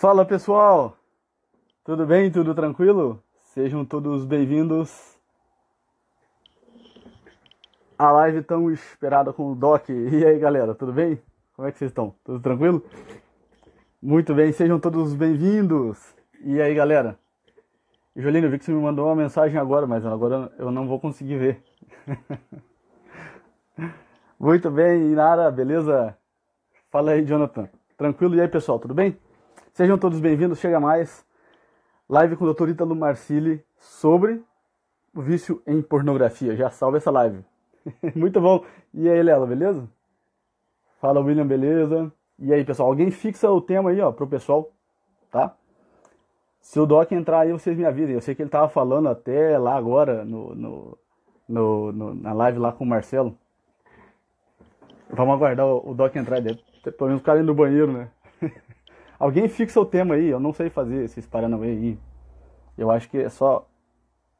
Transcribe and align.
Fala 0.00 0.24
pessoal, 0.24 0.96
tudo 1.82 2.06
bem? 2.06 2.30
Tudo 2.30 2.54
tranquilo? 2.54 3.20
Sejam 3.52 3.84
todos 3.84 4.24
bem-vindos 4.24 5.18
à 7.98 8.12
live 8.12 8.44
tão 8.44 8.70
esperada 8.70 9.32
com 9.32 9.50
o 9.50 9.56
Doc. 9.56 9.88
E 9.88 10.24
aí 10.24 10.38
galera, 10.38 10.72
tudo 10.72 10.92
bem? 10.92 11.20
Como 11.56 11.66
é 11.66 11.72
que 11.72 11.78
vocês 11.78 11.90
estão? 11.90 12.14
Tudo 12.22 12.38
tranquilo? 12.38 12.80
Muito 14.00 14.32
bem, 14.36 14.52
sejam 14.52 14.78
todos 14.78 15.14
bem-vindos. 15.14 16.14
E 16.44 16.62
aí 16.62 16.72
galera? 16.76 17.18
Jolino, 18.14 18.46
eu 18.46 18.52
vi 18.52 18.60
que 18.60 18.66
você 18.66 18.72
me 18.72 18.80
mandou 18.80 19.06
uma 19.06 19.16
mensagem 19.16 19.58
agora, 19.58 19.84
mas 19.84 20.06
agora 20.06 20.52
eu 20.60 20.70
não 20.70 20.86
vou 20.86 21.00
conseguir 21.00 21.38
ver. 21.38 21.62
Muito 24.38 24.70
bem, 24.70 25.10
Inara, 25.10 25.50
beleza? 25.50 26.16
Fala 26.88 27.10
aí, 27.10 27.24
Jonathan. 27.24 27.68
Tranquilo? 27.96 28.36
E 28.36 28.40
aí, 28.40 28.46
pessoal, 28.46 28.78
tudo 28.78 28.94
bem? 28.94 29.18
Sejam 29.78 29.96
todos 29.96 30.18
bem-vindos, 30.18 30.58
chega 30.58 30.80
mais. 30.80 31.24
Live 32.08 32.34
com 32.34 32.44
o 32.44 32.52
Dr. 32.52 32.70
Ítalo 32.70 32.96
Marcili 32.96 33.64
sobre 33.78 34.42
o 35.14 35.22
vício 35.22 35.62
em 35.64 35.80
pornografia. 35.80 36.56
Já 36.56 36.68
salve 36.68 36.96
essa 36.96 37.12
live. 37.12 37.44
Muito 38.16 38.40
bom. 38.40 38.64
E 38.92 39.08
aí, 39.08 39.22
Lela, 39.22 39.46
beleza? 39.46 39.88
Fala, 41.00 41.20
William, 41.20 41.46
beleza? 41.46 42.12
E 42.40 42.52
aí, 42.52 42.64
pessoal, 42.64 42.88
alguém 42.88 43.12
fixa 43.12 43.48
o 43.52 43.60
tema 43.60 43.90
aí, 43.90 44.00
ó, 44.00 44.10
pro 44.10 44.26
pessoal, 44.26 44.68
tá? 45.30 45.54
Se 46.60 46.80
o 46.80 46.84
Doc 46.84 47.12
entrar 47.12 47.42
aí, 47.42 47.52
vocês 47.52 47.78
me 47.78 47.84
avisem. 47.84 48.16
Eu 48.16 48.20
sei 48.20 48.34
que 48.34 48.42
ele 48.42 48.50
tava 48.50 48.68
falando 48.68 49.08
até 49.08 49.56
lá 49.58 49.76
agora, 49.76 50.24
no, 50.24 50.56
no, 50.56 50.98
no, 51.48 51.92
no 51.92 52.14
na 52.16 52.32
live 52.32 52.58
lá 52.58 52.72
com 52.72 52.82
o 52.82 52.88
Marcelo. 52.88 53.38
Vamos 55.08 55.36
aguardar 55.36 55.66
o, 55.66 55.94
Doc 55.94 56.16
entrar 56.16 56.38
aí. 56.38 56.60
Pelo 56.82 57.06
menos 57.10 57.20
o 57.22 57.24
cara 57.24 57.38
ir 57.38 57.44
no 57.44 57.54
banheiro, 57.54 57.92
né? 57.92 58.10
Alguém 59.18 59.48
fixa 59.48 59.80
o 59.80 59.86
tema 59.86 60.14
aí, 60.14 60.28
eu 60.28 60.38
não 60.38 60.52
sei 60.52 60.70
fazer 60.70 61.04
esses 61.04 61.26
paranauê 61.26 61.68
aí. 61.68 61.98
Eu 62.76 62.90
acho 62.90 63.08
que 63.10 63.18
é 63.18 63.28
só. 63.28 63.66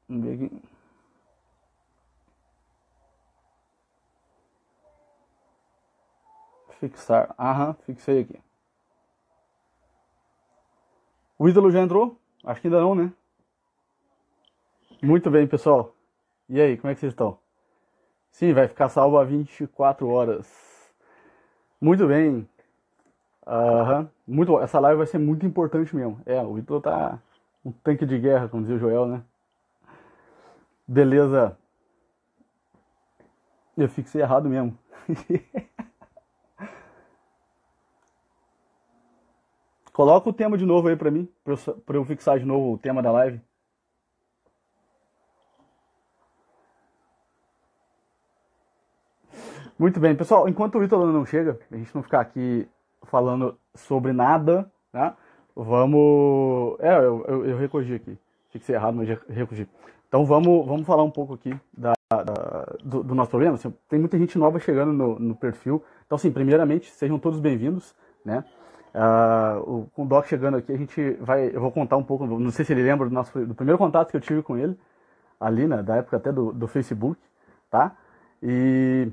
Vamos 0.09 0.25
ver 0.25 0.35
aqui. 0.47 0.63
Fixar. 6.79 7.35
Aham, 7.37 7.75
fixei 7.85 8.21
aqui. 8.21 8.41
O 11.37 11.49
ídolo 11.49 11.71
já 11.71 11.81
entrou? 11.81 12.17
Acho 12.45 12.61
que 12.61 12.69
ainda 12.69 12.81
não, 12.81 12.95
né? 12.95 13.13
Muito 15.03 15.31
bem, 15.31 15.47
pessoal. 15.47 15.95
E 16.49 16.61
aí, 16.61 16.77
como 16.77 16.91
é 16.91 16.95
que 16.95 17.01
vocês 17.01 17.13
estão? 17.13 17.39
Sim, 18.31 18.53
vai 18.53 18.69
ficar 18.69 18.89
salvo 18.89 19.19
a 19.19 19.25
24 19.25 20.09
horas. 20.09 20.93
Muito 21.81 22.07
bem. 22.07 22.49
Aham. 23.49 24.11
Muito, 24.27 24.61
essa 24.61 24.79
live 24.79 24.99
vai 24.99 25.07
ser 25.07 25.17
muito 25.19 25.47
importante 25.47 25.97
mesmo. 25.97 26.21
É, 26.27 26.41
o 26.43 26.59
Ítalo 26.59 26.83
tá 26.83 27.19
um 27.65 27.73
tanque 27.73 28.05
de 28.05 28.19
guerra, 28.19 28.47
como 28.49 28.63
dizia 28.63 28.77
o 28.77 28.79
Joel, 28.79 29.07
né? 29.07 29.23
Beleza. 30.87 31.57
Eu 33.77 33.89
fixei 33.89 34.21
errado 34.21 34.49
mesmo. 34.51 34.77
Coloca 39.93 40.29
o 40.29 40.33
tema 40.33 40.59
de 40.59 40.67
novo 40.67 40.89
aí 40.89 40.97
pra 40.97 41.11
mim, 41.11 41.29
pra 41.43 41.55
eu, 41.55 41.59
pra 41.81 41.97
eu 41.97 42.05
fixar 42.05 42.39
de 42.39 42.45
novo 42.45 42.75
o 42.75 42.79
tema 42.79 43.03
da 43.03 43.11
live. 43.11 43.41
Muito 49.79 49.99
bem, 49.99 50.15
pessoal. 50.15 50.49
Enquanto 50.49 50.79
o 50.79 50.85
Ítalo 50.85 51.11
não 51.13 51.25
chega, 51.25 51.59
a 51.71 51.77
gente 51.77 51.95
não 51.95 52.03
ficar 52.03 52.21
aqui 52.21 52.69
falando 53.09 53.59
sobre 53.75 54.13
nada, 54.13 54.71
né? 54.93 55.15
Vamos. 55.55 56.79
É, 56.81 56.99
eu, 56.99 57.25
eu, 57.27 57.47
eu 57.47 57.59
recorri 57.59 57.95
aqui. 57.95 58.17
Ser 58.61 58.73
errado, 58.73 58.97
mas 58.97 59.09
recorri. 59.29 59.69
Então 60.09 60.25
vamos, 60.25 60.67
vamos 60.67 60.87
falar 60.87 61.05
um 61.05 61.11
pouco 61.11 61.35
aqui 61.35 61.55
da, 61.77 61.93
da 62.11 62.77
do, 62.83 63.03
do, 63.05 63.15
nosso 63.15 63.31
problema. 63.31 63.55
Assim, 63.55 63.73
tem 63.89 63.99
muita 63.99 64.19
gente 64.19 64.39
nova 64.39 64.59
chegando 64.59 64.93
no, 64.93 65.19
no 65.19 65.35
perfil. 65.37 65.83
Então, 66.07 66.17
assim, 66.17 66.31
primeiramente, 66.31 66.91
sejam 66.91 67.19
todos 67.19 67.39
bem-vindos, 67.39 67.95
né? 68.25 68.45
Uh, 68.95 69.71
o, 69.71 69.91
com 69.95 70.05
o 70.05 70.07
Doc 70.07 70.27
chegando 70.27 70.57
aqui, 70.57 70.73
a 70.73 70.77
gente 70.77 71.13
vai. 71.21 71.55
Eu 71.55 71.61
vou 71.61 71.71
contar 71.71 71.97
um 71.97 72.03
pouco, 72.03 72.27
não 72.27 72.51
sei 72.51 72.65
se 72.65 72.73
ele 72.73 72.83
lembra 72.83 73.09
do, 73.09 73.15
nosso, 73.15 73.39
do 73.47 73.55
primeiro 73.55 73.79
contato 73.79 74.11
que 74.11 74.17
eu 74.17 74.21
tive 74.21 74.43
com 74.43 74.57
ele, 74.57 74.77
ali, 75.39 75.69
né? 75.69 75.83
Da 75.83 75.97
época 75.97 76.17
até 76.17 76.33
do, 76.33 76.53
do 76.53 76.67
Facebook, 76.67 77.21
tá? 77.71 77.95
E. 78.43 79.09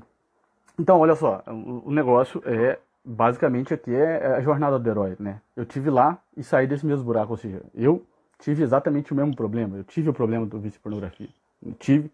Então, 0.78 0.98
olha 0.98 1.14
só, 1.14 1.42
o 1.46 1.90
negócio 1.90 2.42
é 2.44 2.78
basicamente 3.06 3.72
aqui 3.72 3.94
é 3.94 4.34
a 4.34 4.40
jornada 4.40 4.78
do 4.80 4.90
herói, 4.90 5.16
né? 5.20 5.40
Eu 5.54 5.64
tive 5.64 5.88
lá 5.90 6.18
e 6.36 6.42
saí 6.42 6.66
desse 6.66 6.84
mesmo 6.84 7.04
buraco, 7.04 7.30
ou 7.32 7.36
seja, 7.36 7.62
eu 7.72 8.04
tive 8.40 8.64
exatamente 8.64 9.12
o 9.12 9.16
mesmo 9.16 9.34
problema. 9.34 9.76
Eu 9.76 9.84
tive 9.84 10.10
o 10.10 10.12
problema 10.12 10.44
do 10.44 10.58
vício 10.58 10.80
pornografia. 10.80 11.28
Eu 11.64 11.72
tive, 11.74 12.10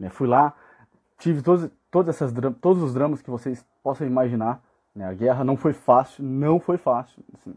né? 0.00 0.08
Fui 0.08 0.26
lá, 0.26 0.52
tive 1.16 1.42
todos, 1.42 1.70
todas 1.90 2.16
essas 2.16 2.32
todos 2.60 2.82
os 2.82 2.92
dramas 2.92 3.22
que 3.22 3.30
vocês 3.30 3.64
possam 3.84 4.04
imaginar. 4.04 4.60
Né? 4.94 5.06
A 5.06 5.14
guerra 5.14 5.44
não 5.44 5.56
foi 5.56 5.72
fácil, 5.72 6.24
não 6.24 6.58
foi 6.58 6.76
fácil, 6.76 7.22
assim, 7.34 7.54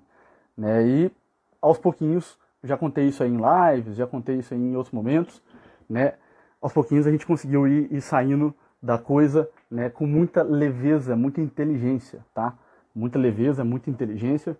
né? 0.55 0.87
E 0.87 1.11
aos 1.59 1.79
pouquinhos, 1.79 2.37
já 2.63 2.77
contei 2.77 3.07
isso 3.07 3.23
aí 3.23 3.29
em 3.29 3.37
lives, 3.37 3.95
já 3.95 4.05
contei 4.05 4.37
isso 4.37 4.53
aí 4.53 4.59
em 4.59 4.75
outros 4.75 4.93
momentos, 4.93 5.41
né? 5.89 6.13
Aos 6.61 6.71
pouquinhos 6.71 7.07
a 7.07 7.11
gente 7.11 7.25
conseguiu 7.25 7.67
ir, 7.67 7.91
ir 7.91 8.01
saindo 8.01 8.53
da 8.81 8.97
coisa, 8.97 9.49
né? 9.69 9.89
Com 9.89 10.05
muita 10.05 10.43
leveza, 10.43 11.15
muita 11.15 11.41
inteligência, 11.41 12.23
tá? 12.33 12.53
Muita 12.95 13.19
leveza, 13.19 13.63
muita 13.63 13.89
inteligência, 13.89 14.57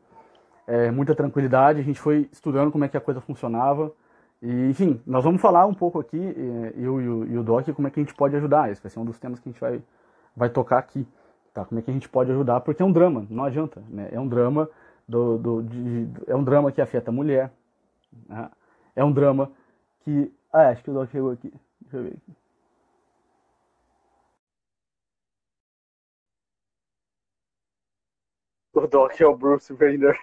é, 0.67 0.91
muita 0.91 1.15
tranquilidade. 1.15 1.79
A 1.79 1.83
gente 1.83 1.99
foi 1.99 2.29
estudando 2.31 2.71
como 2.71 2.83
é 2.83 2.87
que 2.87 2.97
a 2.97 3.01
coisa 3.01 3.21
funcionava. 3.21 3.91
E, 4.41 4.69
enfim, 4.69 5.01
nós 5.07 5.23
vamos 5.23 5.41
falar 5.41 5.65
um 5.65 5.73
pouco 5.73 5.99
aqui, 5.99 6.19
é, 6.19 6.73
eu 6.77 7.01
e 7.01 7.07
o, 7.07 7.25
e 7.25 7.37
o 7.37 7.43
Doc, 7.43 7.67
como 7.69 7.87
é 7.87 7.91
que 7.91 7.99
a 7.99 8.03
gente 8.03 8.13
pode 8.13 8.35
ajudar. 8.35 8.71
Esse 8.71 8.81
vai 8.81 8.89
ser 8.89 8.99
um 8.99 9.05
dos 9.05 9.17
temas 9.17 9.39
que 9.39 9.47
a 9.47 9.51
gente 9.51 9.61
vai, 9.61 9.81
vai 10.35 10.49
tocar 10.49 10.77
aqui. 10.77 11.07
Tá? 11.53 11.63
Como 11.63 11.79
é 11.79 11.81
que 11.81 11.89
a 11.89 11.93
gente 11.93 12.09
pode 12.09 12.29
ajudar, 12.31 12.59
porque 12.59 12.83
é 12.83 12.85
um 12.85 12.91
drama, 12.91 13.25
não 13.29 13.45
adianta. 13.45 13.81
Né? 13.89 14.09
É 14.11 14.19
um 14.19 14.27
drama 14.27 14.69
do, 15.07 15.37
do 15.37 15.63
de, 15.63 16.09
é 16.27 16.35
um 16.35 16.43
drama 16.43 16.71
que 16.71 16.81
afeta 16.81 17.09
a 17.09 17.13
mulher. 17.13 17.49
Né? 18.27 18.49
É 18.95 19.03
um 19.03 19.11
drama 19.11 19.49
que. 20.01 20.31
Ah, 20.51 20.69
acho 20.69 20.83
que 20.83 20.91
o 20.91 20.93
Doc 20.93 21.09
chegou 21.09 21.31
aqui. 21.31 21.53
Deixa 21.81 21.97
eu 21.97 22.03
ver 22.03 22.09
aqui. 22.09 22.44
O 28.75 28.85
Doc 28.87 29.21
é 29.21 29.25
o 29.25 29.37
Bruce 29.37 29.73
Banner. 29.73 30.19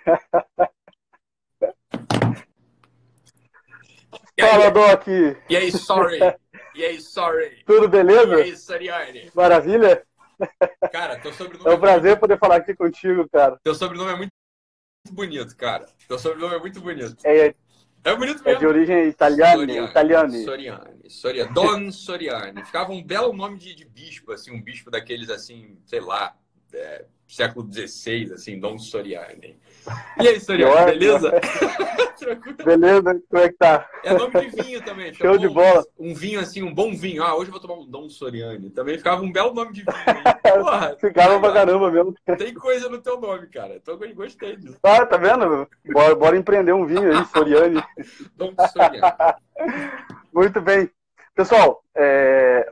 Fala, 4.39 4.71
Doc! 4.71 5.07
E 5.49 5.57
aí, 5.57 5.73
sorry? 5.73 6.19
E 6.75 6.85
aí, 6.85 7.01
sorry? 7.01 7.65
Tudo 7.65 7.89
beleza? 7.89 8.41
E 8.41 8.43
aí, 8.43 8.57
Soriane? 8.57 9.31
Maravilha? 9.35 10.07
Cara, 10.93 11.19
teu 11.19 11.33
sobrenome 11.33 11.71
é 11.71 11.75
um 11.75 11.81
prazer 11.81 12.11
muito... 12.11 12.21
poder 12.21 12.39
falar 12.39 12.57
aqui 12.57 12.75
contigo, 12.75 13.27
cara. 13.31 13.59
Teu 13.65 13.75
sobrenome 13.75 14.13
é 14.13 14.17
muito 14.17 14.33
bonito, 15.11 15.57
cara. 15.57 15.87
Teu 16.07 16.19
sobrenome 16.19 16.57
é 16.57 16.59
muito 16.59 16.79
bonito. 16.79 17.17
É, 17.25 17.47
é, 17.47 17.55
é 18.05 18.15
bonito 18.15 18.45
mesmo. 18.45 18.51
É 18.51 18.55
de 18.57 18.67
origem 18.67 19.09
italiana. 19.09 19.73
Italiane. 19.73 20.45
Soriani. 20.45 21.09
Soriani. 21.09 21.55
Don 21.55 21.91
Soriani. 21.91 22.63
Ficava 22.67 22.93
um 22.93 23.03
belo 23.03 23.33
nome 23.33 23.57
de, 23.57 23.75
de 23.75 23.87
bispo, 23.87 24.31
assim, 24.33 24.51
um 24.53 24.63
bispo 24.63 24.91
daqueles, 24.91 25.31
assim, 25.31 25.79
sei 25.87 26.01
lá, 26.01 26.37
é, 26.75 27.07
século 27.33 27.67
XVI, 27.73 28.35
assim, 28.35 28.61
Dom 28.61 28.79
Soriani. 28.79 29.59
E 30.21 30.29
aí, 30.29 30.39
Soriani, 30.39 30.93
beleza? 30.93 31.33
beleza, 32.63 33.23
como 33.29 33.43
é 33.43 33.49
que 33.49 33.57
tá? 33.57 33.89
É 34.05 34.13
nome 34.13 34.51
de 34.51 34.63
vinho 34.63 34.85
também. 34.85 35.13
Show 35.17 35.39
de 35.39 35.49
bola. 35.49 35.83
Um 35.99 36.15
vinho, 36.15 36.41
assim, 36.41 36.63
um 36.63 36.73
bom 36.73 36.95
vinho. 36.95 37.23
Ah, 37.23 37.35
hoje 37.35 37.49
eu 37.49 37.53
vou 37.53 37.61
tomar 37.61 37.75
um 37.75 37.87
Dom 37.87 38.09
Soriani. 38.11 38.69
Também 38.69 38.99
ficava 38.99 39.23
um 39.23 39.33
belo 39.33 39.55
nome 39.55 39.73
de 39.73 39.83
vinho. 39.83 39.97
Porra, 40.63 40.95
ficava 41.01 41.41
pra 41.41 41.53
caramba 41.53 41.91
mesmo. 41.91 42.15
Tem 42.37 42.53
coisa 42.53 42.91
no 42.91 43.01
teu 43.01 43.19
nome, 43.19 43.47
cara. 43.47 43.77
Então, 43.77 43.99
eu 43.99 44.15
gostei 44.15 44.57
disso. 44.57 44.79
Ah, 44.83 45.07
tá 45.07 45.17
vendo? 45.17 45.67
Bora, 45.91 46.15
bora 46.15 46.37
empreender 46.37 46.75
um 46.75 46.87
vinho 46.87 47.17
aí, 47.17 47.25
Soriani. 47.27 47.83
Dom 48.37 48.53
Soriani. 48.71 49.01
Muito 50.33 50.61
bem. 50.61 50.91
Pessoal, 51.35 51.83
é, 51.97 52.69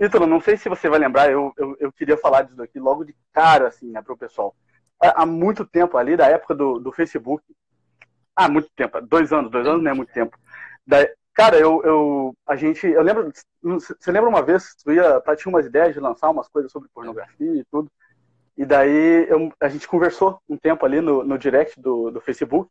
Ítalo, 0.00 0.26
não 0.26 0.40
sei 0.40 0.56
se 0.56 0.68
você 0.68 0.88
vai 0.88 0.98
lembrar, 0.98 1.30
eu, 1.30 1.52
eu, 1.56 1.76
eu, 1.78 1.92
queria 1.92 2.16
falar 2.16 2.42
disso 2.42 2.60
aqui 2.62 2.80
logo 2.80 3.04
de 3.04 3.14
cara, 3.32 3.68
assim, 3.68 3.90
né, 3.90 4.02
pro 4.02 4.16
pessoal. 4.16 4.54
Há 5.00 5.24
muito 5.24 5.64
tempo 5.64 5.96
ali, 5.96 6.16
da 6.16 6.26
época 6.26 6.54
do, 6.54 6.78
do 6.78 6.92
Facebook, 6.92 7.44
há 8.34 8.48
muito 8.48 8.68
tempo, 8.74 9.00
dois 9.02 9.32
anos, 9.32 9.50
dois 9.50 9.66
anos 9.66 9.82
não 9.82 9.90
é 9.90 9.94
muito 9.94 10.12
tempo. 10.12 10.36
Da, 10.86 11.08
cara, 11.32 11.58
eu, 11.58 11.82
eu, 11.84 12.36
a 12.46 12.56
gente, 12.56 12.86
eu 12.86 13.02
lembro, 13.02 13.30
você 13.62 14.10
lembra 14.10 14.28
uma 14.28 14.42
vez, 14.42 14.74
tu 14.82 14.92
ia, 14.92 15.20
tá, 15.20 15.36
tinha 15.36 15.50
umas 15.50 15.66
ideias 15.66 15.94
de 15.94 16.00
lançar 16.00 16.30
umas 16.30 16.48
coisas 16.48 16.72
sobre 16.72 16.88
pornografia 16.92 17.54
e 17.54 17.64
tudo, 17.64 17.90
e 18.56 18.64
daí 18.64 19.26
eu, 19.28 19.52
a 19.60 19.68
gente 19.68 19.88
conversou 19.88 20.40
um 20.48 20.56
tempo 20.56 20.84
ali 20.86 21.00
no, 21.00 21.24
no 21.24 21.38
direct 21.38 21.80
do, 21.80 22.10
do 22.10 22.20
Facebook, 22.20 22.70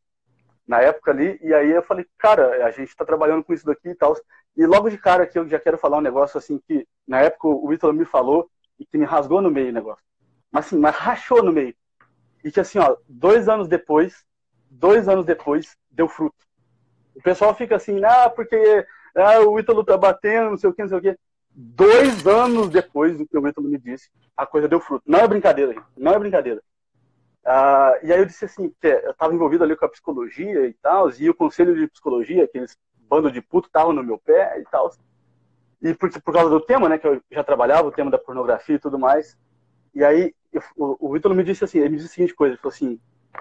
na 0.68 0.80
época 0.82 1.12
ali, 1.12 1.40
e 1.42 1.54
aí 1.54 1.72
eu 1.72 1.84
falei, 1.84 2.06
cara, 2.18 2.66
a 2.66 2.72
gente 2.72 2.90
está 2.90 3.04
trabalhando 3.04 3.44
com 3.44 3.54
isso 3.54 3.66
daqui 3.66 3.90
e 3.90 3.96
tal. 3.96 4.16
E 4.56 4.66
logo 4.66 4.90
de 4.90 4.98
cara 4.98 5.24
aqui 5.24 5.38
eu 5.38 5.48
já 5.48 5.60
quero 5.60 5.78
falar 5.78 5.98
um 5.98 6.02
negócio 6.02 6.38
assim 6.38 6.60
que 6.68 6.88
na 7.08 7.20
época 7.20 7.48
o 7.48 7.74
Ítalo 7.74 7.94
me 7.94 8.06
falou 8.06 8.50
e 8.80 8.86
que 8.86 8.98
me 8.98 9.06
rasgou 9.06 9.42
no 9.42 9.52
meio 9.52 9.70
o 9.70 9.74
negócio. 9.74 10.04
Mas 10.52 10.68
assim, 10.68 10.78
mas 10.78 10.96
rachou 10.96 11.44
no 11.44 11.52
meio. 11.52 11.76
E 12.44 12.52
que 12.52 12.60
assim, 12.60 12.80
ó, 12.80 12.96
dois 13.08 13.50
anos 13.50 13.68
depois, 13.68 14.24
dois 14.70 15.10
anos 15.10 15.26
depois, 15.26 15.76
deu 15.90 16.08
fruto. 16.08 16.36
O 17.16 17.22
pessoal 17.22 17.56
fica 17.56 17.76
assim, 17.76 18.04
ah, 18.04 18.30
porque 18.30 18.86
ah, 19.16 19.40
o 19.42 19.60
Ítalo 19.60 19.84
tá 19.84 19.98
batendo, 19.98 20.52
não 20.52 20.58
sei 20.58 20.70
o 20.70 20.74
que, 20.74 20.82
não 20.82 20.90
sei 20.90 20.98
o 20.98 21.02
que. 21.02 21.18
Dois 21.56 22.26
anos 22.26 22.70
depois 22.70 23.18
do 23.18 23.28
que 23.28 23.38
o 23.38 23.48
Ítalo 23.48 23.68
me 23.68 23.78
disse, 23.78 24.10
a 24.36 24.46
coisa 24.46 24.68
deu 24.68 24.80
fruto. 24.80 25.04
Não 25.06 25.20
é 25.20 25.28
brincadeira, 25.28 25.74
gente. 25.74 25.86
Não 25.96 26.14
é 26.14 26.20
brincadeira. 26.20 26.62
Ah, 27.46 28.00
e 28.02 28.12
aí 28.12 28.20
eu 28.20 28.26
disse 28.26 28.46
assim, 28.46 28.74
que 28.80 28.88
eu 28.88 29.12
estava 29.12 29.34
envolvido 29.34 29.64
ali 29.64 29.76
com 29.76 29.86
a 29.86 29.90
psicologia 29.90 30.66
e 30.66 30.74
tal, 30.74 31.10
e 31.12 31.30
o 31.30 31.36
conselho 31.36 31.76
de 31.76 31.88
psicologia, 31.88 32.46
aqueles 32.46 32.78
bando 33.10 33.32
de 33.32 33.42
puto, 33.42 33.68
estavam 33.68 33.94
no 33.94 34.04
meu 34.04 34.18
pé 34.18 34.60
e 34.60 34.64
tal. 34.66 34.92
E 35.82 35.94
por, 35.94 36.10
por 36.22 36.34
causa 36.34 36.50
do 36.50 36.62
tema, 36.62 36.88
né, 36.88 36.98
que 36.98 37.06
eu 37.06 37.22
já 37.30 37.44
trabalhava, 37.44 37.88
o 37.88 37.92
tema 37.92 38.10
da 38.10 38.18
pornografia 38.18 38.76
e 38.76 38.80
tudo 38.80 38.98
mais. 38.98 39.38
E 39.94 40.04
aí 40.04 40.34
eu, 40.52 40.62
o, 40.78 41.10
o 41.10 41.18
Ítalo 41.18 41.36
me 41.36 41.44
disse 41.44 41.64
assim, 41.64 41.80
ele 41.80 41.90
me 41.90 41.98
disse 41.98 42.10
a 42.10 42.14
seguinte 42.14 42.34
coisa, 42.34 42.54
ele 42.54 42.62
falou 42.62 42.74
assim, 42.74 43.00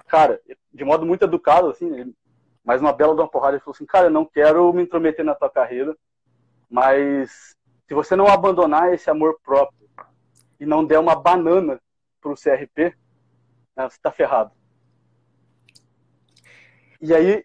cara, 0.09 0.41
de 0.73 0.85
modo 0.85 1.07
muito 1.07 1.25
educado, 1.25 1.69
assim, 1.69 1.87
ele, 1.95 2.15
mas 2.65 2.81
uma 2.81 2.93
bela 2.93 3.15
de 3.15 3.21
uma 3.21 3.29
porrada, 3.29 3.55
ele 3.55 3.61
falou 3.61 3.75
assim, 3.75 3.87
cara, 3.87 4.07
eu 4.07 4.11
não 4.11 4.25
quero 4.25 4.73
me 4.73 4.83
intrometer 4.83 5.25
na 5.25 5.35
tua 5.35 5.49
carreira, 5.49 5.97
mas 6.69 7.57
se 7.87 7.95
você 7.95 8.17
não 8.17 8.27
abandonar 8.27 8.93
esse 8.93 9.11
amor 9.11 9.39
próprio 9.45 9.89
e 10.59 10.67
não 10.67 10.85
der 10.85 10.99
uma 10.99 11.15
banana 11.15 11.81
pro 12.21 12.35
CRP, 12.35 12.97
né, 13.77 13.89
você 13.89 13.99
tá 14.01 14.11
ferrado. 14.11 14.53
E 17.01 17.15
aí 17.15 17.45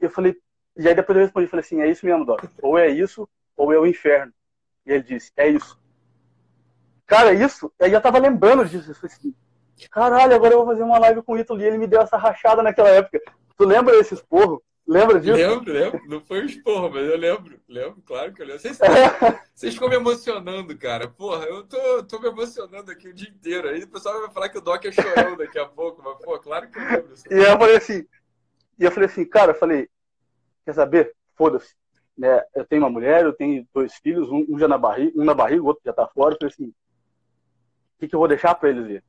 eu 0.00 0.10
falei, 0.10 0.36
e 0.76 0.88
aí 0.88 0.94
depois 0.94 1.16
eu 1.16 1.24
respondi, 1.24 1.46
falei 1.46 1.64
assim, 1.64 1.80
é 1.80 1.88
isso 1.88 2.04
mesmo, 2.04 2.24
Doc. 2.24 2.44
Ou 2.60 2.78
é 2.78 2.88
isso, 2.88 3.28
ou 3.56 3.72
é 3.72 3.78
o 3.78 3.86
inferno. 3.86 4.32
E 4.84 4.92
ele 4.92 5.02
disse, 5.02 5.30
é 5.36 5.48
isso. 5.48 5.80
Cara, 7.06 7.32
isso, 7.32 7.72
aí 7.80 7.92
eu 7.92 8.00
tava 8.00 8.18
lembrando 8.18 8.64
disso. 8.64 8.90
Eu 8.90 8.94
falei 8.94 9.14
assim, 9.14 9.34
caralho, 9.90 10.34
agora 10.34 10.54
eu 10.54 10.58
vou 10.58 10.66
fazer 10.66 10.82
uma 10.82 10.98
live 10.98 11.22
com 11.22 11.34
o 11.34 11.38
Ítalo 11.38 11.60
e 11.60 11.64
ele 11.64 11.78
me 11.78 11.86
deu 11.86 12.00
essa 12.00 12.16
rachada 12.16 12.62
naquela 12.62 12.88
época. 12.88 13.20
Tu 13.56 13.64
lembra 13.64 13.96
desse 13.96 14.14
esporro? 14.14 14.62
Lembra 14.86 15.20
disso? 15.20 15.36
Lembro, 15.36 15.72
lembro. 15.72 16.08
Não 16.08 16.20
foi 16.20 16.42
um 16.42 16.46
esporro, 16.46 16.90
mas 16.90 17.06
eu 17.06 17.16
lembro. 17.16 17.60
Lembro, 17.68 18.02
claro 18.02 18.32
que 18.32 18.42
eu 18.42 18.46
lembro. 18.46 18.60
Vocês, 18.60 18.78
vocês 19.54 19.74
ficam 19.74 19.88
me 19.88 19.94
emocionando, 19.94 20.76
cara. 20.76 21.08
Porra, 21.08 21.44
eu 21.44 21.62
tô, 21.62 22.02
tô 22.02 22.18
me 22.18 22.28
emocionando 22.28 22.90
aqui 22.90 23.08
o 23.08 23.14
dia 23.14 23.28
inteiro. 23.28 23.68
Aí 23.68 23.82
o 23.84 23.88
pessoal 23.88 24.20
vai 24.20 24.30
falar 24.30 24.48
que 24.48 24.58
o 24.58 24.60
Doc 24.60 24.84
é 24.84 24.92
chorão 24.92 25.36
daqui 25.36 25.58
a 25.58 25.66
pouco, 25.66 26.02
mas, 26.02 26.18
pô, 26.18 26.38
claro 26.38 26.68
que 26.68 26.78
eu 26.78 26.82
lembro. 26.82 27.14
E 27.30 27.34
eu 27.34 27.58
falei 27.58 27.76
assim, 27.76 28.06
e 28.78 28.84
eu 28.84 28.90
falei 28.90 29.08
assim, 29.08 29.24
cara, 29.24 29.52
eu 29.52 29.56
falei, 29.56 29.88
quer 30.64 30.74
saber? 30.74 31.14
Foda-se. 31.36 31.74
Né? 32.18 32.42
Eu 32.54 32.66
tenho 32.66 32.82
uma 32.82 32.90
mulher, 32.90 33.24
eu 33.24 33.32
tenho 33.32 33.66
dois 33.72 33.94
filhos, 33.94 34.28
um, 34.30 34.44
um 34.48 34.58
já 34.58 34.66
na 34.66 34.76
barriga, 34.76 35.12
um 35.20 35.24
na 35.24 35.34
barriga, 35.34 35.62
o 35.62 35.66
outro 35.66 35.82
já 35.84 35.92
tá 35.92 36.08
fora. 36.08 36.34
Eu 36.34 36.38
falei 36.38 36.52
assim, 36.52 36.68
o 36.68 36.74
que, 38.00 38.08
que 38.08 38.14
eu 38.14 38.18
vou 38.18 38.28
deixar 38.28 38.54
para 38.56 38.68
eles 38.68 38.86
ver? 38.86 39.04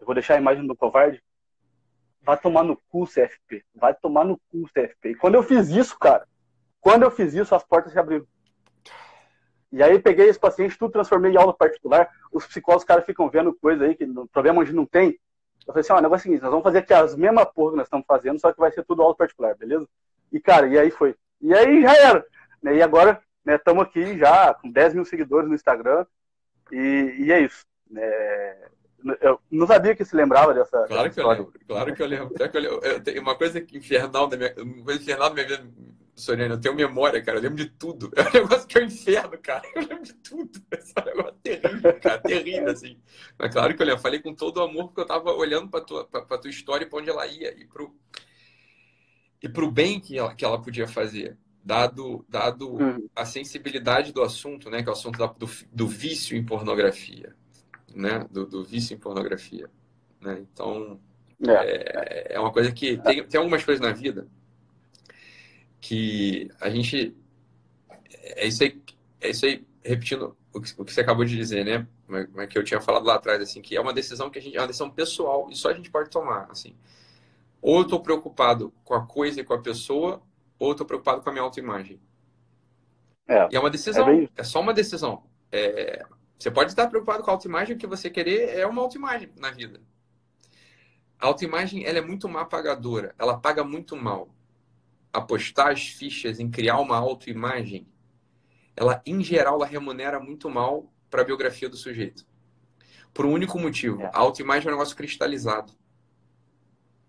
Eu 0.00 0.06
vou 0.06 0.14
deixar 0.14 0.34
a 0.34 0.38
imagem 0.38 0.66
do 0.66 0.74
covarde? 0.74 1.22
Vai 2.26 2.36
tomar 2.36 2.64
no 2.64 2.76
cu, 2.90 3.06
CFP. 3.06 3.64
Vai 3.72 3.94
tomar 3.94 4.24
no 4.24 4.36
cu, 4.50 4.68
CFP. 4.74 5.10
E 5.10 5.14
quando 5.14 5.36
eu 5.36 5.44
fiz 5.44 5.68
isso, 5.68 5.96
cara, 5.96 6.26
quando 6.80 7.04
eu 7.04 7.10
fiz 7.10 7.32
isso, 7.32 7.54
as 7.54 7.62
portas 7.62 7.92
se 7.92 7.98
abriram. 7.98 8.26
E 9.70 9.80
aí 9.80 9.96
peguei 10.00 10.28
esse 10.28 10.38
paciente, 10.38 10.76
tudo 10.76 10.90
transformei 10.90 11.32
em 11.32 11.36
aula 11.36 11.54
particular. 11.54 12.10
Os 12.32 12.44
psicólogos, 12.44 12.84
cara, 12.84 13.00
ficam 13.02 13.30
vendo 13.30 13.54
coisa 13.54 13.84
aí, 13.84 13.94
que 13.94 14.04
no 14.04 14.26
problema 14.26 14.60
onde 14.60 14.72
não 14.72 14.84
tem. 14.84 15.18
Eu 15.66 15.72
falei 15.72 15.82
assim, 15.82 15.92
ó, 15.92 15.98
o 15.98 16.00
negócio 16.00 16.22
é 16.22 16.26
o 16.26 16.30
seguinte, 16.30 16.42
nós 16.42 16.50
vamos 16.50 16.64
fazer 16.64 16.78
aqui 16.78 16.92
as 16.92 17.14
mesmas 17.14 17.46
porra 17.52 17.72
que 17.72 17.76
nós 17.76 17.86
estamos 17.86 18.06
fazendo, 18.06 18.40
só 18.40 18.52
que 18.52 18.58
vai 18.58 18.72
ser 18.72 18.84
tudo 18.84 19.02
aula 19.02 19.14
particular, 19.14 19.56
beleza? 19.56 19.86
E, 20.32 20.40
cara, 20.40 20.66
e 20.66 20.76
aí 20.76 20.90
foi. 20.90 21.14
E 21.40 21.54
aí 21.54 21.82
já 21.82 21.96
era. 21.96 22.26
E 22.64 22.82
agora, 22.82 23.22
estamos 23.46 23.84
né, 23.84 23.88
aqui 23.88 24.18
já 24.18 24.54
com 24.54 24.70
10 24.70 24.94
mil 24.94 25.04
seguidores 25.04 25.48
no 25.48 25.54
Instagram. 25.54 26.04
E, 26.72 27.16
e 27.18 27.32
é 27.32 27.40
isso. 27.40 27.64
É, 27.96 28.68
eu 29.20 29.40
não 29.50 29.66
sabia 29.66 29.94
que 29.94 30.04
se 30.04 30.16
lembrava 30.16 30.54
dessa. 30.54 30.84
Claro 30.86 31.10
que 31.10 31.20
eu 31.20 31.28
lembro. 31.28 31.52
Claro 31.66 31.94
que 31.94 32.02
eu 32.02 32.06
lembro. 32.06 32.34
Que 32.34 32.56
eu 32.56 32.60
lembro. 32.60 32.80
Eu 32.82 33.22
uma 33.22 33.36
coisa 33.36 33.58
infernal 33.58 34.26
da 34.26 34.36
minha, 34.36 34.54
uma 34.58 34.84
coisa 34.84 35.02
infernal 35.02 35.28
da 35.28 35.34
minha 35.34 35.46
vida, 35.46 35.70
Soriano, 36.14 36.54
eu 36.54 36.60
tenho 36.60 36.74
memória, 36.74 37.22
cara. 37.22 37.38
Eu 37.38 37.42
lembro 37.42 37.58
de 37.58 37.68
tudo. 37.68 38.10
É 38.16 38.22
um 38.22 38.32
negócio 38.32 38.66
que 38.66 38.78
é 38.78 38.82
um 38.82 38.86
inferno, 38.86 39.38
cara. 39.38 39.62
Eu 39.74 39.82
lembro 39.82 40.04
de 40.04 40.14
tudo. 40.14 40.60
É 40.96 41.00
um 41.00 41.04
negócio 41.04 41.34
terrível, 41.42 42.00
cara. 42.00 42.18
terrível, 42.20 42.70
assim. 42.70 42.98
Mas 43.38 43.52
claro 43.52 43.76
que 43.76 43.82
eu 43.82 43.86
lembro. 43.86 44.00
Falei 44.00 44.20
com 44.20 44.34
todo 44.34 44.56
o 44.56 44.62
amor 44.62 44.86
porque 44.86 45.02
eu 45.02 45.06
tava 45.06 45.30
olhando 45.32 45.68
pra 45.68 45.82
tua, 45.82 46.06
pra, 46.06 46.22
pra 46.22 46.38
tua 46.38 46.50
história 46.50 46.84
e 46.84 46.88
pra 46.88 46.98
onde 46.98 47.10
ela 47.10 47.26
ia. 47.26 47.54
E 47.58 47.66
pro, 47.66 47.94
e 49.42 49.48
pro 49.48 49.70
bem 49.70 50.00
que 50.00 50.16
ela, 50.16 50.34
que 50.34 50.44
ela 50.44 50.60
podia 50.60 50.88
fazer. 50.88 51.36
Dado, 51.62 52.24
dado 52.28 52.76
uhum. 52.76 53.08
a 53.14 53.24
sensibilidade 53.26 54.12
do 54.12 54.22
assunto, 54.22 54.70
né? 54.70 54.82
Que 54.82 54.88
é 54.88 54.92
o 54.92 54.94
assunto 54.94 55.18
da, 55.18 55.26
do, 55.26 55.50
do 55.70 55.86
vício 55.86 56.36
em 56.36 56.44
pornografia 56.44 57.34
né, 57.96 58.26
do, 58.30 58.46
do 58.46 58.62
vício 58.62 58.94
em 58.94 58.98
pornografia. 58.98 59.70
Né? 60.20 60.44
Então, 60.52 61.00
é. 61.46 61.52
é. 61.52 62.34
É, 62.34 62.40
uma 62.40 62.52
coisa 62.52 62.70
que 62.70 62.98
tem, 62.98 63.26
tem 63.26 63.38
algumas 63.38 63.64
coisas 63.64 63.84
na 63.84 63.92
vida 63.92 64.28
que 65.80 66.50
a 66.60 66.68
gente. 66.68 67.16
É 68.10 68.46
isso 68.46 68.62
aí, 68.62 68.82
é 69.20 69.30
isso 69.30 69.46
aí 69.46 69.64
repetindo 69.82 70.36
o 70.52 70.60
que, 70.60 70.72
o 70.78 70.84
que 70.84 70.92
você 70.92 71.00
acabou 71.00 71.24
de 71.24 71.36
dizer, 71.36 71.64
né? 71.64 71.86
Mas 72.06 72.48
que 72.48 72.58
eu 72.58 72.64
tinha 72.64 72.80
falado 72.80 73.04
lá 73.04 73.14
atrás, 73.14 73.40
assim, 73.40 73.60
que 73.60 73.76
é 73.76 73.80
uma 73.80 73.92
decisão 73.92 74.30
que 74.30 74.38
a 74.38 74.42
gente. 74.42 74.56
É 74.56 74.60
uma 74.60 74.66
decisão 74.66 74.90
pessoal 74.90 75.48
e 75.50 75.56
só 75.56 75.70
a 75.70 75.74
gente 75.74 75.90
pode 75.90 76.10
tomar, 76.10 76.48
assim. 76.50 76.74
Ou 77.62 77.78
eu 77.78 77.82
estou 77.82 78.00
preocupado 78.00 78.72
com 78.84 78.94
a 78.94 79.06
coisa 79.06 79.40
e 79.40 79.44
com 79.44 79.54
a 79.54 79.60
pessoa, 79.60 80.22
ou 80.58 80.68
eu 80.68 80.72
estou 80.72 80.86
preocupado 80.86 81.22
com 81.22 81.30
a 81.30 81.32
minha 81.32 81.42
autoimagem. 81.42 82.00
É, 83.28 83.48
e 83.50 83.56
é 83.56 83.60
uma 83.60 83.70
decisão, 83.70 84.08
é, 84.08 84.16
bem... 84.16 84.30
é 84.36 84.44
só 84.44 84.60
uma 84.60 84.72
decisão. 84.72 85.24
É, 85.50 86.04
você 86.38 86.50
pode 86.50 86.70
estar 86.70 86.86
preocupado 86.88 87.22
com 87.22 87.30
a 87.30 87.34
autoimagem, 87.34 87.76
o 87.76 87.78
que 87.78 87.86
você 87.86 88.10
querer 88.10 88.58
é 88.58 88.66
uma 88.66 88.82
autoimagem 88.82 89.30
na 89.36 89.50
vida. 89.50 89.80
A 91.18 91.26
autoimagem 91.26 91.84
ela 91.84 91.98
é 91.98 92.02
muito 92.02 92.28
má 92.28 92.44
pagadora, 92.44 93.14
ela 93.18 93.38
paga 93.38 93.64
muito 93.64 93.96
mal. 93.96 94.34
Apostar 95.12 95.72
as 95.72 95.86
fichas 95.86 96.38
em 96.38 96.50
criar 96.50 96.78
uma 96.78 96.98
autoimagem, 96.98 97.88
ela 98.76 99.02
em 99.06 99.24
geral 99.24 99.54
ela 99.54 99.66
remunera 99.66 100.20
muito 100.20 100.50
mal 100.50 100.92
para 101.08 101.22
a 101.22 101.24
biografia 101.24 101.70
do 101.70 101.76
sujeito. 101.76 102.26
Por 103.14 103.24
um 103.24 103.32
único 103.32 103.58
motivo, 103.58 104.02
é. 104.02 104.10
a 104.12 104.18
autoimagem 104.18 104.68
é 104.68 104.70
um 104.70 104.74
negócio 104.74 104.94
cristalizado. 104.94 105.72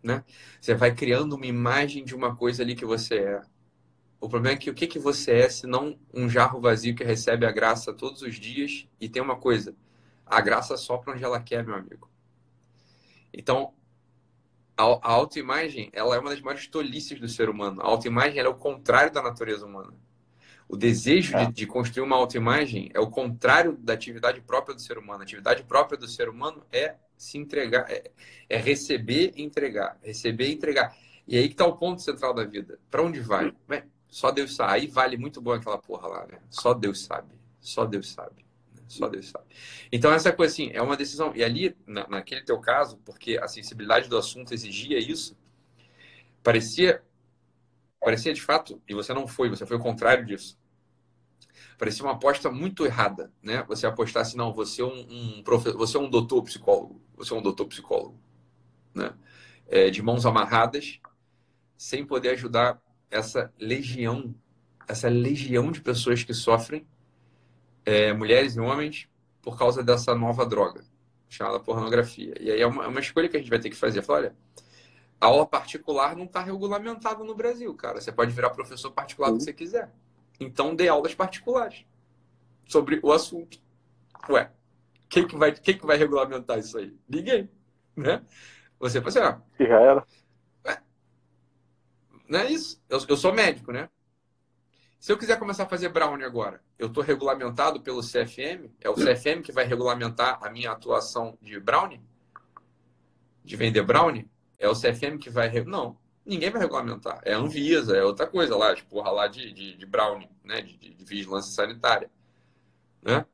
Né? 0.02 0.24
Você 0.62 0.74
vai 0.74 0.96
criando 0.96 1.34
uma 1.34 1.46
imagem 1.46 2.06
de 2.06 2.16
uma 2.16 2.34
coisa 2.34 2.64
ali 2.64 2.76
que 2.76 2.86
você 2.86 3.16
é. 3.16 3.42
O 4.20 4.28
problema 4.28 4.56
é 4.56 4.60
que 4.60 4.70
o 4.70 4.74
que, 4.74 4.88
que 4.88 4.98
você 5.00 5.32
é 5.34 5.50
se 5.50 5.68
não 5.68 5.98
um 6.14 6.28
jarro 6.28 6.60
vazio 6.60 6.96
que 6.96 7.04
recebe 7.04 7.46
a 7.46 7.52
graça 7.52 7.94
todos 7.94 8.22
os 8.22 8.36
dias 8.36 8.88
e 9.00 9.08
tem 9.08 9.22
uma 9.22 9.36
coisa, 9.36 9.76
a 10.26 10.42
graça 10.42 10.76
sopra 10.76 11.14
onde 11.14 11.24
ela 11.24 11.40
quer, 11.40 11.64
meu 11.64 11.76
amigo. 11.76 12.10
Então, 13.32 13.74
a, 14.76 14.84
a 14.84 15.12
autoimagem, 15.12 15.90
ela 15.94 16.16
é 16.16 16.20
uma 16.20 16.32
das 16.32 16.42
maiores 16.42 16.68
tolices 16.68 17.20
do 17.20 17.28
ser 17.28 17.50
humano. 17.50 17.82
A 17.82 17.86
autoimagem 17.86 18.40
é 18.40 18.48
o 18.48 18.56
contrário 18.56 19.12
da 19.12 19.22
natureza 19.22 19.66
humana. 19.66 19.94
O 20.68 20.76
desejo 20.76 21.36
é. 21.38 21.46
de, 21.46 21.54
de, 21.54 21.66
construir 21.66 22.04
uma 22.04 22.16
autoimagem 22.16 22.92
é 22.94 23.00
o 23.00 23.10
contrário 23.10 23.78
da 23.78 23.94
atividade 23.94 24.42
própria 24.42 24.76
do 24.76 24.82
ser 24.82 24.98
humano. 24.98 25.22
A 25.22 25.24
atividade 25.24 25.64
própria 25.64 25.98
do 25.98 26.08
ser 26.08 26.28
humano 26.28 26.62
é 26.72 26.96
se 27.18 27.38
entregar, 27.38 27.90
é, 27.90 28.12
é 28.50 28.58
receber 28.58 29.32
e 29.36 29.44
entregar. 29.44 29.98
Receber 30.02 30.50
e 30.50 30.54
entregar. 30.54 30.96
E 31.28 31.38
aí 31.38 31.48
que 31.48 31.54
está 31.54 31.66
o 31.66 31.78
ponto 31.78 32.02
central 32.02 32.34
da 32.34 32.44
vida. 32.44 32.80
Para 32.92 33.02
onde 33.02 33.20
vai? 33.20 33.54
Só 34.10 34.32
Deus 34.32 34.56
sabe. 34.56 34.74
Aí 34.74 34.88
vale 34.88 35.18
muito 35.18 35.42
bom 35.42 35.52
aquela 35.52 35.78
porra 35.78 36.08
lá, 36.08 36.28
né? 36.28 36.40
Só 36.50 36.74
Deus 36.74 37.04
sabe. 37.04 37.36
Só 37.60 37.86
Deus 37.86 38.10
sabe. 38.10 38.46
Né? 38.74 38.82
Só 38.88 39.08
Deus 39.08 39.30
sabe. 39.30 39.46
Então, 39.92 40.12
essa 40.12 40.32
coisa 40.32 40.54
assim, 40.54 40.72
é 40.74 40.82
uma 40.82 40.96
decisão. 40.96 41.34
E 41.36 41.44
ali, 41.44 41.76
na, 41.86 42.08
naquele 42.08 42.42
teu 42.44 42.60
caso, 42.60 42.98
porque 43.06 43.38
a 43.38 43.48
sensibilidade 43.48 44.08
do 44.08 44.18
assunto 44.18 44.54
exigia 44.54 44.98
isso, 44.98 45.38
parecia, 46.42 47.04
parecia 48.00 48.34
de 48.34 48.42
fato, 48.42 48.82
e 48.88 48.94
você 48.94 49.14
não 49.14 49.28
foi, 49.28 49.50
você 49.50 49.66
foi 49.66 49.78
o 49.78 49.82
contrário 49.82 50.26
disso. 50.26 50.58
Parecia 51.78 52.04
uma 52.04 52.14
aposta 52.14 52.50
muito 52.50 52.86
errada, 52.86 53.32
né? 53.42 53.64
Você 53.68 53.86
apostasse, 53.86 54.36
não, 54.36 54.54
você 54.54 54.82
é 54.82 54.86
um, 54.86 55.38
um 55.38 55.44
professor, 55.44 55.78
você 55.78 55.98
é 55.98 56.00
um 56.00 56.10
doutor 56.10 56.42
psicólogo, 56.44 57.02
você 57.16 57.34
é 57.34 57.36
um 57.36 57.42
doutor 57.42 57.66
psicólogo, 57.66 58.20
né? 58.94 59.14
É, 59.68 59.90
de 59.90 60.02
mãos 60.02 60.26
amarradas, 60.26 61.00
sem 61.78 62.06
poder 62.06 62.30
ajudar 62.30 62.82
essa 63.10 63.54
legião, 63.60 64.34
essa 64.88 65.10
legião 65.10 65.72
de 65.72 65.82
pessoas 65.82 66.24
que 66.24 66.34
sofrem, 66.34 66.86
é, 67.86 68.14
mulheres 68.14 68.56
e 68.56 68.60
homens, 68.60 69.08
por 69.42 69.58
causa 69.58 69.84
dessa 69.84 70.14
nova 70.14 70.46
droga, 70.46 70.84
chamada 71.30 71.60
pornografia. 71.60 72.34
E 72.40 72.52
aí 72.52 72.62
é 72.62 72.68
uma, 72.68 72.84
é 72.84 72.88
uma 72.88 73.00
escolha 73.00 73.30
que 73.30 73.38
a 73.38 73.40
gente 73.40 73.50
vai 73.50 73.60
ter 73.60 73.70
que 73.70 73.76
fazer. 73.76 74.02
Falar, 74.02 74.20
olha, 74.20 74.36
a 75.20 75.26
aula 75.26 75.46
particular 75.46 76.16
não 76.16 76.26
está 76.26 76.42
regulamentada 76.42 77.24
no 77.24 77.34
Brasil, 77.34 77.74
cara. 77.74 78.00
Você 78.00 78.12
pode 78.12 78.32
virar 78.32 78.50
professor 78.50 78.92
particular 78.92 79.32
do 79.32 79.38
que 79.38 79.44
você 79.44 79.54
quiser. 79.54 79.92
Então 80.40 80.76
dê 80.76 80.88
aulas 80.88 81.16
particulares 81.16 81.86
sobre 82.66 83.00
o 83.02 83.12
assunto. 83.12 83.60
Ué, 84.30 84.52
quem 85.10 85.26
que 85.26 85.36
vai, 85.36 85.52
quem 85.54 85.78
que 85.78 85.86
vai 85.86 85.98
regulamentar 85.98 86.60
isso 86.60 86.78
aí? 86.78 86.96
Ninguém, 87.08 87.50
né? 87.96 88.22
Você 88.80 89.02
fala 89.02 89.10
assim, 89.10 89.20
ah, 89.20 89.66
já 89.66 89.80
era. 89.80 90.06
Não 92.28 92.40
é 92.40 92.52
isso. 92.52 92.82
Eu, 92.90 93.00
eu 93.08 93.18
sou 93.18 93.34
médico, 93.34 93.72
né? 93.72 93.90
Se 95.00 95.12
eu 95.12 95.18
quiser 95.18 95.38
começar 95.38 95.64
a 95.64 95.70
fazer 95.70 95.90
brownie 95.90 96.26
agora, 96.26 96.62
eu 96.78 96.88
estou 96.88 97.04
regulamentado 97.04 97.82
pelo 97.82 98.02
CFM? 98.02 98.72
É 98.82 98.90
o 98.90 98.96
CFM 98.96 99.42
que 99.44 99.52
vai 99.52 99.66
regulamentar 99.66 100.40
a 100.42 100.50
minha 100.50 100.72
atuação 100.72 101.38
de 101.42 101.60
brownie? 101.60 102.02
De 103.44 103.56
vender 103.56 103.84
brownie? 103.84 104.30
É 104.58 104.68
o 104.68 104.74
CFM 104.74 105.18
que 105.20 105.30
vai. 105.30 105.52
Não. 105.64 105.98
ninguém 106.26 106.50
vai 106.50 106.62
regulamentar. 106.62 107.22
É 107.24 107.34
Anvisa, 107.34 107.96
é 107.96 108.04
outra 108.04 108.26
coisa 108.26 108.58
lá, 108.58 108.76
tipo, 108.76 108.90
porra 108.90 109.12
lá 109.12 109.28
de, 109.28 109.54
de, 109.54 109.78
de 109.78 109.86
Browning, 109.86 110.30
né? 110.44 110.62
De, 110.62 110.78
de, 110.78 110.94
de, 110.96 111.06
vigilância 111.06 111.54
sanitária. 111.54 112.10
Né? 113.02 113.26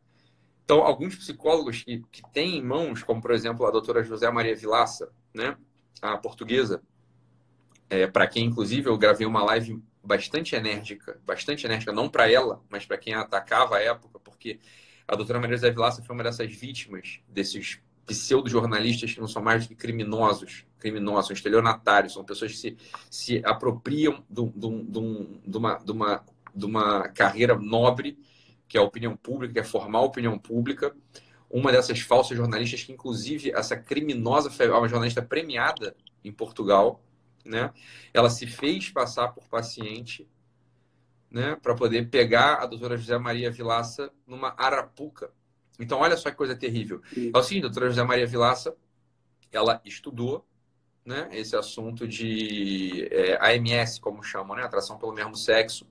Então, 0.66 0.84
alguns 0.84 1.16
psicólogos 1.16 1.82
que, 1.84 2.04
que 2.12 2.22
têm 2.32 2.58
em 2.58 2.64
mãos, 2.64 3.02
como 3.02 3.22
por 3.22 3.32
exemplo 3.32 3.66
a 3.66 3.72
doutora 3.72 4.04
José 4.04 4.30
Maria 4.30 4.56
Vilaça, 4.56 5.12
né? 5.34 5.58
a 6.02 6.18
portuguesa, 6.18 6.84
é, 7.90 8.08
para 8.08 8.28
quem 8.28 8.46
inclusive 8.46 8.90
eu 8.90 8.98
gravei 8.98 9.25
uma 9.25 9.44
live 9.44 9.82
bastante 10.04 10.56
enérgica, 10.56 11.20
bastante 11.25 11.66
enérgica, 11.66 11.92
não 11.92 12.10
para 12.10 12.30
ela, 12.30 12.62
mas 12.70 12.86
para 12.86 12.98
quem 12.98 13.13
atacava 13.13 13.78
a 13.78 13.82
época, 13.82 14.20
porque 14.20 14.60
a 15.08 15.16
doutora 15.16 15.40
Maria 15.40 15.56
José 15.56 15.72
Vilaça 15.72 16.04
foi 16.04 16.16
uma 16.16 16.24
dessas 16.24 16.54
vítimas 16.54 17.22
desses 17.28 17.80
pseudo-jornalistas 18.06 19.13
que 19.13 19.20
não 19.20 19.28
são 19.28 19.42
mais 19.42 19.63
do 19.66 19.70
que 19.70 19.75
criminosos, 19.75 20.66
criminosos, 20.78 21.28
são 21.28 21.34
estelionatários, 21.34 22.13
são 22.13 22.24
pessoas 22.24 22.52
que 22.52 22.58
se, 22.58 22.78
se 23.10 23.42
apropriam 23.46 24.24
de, 24.30 24.42
uma, 24.42 25.75
de, 25.75 25.92
uma, 25.92 26.25
de 26.54 26.66
uma 26.66 27.08
carreira 27.10 27.58
nobre, 27.58 28.18
que 28.68 28.78
é 28.78 28.82
a 28.82 28.84
opinião 28.84 29.16
pública, 29.16 29.54
que 29.54 29.60
é 29.60 29.63
formar 29.63 30.00
a 30.00 30.04
opinião 30.04 30.38
pública. 30.38 30.94
Uma 31.50 31.72
dessas 31.72 32.00
falsas 32.02 32.36
jornalistas, 32.36 32.84
que 32.84 32.92
inclusive 32.92 33.52
essa 33.56 33.78
criminosa 33.78 34.50
foi 34.50 34.68
uma 34.70 34.88
jornalista 34.88 35.22
premiada 35.22 35.96
em 36.24 36.32
Portugal, 36.32 37.02
né? 37.46 37.74
Ela 38.14 38.30
se 38.30 38.48
fez 38.48 38.90
passar 38.90 39.30
por 39.30 39.48
paciente, 39.48 40.28
né? 41.30 41.56
Para 41.62 41.76
poder 41.76 42.10
pegar 42.10 42.56
a 42.56 42.66
doutora 42.66 42.98
José 42.98 43.18
Maria 43.18 43.52
Vilaça 43.52 44.12
numa 44.28 44.54
arapuca, 44.58 45.32
então, 45.80 46.00
olha 46.00 46.16
só 46.18 46.30
que 46.30 46.38
coisa 46.38 46.56
terrível. 46.56 47.02
É 47.34 47.38
o 47.38 47.44
seguinte, 47.44 47.66
a 47.66 47.68
doutora 47.68 47.90
José 47.90 48.04
Maria 48.04 48.28
Vilaça, 48.28 48.76
ela 49.52 49.82
estudou 49.84 50.46
né, 51.06 51.30
esse 51.32 51.56
assunto 51.56 52.08
de 52.08 53.08
é, 53.12 53.38
AMS, 53.42 54.00
como 54.00 54.24
chamam, 54.24 54.56
né, 54.56 54.64
atração 54.64 54.98
pelo 54.98 55.14
mesmo 55.14 55.36
sexo. 55.36 55.86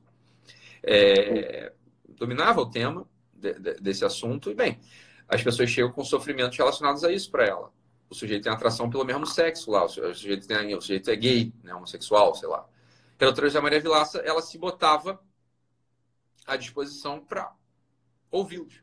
É, 0.82 1.72
dominava 2.08 2.60
o 2.60 2.70
tema 2.70 3.06
de, 3.34 3.54
de, 3.54 3.74
desse 3.74 4.04
assunto 4.04 4.50
e, 4.50 4.54
bem, 4.54 4.80
as 5.28 5.42
pessoas 5.42 5.70
chegam 5.70 5.92
com 5.92 6.04
sofrimentos 6.04 6.56
relacionados 6.56 7.04
a 7.04 7.12
isso 7.12 7.30
para 7.30 7.46
ela. 7.46 7.72
O 8.12 8.14
sujeito 8.14 8.42
tem 8.42 8.52
atração 8.52 8.90
pelo 8.90 9.06
mesmo 9.06 9.24
sexo 9.24 9.70
lá, 9.70 9.86
o 9.86 9.88
sujeito, 9.88 10.46
tem, 10.46 10.74
o 10.74 10.80
sujeito 10.82 11.10
é 11.10 11.16
gay, 11.16 11.50
né, 11.64 11.74
homossexual, 11.74 12.34
sei 12.34 12.46
lá. 12.46 12.68
E 13.18 13.24
a 13.24 13.26
doutora 13.26 13.46
José 13.46 13.58
Maria 13.58 13.80
Vilaça, 13.80 14.18
ela 14.18 14.42
se 14.42 14.58
botava 14.58 15.18
à 16.46 16.54
disposição 16.54 17.24
para 17.24 17.50
ouvi-los 18.30 18.82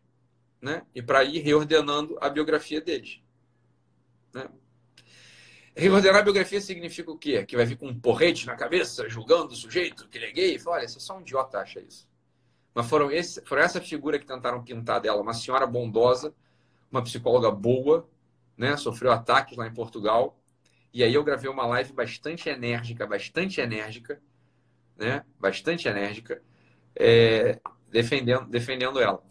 né? 0.59 0.81
e 0.95 1.01
para 1.03 1.23
ir 1.23 1.41
reordenando 1.41 2.17
a 2.19 2.27
biografia 2.27 2.81
deles. 2.81 3.21
Né? 4.33 4.49
Reordenar 5.75 6.21
a 6.21 6.23
biografia 6.23 6.59
significa 6.59 7.11
o 7.11 7.17
quê? 7.17 7.45
Que 7.45 7.55
vai 7.55 7.67
vir 7.67 7.77
com 7.77 7.87
um 7.87 7.99
porrete 7.99 8.47
na 8.47 8.55
cabeça, 8.55 9.07
julgando 9.07 9.53
o 9.53 9.55
sujeito, 9.55 10.07
que 10.07 10.17
ele 10.17 10.25
é 10.25 10.31
gay. 10.31 10.57
Fala, 10.57 10.77
olha, 10.77 10.87
você 10.87 10.97
é 10.97 11.01
só 11.01 11.15
um 11.15 11.21
idiota 11.21 11.59
acha 11.59 11.79
isso. 11.79 12.09
Mas 12.73 12.89
foram, 12.89 13.11
esse, 13.11 13.45
foram 13.45 13.61
essa 13.61 13.79
figura 13.79 14.17
que 14.17 14.25
tentaram 14.25 14.63
pintar 14.63 14.99
dela, 14.99 15.21
uma 15.21 15.35
senhora 15.35 15.67
bondosa, 15.67 16.33
uma 16.91 17.03
psicóloga 17.03 17.51
boa, 17.51 18.09
né? 18.59 18.77
sofreu 18.77 19.11
ataques 19.11 19.57
lá 19.57 19.65
em 19.65 19.73
Portugal. 19.73 20.39
E 20.93 21.03
aí 21.03 21.13
eu 21.13 21.23
gravei 21.23 21.49
uma 21.49 21.65
live 21.65 21.93
bastante 21.93 22.49
enérgica, 22.49 23.07
bastante 23.07 23.61
enérgica, 23.61 24.21
né? 24.97 25.23
Bastante 25.39 25.87
enérgica, 25.87 26.41
é, 26.95 27.59
defendendo, 27.91 28.47
defendendo 28.47 28.99
ela 28.99 29.23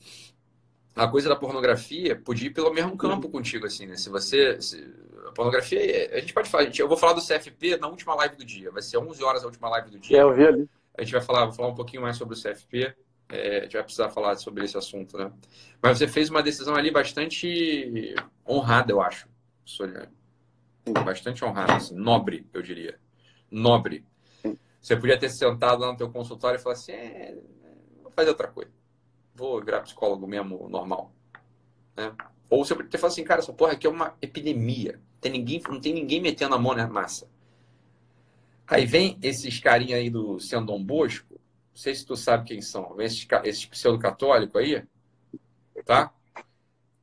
a 0.99 1.07
coisa 1.07 1.29
da 1.29 1.37
pornografia 1.37 2.17
podia 2.17 2.49
ir 2.49 2.53
pelo 2.53 2.73
mesmo 2.75 2.97
campo 2.97 3.29
contigo, 3.29 3.67
assim, 3.67 3.87
né? 3.87 3.97
Se 3.97 4.11
você. 4.11 4.61
Se, 4.61 4.85
a 5.27 5.33
pornografia, 5.33 6.11
a 6.13 6.19
gente 6.19 6.35
pode 6.35 6.51
falar. 6.51 6.69
Eu 6.77 6.89
vou 6.89 6.97
falar 6.97 7.13
do 7.13 7.25
CFP 7.25 7.77
na 7.77 7.87
última 7.87 8.15
live 8.17 8.37
do 8.37 8.45
dia. 8.45 8.71
Vai 8.73 8.83
ser 8.83 8.99
11 8.99 9.23
horas 9.23 9.45
a 9.45 9.47
última 9.47 9.69
live 9.69 9.91
do 9.91 9.99
dia. 9.99 10.19
É, 10.19 10.23
eu 10.23 10.35
vi 10.35 10.45
ali. 10.45 10.69
A 10.97 11.03
gente 11.03 11.13
vai 11.13 11.21
falar, 11.21 11.45
vou 11.45 11.55
falar 11.55 11.69
um 11.69 11.75
pouquinho 11.75 12.03
mais 12.03 12.17
sobre 12.17 12.35
o 12.35 12.43
CFP. 12.43 12.93
É, 13.29 13.59
a 13.59 13.63
gente 13.63 13.75
vai 13.75 13.83
precisar 13.83 14.09
falar 14.11 14.37
sobre 14.37 14.65
esse 14.65 14.77
assunto, 14.77 15.19
né? 15.19 15.31
Mas 15.83 15.99
você 15.99 16.09
fez 16.09 16.31
uma 16.31 16.43
decisão 16.43 16.75
ali 16.75 16.91
bastante 16.91 18.15
honrada, 18.49 18.93
eu 18.93 19.01
acho, 19.01 19.29
Soliane. 19.65 20.13
Bastante 21.05 21.45
honrada, 21.45 21.75
assim, 21.75 21.95
nobre, 21.95 22.47
eu 22.53 22.63
diria. 22.63 22.99
Nobre. 23.51 24.05
Você 24.81 24.97
podia 24.97 25.19
ter 25.19 25.29
sentado 25.29 25.81
lá 25.83 25.93
no 25.93 25.99
teu 25.99 26.11
consultório 26.11 26.59
e 26.59 26.63
falar 26.63 26.75
assim, 26.75 26.93
é, 26.93 27.37
vou 28.03 28.11
fazer 28.11 28.31
outra 28.31 28.49
coisa 28.49 28.79
vou 29.39 29.65
virar 29.65 29.83
psicólogo 29.83 30.27
mesmo 30.27 30.69
normal. 30.69 31.13
Né? 31.97 32.13
Ou 32.51 32.65
você 32.65 32.75
pode 32.75 32.89
ter 32.89 32.99
falado 32.99 33.13
assim, 33.13 33.25
cara, 33.25 33.41
essa 33.41 33.53
porra 33.53 33.73
aqui 33.73 33.87
é 33.87 33.91
uma 33.91 34.17
epidemia. 34.21 35.01
Tem 35.21 35.31
ninguém, 35.31 35.63
não 35.69 35.81
tem 35.81 35.95
ninguém 35.95 36.21
metendo 36.21 36.55
a 36.55 36.59
mão 36.59 36.75
na 36.75 36.89
massa. 36.89 37.29
Aí 38.67 38.85
vem 38.85 39.17
esses 39.23 39.61
carinha 39.61 39.97
aí 39.97 40.11
do 40.11 40.41
Sendom 40.41 40.83
Bosco, 40.83 41.28
não 41.79 41.83
sei 41.83 41.95
se 41.95 42.05
tu 42.05 42.17
sabe 42.17 42.45
quem 42.45 42.61
são, 42.61 42.97
esses 42.99 43.65
pseudo-católicos 43.67 44.61
aí, 44.61 44.85
tá? 45.85 46.13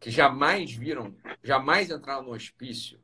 Que 0.02 0.12
jamais 0.12 0.74
viram, 0.74 1.16
jamais 1.42 1.90
entraram 1.90 2.24
no 2.24 2.34
hospício. 2.34 3.00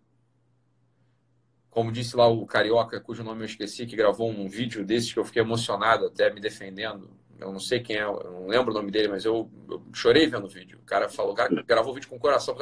Como 1.70 1.90
disse 1.90 2.18
lá 2.18 2.28
o 2.28 2.46
carioca, 2.46 3.00
cujo 3.00 3.24
nome 3.24 3.44
eu 3.44 3.46
esqueci, 3.46 3.86
que 3.86 3.96
gravou 3.96 4.30
um 4.30 4.50
vídeo 4.50 4.86
desses 4.86 5.13
que 5.13 5.20
eu 5.20 5.24
fiquei 5.24 5.42
emocionado 5.42 6.08
até 6.08 6.30
me 6.30 6.42
defendendo 6.42 7.10
eu 7.42 7.51
não 7.51 7.60
sei 7.60 7.80
quem 7.80 7.98
é, 7.98 8.04
eu 8.04 8.32
não 8.32 8.48
lembro 8.48 8.70
o 8.70 8.74
nome 8.74 8.92
dele, 8.92 9.08
mas 9.08 9.25
eu, 9.25 9.50
eu 9.68 9.84
chorei 9.92 10.28
vendo 10.28 10.46
o 10.46 10.50
vídeo. 10.50 10.78
O 10.80 10.86
cara 10.86 11.10
falou, 11.10 11.32
o 11.32 11.36
cara 11.36 11.50
gravou 11.63 11.92
o 11.92 11.96
vídeo 11.96 12.08
com 12.08 12.16
o 12.16 12.20
coração. 12.20 12.56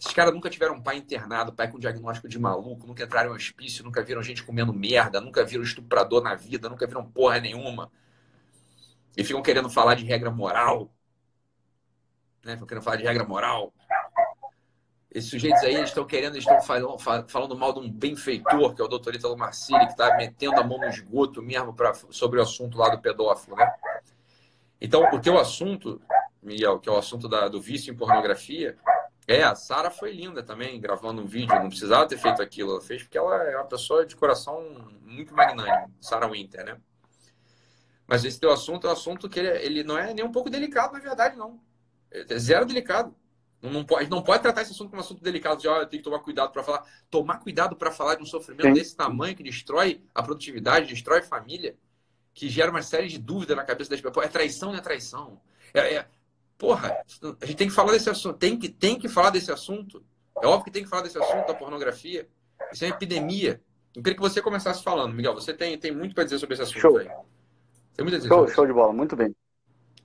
Esses 0.00 0.12
caras 0.12 0.34
nunca 0.34 0.50
tiveram 0.50 0.74
um 0.74 0.82
pai 0.82 0.96
internado, 0.96 1.52
pai 1.52 1.70
com 1.70 1.78
diagnóstico 1.78 2.28
de 2.28 2.36
maluco, 2.36 2.88
nunca 2.88 3.04
entraram 3.04 3.30
em 3.30 3.36
hospício, 3.36 3.84
nunca 3.84 4.02
viram 4.02 4.20
gente 4.24 4.42
comendo 4.42 4.72
merda, 4.72 5.20
nunca 5.20 5.44
viram 5.44 5.62
estuprador 5.62 6.24
na 6.24 6.34
vida, 6.34 6.68
nunca 6.68 6.88
viram 6.88 7.06
porra 7.06 7.38
nenhuma. 7.38 7.88
E 9.16 9.24
ficam 9.24 9.42
querendo 9.42 9.70
falar 9.70 9.94
de 9.94 10.04
regra 10.04 10.30
moral. 10.30 10.90
Né? 12.44 12.52
Ficam 12.52 12.66
querendo 12.66 12.84
falar 12.84 12.96
de 12.96 13.04
regra 13.04 13.24
moral. 13.24 13.72
Esses 15.10 15.30
sujeitos 15.30 15.62
aí 15.62 15.82
estão 15.82 16.04
querendo, 16.04 16.36
estão 16.36 16.60
falando, 16.60 16.98
falando 17.26 17.56
mal 17.56 17.72
de 17.72 17.80
um 17.80 17.90
benfeitor, 17.90 18.74
que 18.74 18.82
é 18.82 18.84
o 18.84 18.88
doutor 18.88 19.14
Italo 19.14 19.34
Marcilli, 19.34 19.86
que 19.86 19.92
está 19.92 20.14
metendo 20.16 20.60
a 20.60 20.62
mão 20.62 20.76
no 20.76 20.84
esgoto 20.84 21.42
mesmo 21.42 21.72
pra, 21.72 21.94
sobre 22.10 22.38
o 22.38 22.42
assunto 22.42 22.76
lá 22.76 22.90
do 22.90 23.00
pedófilo, 23.00 23.56
né? 23.56 23.72
Então, 24.78 25.02
o 25.10 25.18
teu 25.18 25.38
assunto, 25.38 26.02
Miguel, 26.42 26.78
que 26.78 26.88
é 26.88 26.92
o 26.92 26.98
assunto 26.98 27.28
da, 27.30 27.48
do 27.48 27.62
vício 27.62 27.90
em 27.90 27.96
pornografia, 27.96 28.76
é, 29.26 29.42
a 29.42 29.54
Sara 29.54 29.90
foi 29.90 30.12
linda 30.12 30.42
também, 30.42 30.78
gravando 30.78 31.22
um 31.22 31.26
vídeo, 31.26 31.54
não 31.54 31.68
precisava 31.68 32.06
ter 32.06 32.18
feito 32.18 32.42
aquilo, 32.42 32.72
ela 32.72 32.80
fez 32.80 33.02
porque 33.02 33.16
ela 33.16 33.42
é 33.42 33.56
uma 33.56 33.64
pessoa 33.64 34.04
de 34.04 34.14
coração 34.14 34.62
muito 35.02 35.34
magnânimo, 35.34 35.92
Sara 36.00 36.28
Winter, 36.28 36.64
né? 36.64 36.76
Mas 38.06 38.24
esse 38.24 38.38
teu 38.38 38.52
assunto 38.52 38.86
é 38.86 38.90
um 38.90 38.92
assunto 38.92 39.28
que 39.28 39.40
ele, 39.40 39.48
ele 39.64 39.84
não 39.84 39.98
é 39.98 40.14
nem 40.14 40.24
um 40.24 40.30
pouco 40.30 40.48
delicado, 40.48 40.92
na 40.92 41.00
verdade, 41.00 41.36
não. 41.36 41.60
É 42.10 42.38
zero 42.38 42.64
delicado. 42.64 43.14
Não, 43.60 43.70
não, 43.70 43.84
pode, 43.84 44.08
não 44.08 44.22
pode 44.22 44.42
tratar 44.42 44.62
esse 44.62 44.72
assunto 44.72 44.90
como 44.90 45.00
um 45.00 45.04
assunto 45.04 45.22
delicado, 45.22 45.60
de, 45.60 45.66
ó, 45.66 45.80
eu 45.80 45.86
tenho 45.86 46.02
que 46.02 46.08
tomar 46.08 46.20
cuidado 46.20 46.52
para 46.52 46.62
falar. 46.62 46.84
Tomar 47.10 47.38
cuidado 47.38 47.74
para 47.74 47.90
falar 47.90 48.14
de 48.14 48.22
um 48.22 48.26
sofrimento 48.26 48.68
Sim. 48.68 48.74
desse 48.74 48.94
tamanho 48.94 49.34
que 49.34 49.42
destrói 49.42 50.02
a 50.14 50.22
produtividade, 50.22 50.86
destrói 50.86 51.20
a 51.20 51.22
família 51.22 51.76
que 52.36 52.50
gera 52.50 52.70
uma 52.70 52.82
série 52.82 53.08
de 53.08 53.18
dúvidas 53.18 53.56
na 53.56 53.64
cabeça 53.64 53.90
das 53.90 54.00
pessoas. 54.00 54.26
É 54.26 54.28
traição, 54.28 54.70
não 54.70 54.78
é 54.78 54.82
traição? 54.82 55.40
É, 55.72 55.94
é, 55.94 56.06
porra, 56.58 57.02
a 57.40 57.46
gente 57.46 57.56
tem 57.56 57.66
que 57.66 57.74
falar 57.74 57.92
desse 57.92 58.10
assunto. 58.10 58.36
Tem 58.36 58.58
que, 58.58 58.68
tem 58.68 58.98
que 58.98 59.08
falar 59.08 59.30
desse 59.30 59.50
assunto. 59.50 60.04
É 60.42 60.46
óbvio 60.46 60.66
que 60.66 60.70
tem 60.70 60.84
que 60.84 60.88
falar 60.88 61.02
desse 61.02 61.18
assunto 61.18 61.46
da 61.46 61.54
pornografia. 61.54 62.28
Isso 62.70 62.84
é 62.84 62.88
uma 62.88 62.94
epidemia. 62.94 63.60
Eu 63.94 64.02
queria 64.02 64.16
que 64.16 64.20
você 64.20 64.42
começasse 64.42 64.82
falando, 64.82 65.14
Miguel. 65.14 65.32
Você 65.32 65.54
tem, 65.54 65.78
tem 65.78 65.90
muito 65.90 66.14
para 66.14 66.24
dizer 66.24 66.38
sobre 66.38 66.52
esse 66.54 66.62
assunto 66.62 66.78
show. 66.78 66.98
aí. 66.98 67.08
Tem 67.96 68.06
dizer 68.06 68.28
show, 68.28 68.46
show 68.48 68.66
de 68.66 68.72
bola, 68.72 68.92
muito 68.92 69.16
bem. 69.16 69.34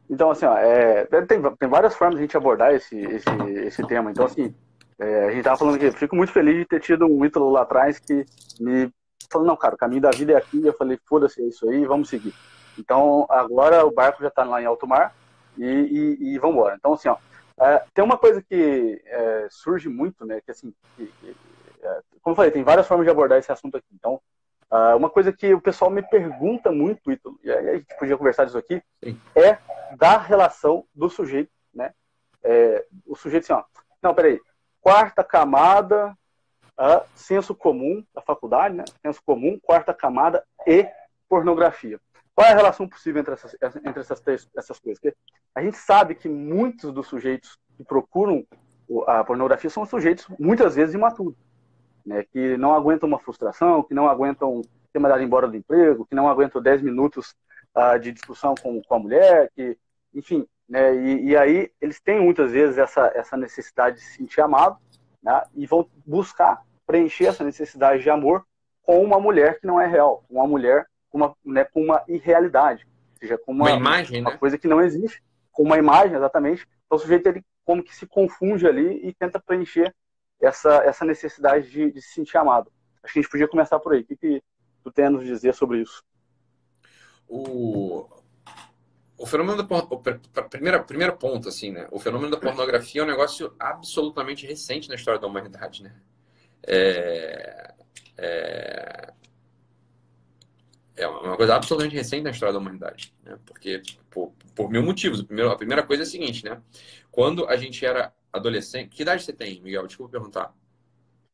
Então, 0.10 0.32
assim, 0.32 0.46
ó, 0.46 0.58
é, 0.58 1.06
tem, 1.06 1.42
tem 1.42 1.70
várias 1.70 1.96
formas 1.96 2.16
de 2.16 2.22
a 2.22 2.26
gente 2.26 2.38
abordar 2.38 2.74
esse, 2.74 2.98
esse, 2.98 3.30
esse 3.66 3.88
tema. 3.88 4.12
Então, 4.12 4.26
assim, 4.26 4.54
é, 5.00 5.26
a 5.26 5.30
gente 5.30 5.40
estava 5.40 5.58
falando 5.58 5.76
aqui, 5.76 5.92
fico 5.92 6.16
muito 6.16 6.32
feliz 6.32 6.56
de 6.58 6.66
ter 6.66 6.80
tido 6.80 7.06
um 7.06 7.26
Ítalo 7.26 7.50
lá 7.50 7.62
atrás 7.62 8.00
que 8.00 8.26
me 8.60 8.92
falou, 9.32 9.48
não, 9.48 9.56
cara, 9.56 9.76
o 9.76 9.78
caminho 9.78 10.02
da 10.02 10.12
vida 10.12 10.34
é 10.34 10.36
aqui. 10.36 10.66
Eu 10.66 10.74
falei, 10.74 11.00
foda-se, 11.06 11.42
é 11.42 11.46
isso 11.46 11.70
aí, 11.70 11.86
vamos 11.86 12.10
seguir. 12.10 12.34
Então, 12.78 13.26
agora 13.30 13.86
o 13.86 13.92
barco 13.92 14.22
já 14.22 14.30
está 14.30 14.44
lá 14.44 14.62
em 14.62 14.66
alto 14.66 14.88
mar 14.88 15.16
e, 15.58 15.66
e, 15.66 16.34
e 16.34 16.40
vamos 16.40 16.56
embora. 16.56 16.76
Então, 16.78 16.94
assim, 16.94 17.10
ó, 17.10 17.18
é, 17.60 17.84
tem 17.94 18.04
uma 18.04 18.18
coisa 18.18 18.42
que 18.42 19.02
é, 19.06 19.48
surge 19.50 19.88
muito, 19.88 20.26
né, 20.26 20.42
que 20.42 20.52
assim, 20.52 20.74
que, 20.96 21.06
que, 21.06 21.36
é, 21.82 22.02
como 22.22 22.34
eu 22.34 22.36
falei, 22.36 22.52
tem 22.52 22.64
várias 22.64 22.88
formas 22.88 23.06
de 23.06 23.12
abordar 23.12 23.40
esse 23.40 23.52
assunto 23.52 23.78
aqui. 23.78 23.88
Então, 23.94 24.20
uh, 24.72 24.96
uma 24.96 25.10
coisa 25.10 25.32
que 25.32 25.54
o 25.54 25.62
pessoal 25.62 25.92
me 25.92 26.02
pergunta 26.02 26.72
muito, 26.72 27.12
e 27.44 27.52
a 27.52 27.76
gente 27.76 27.98
podia 27.98 28.18
conversar 28.18 28.46
disso 28.46 28.58
aqui, 28.58 28.82
Sim. 29.04 29.20
é 29.36 29.58
da 29.98 30.18
relação 30.18 30.86
do 30.96 31.10
sujeito, 31.10 31.52
né? 31.74 31.94
É, 32.44 32.86
o 33.06 33.16
sujeito 33.16 33.44
assim, 33.44 33.54
ó, 33.54 33.64
não, 34.02 34.16
peraí, 34.16 34.40
quarta 34.82 35.24
camada 35.24 36.18
a 36.78 37.04
senso 37.14 37.54
comum 37.54 38.04
da 38.14 38.22
faculdade, 38.22 38.76
né? 38.76 38.84
senso 39.02 39.22
comum, 39.24 39.60
quarta 39.62 39.94
camada 39.94 40.44
e 40.66 40.88
pornografia. 41.30 42.00
Qual 42.34 42.48
é 42.48 42.52
a 42.52 42.56
relação 42.56 42.88
possível 42.88 43.22
entre 43.22 43.34
essas, 43.34 43.56
entre 43.86 44.00
essas, 44.00 44.50
essas 44.58 44.80
coisas? 44.80 45.00
Porque 45.00 45.16
a 45.54 45.62
gente 45.62 45.78
sabe 45.78 46.16
que 46.16 46.28
muitos 46.28 46.92
dos 46.92 47.08
sujeitos 47.08 47.60
que 47.78 47.84
procuram 47.84 48.46
a 49.08 49.24
pornografia 49.24 49.70
são 49.70 49.86
sujeitos, 49.86 50.28
muitas 50.40 50.76
vezes, 50.76 50.96
imaturos. 50.96 51.38
Né, 52.06 52.24
que 52.24 52.58
não 52.58 52.74
aguentam 52.74 53.08
uma 53.08 53.20
frustração, 53.20 53.84
que 53.84 53.94
não 53.94 54.08
aguentam 54.08 54.62
ser 54.92 55.00
mandado 55.00 55.24
embora 55.24 55.48
do 55.48 55.56
emprego, 55.56 56.06
que 56.06 56.16
não 56.16 56.28
aguentam 56.28 56.62
10 56.62 56.82
minutos 56.82 57.36
uh, 57.76 58.00
de 58.00 58.12
discussão 58.12 58.56
com, 58.56 58.82
com 58.82 58.96
a 58.96 59.00
mulher, 59.00 59.50
que, 59.56 59.78
enfim, 60.14 60.46
né, 60.68 60.96
e, 60.96 61.30
e, 61.30 61.38
aí 61.38 61.70
eles 61.82 62.00
têm 62.00 62.22
muitas 62.22 62.52
vezes 62.52 62.78
essa, 62.78 63.12
essa 63.14 63.36
necessidade 63.36 63.98
de 63.98 64.02
se 64.04 64.18
sentir 64.18 64.42
amado, 64.42 64.78
né, 65.22 65.44
e 65.56 65.66
vão 65.66 65.88
buscar 66.06 66.62
preencher 66.86 67.26
essa 67.26 67.44
necessidade 67.44 68.02
de 68.04 68.10
amor 68.10 68.46
com 68.84 69.04
uma 69.04 69.20
mulher 69.20 69.60
que 69.60 69.68
não 69.68 69.80
é 69.80 69.88
real, 69.88 70.24
uma 70.30 70.48
mulher 70.48 70.86
com 71.10 71.18
uma, 71.18 71.36
né, 71.46 71.64
com 71.66 71.84
uma 71.84 72.04
irrealidade, 72.08 72.88
ou 73.14 73.20
seja, 73.20 73.38
com 73.38 73.52
uma, 73.52 73.70
uma 73.70 73.78
imagem, 73.78 74.22
uma 74.22 74.32
né? 74.32 74.38
coisa 74.38 74.58
que 74.58 74.68
não 74.68 74.82
existe, 74.82 75.22
com 75.52 75.64
uma 75.64 75.78
imagem, 75.78 76.16
exatamente. 76.16 76.68
Então 76.86 76.98
o 76.98 77.00
sujeito 77.00 77.28
ele 77.28 77.44
como 77.64 77.84
que 77.84 77.96
se 77.96 78.08
confunde 78.08 78.68
ali 78.68 79.00
e 79.08 79.14
tenta 79.14 79.40
preencher 79.40 79.94
essa, 80.42 80.84
essa 80.84 81.06
necessidade 81.06 81.70
de, 81.70 81.92
de 81.92 82.02
se 82.02 82.14
sentir 82.14 82.38
amado. 82.38 82.72
Acho 83.04 83.14
que 83.14 83.20
a 83.20 83.22
gente 83.22 83.32
podia 83.32 83.48
começar 83.48 83.80
por 83.80 83.94
aí. 83.94 84.02
O 84.02 84.06
que, 84.06 84.16
que 84.16 84.44
tu 84.84 84.92
tem 84.92 85.06
a 85.06 85.10
nos 85.10 85.26
dizer 85.26 85.54
sobre 85.54 85.82
isso? 85.82 86.04
O, 87.28 88.08
o 89.18 89.26
fenômeno 89.26 89.64
da 89.64 90.44
primeira 90.44 90.84
primeiro 90.84 91.16
ponto 91.16 91.48
assim, 91.48 91.72
né? 91.72 91.88
O 91.92 92.00
fenômeno 92.00 92.32
da 92.32 92.38
pornografia 92.38 93.02
é 93.02 93.04
um 93.04 93.08
negócio 93.08 93.54
absolutamente 93.60 94.46
recente 94.46 94.90
na 94.90 94.96
história 94.96 95.20
da 95.20 95.28
humanidade, 95.28 95.84
né? 95.84 95.96
É, 96.68 97.74
é, 98.18 99.14
é 100.98 101.08
uma 101.08 101.38
coisa 101.38 101.56
absolutamente 101.56 101.96
recente 101.96 102.24
na 102.24 102.32
história 102.32 102.54
da 102.54 102.60
humanidade, 102.60 103.14
né? 103.24 103.38
Porque 103.46 103.82
por, 104.10 104.34
por 104.54 104.70
mil 104.70 104.84
motivos. 104.84 105.22
A 105.22 105.56
primeira 105.56 105.84
coisa 105.84 106.04
é 106.04 106.06
a 106.06 106.10
seguinte, 106.10 106.44
né? 106.44 106.62
Quando 107.12 107.48
a 107.48 107.56
gente 107.56 107.86
era 107.86 108.14
adolescente, 108.32 108.90
que 108.90 109.02
idade 109.02 109.24
você 109.24 109.34
tem, 109.34 109.62
Miguel? 109.62 109.88
Desculpa 109.88 110.12
perguntar. 110.12 110.54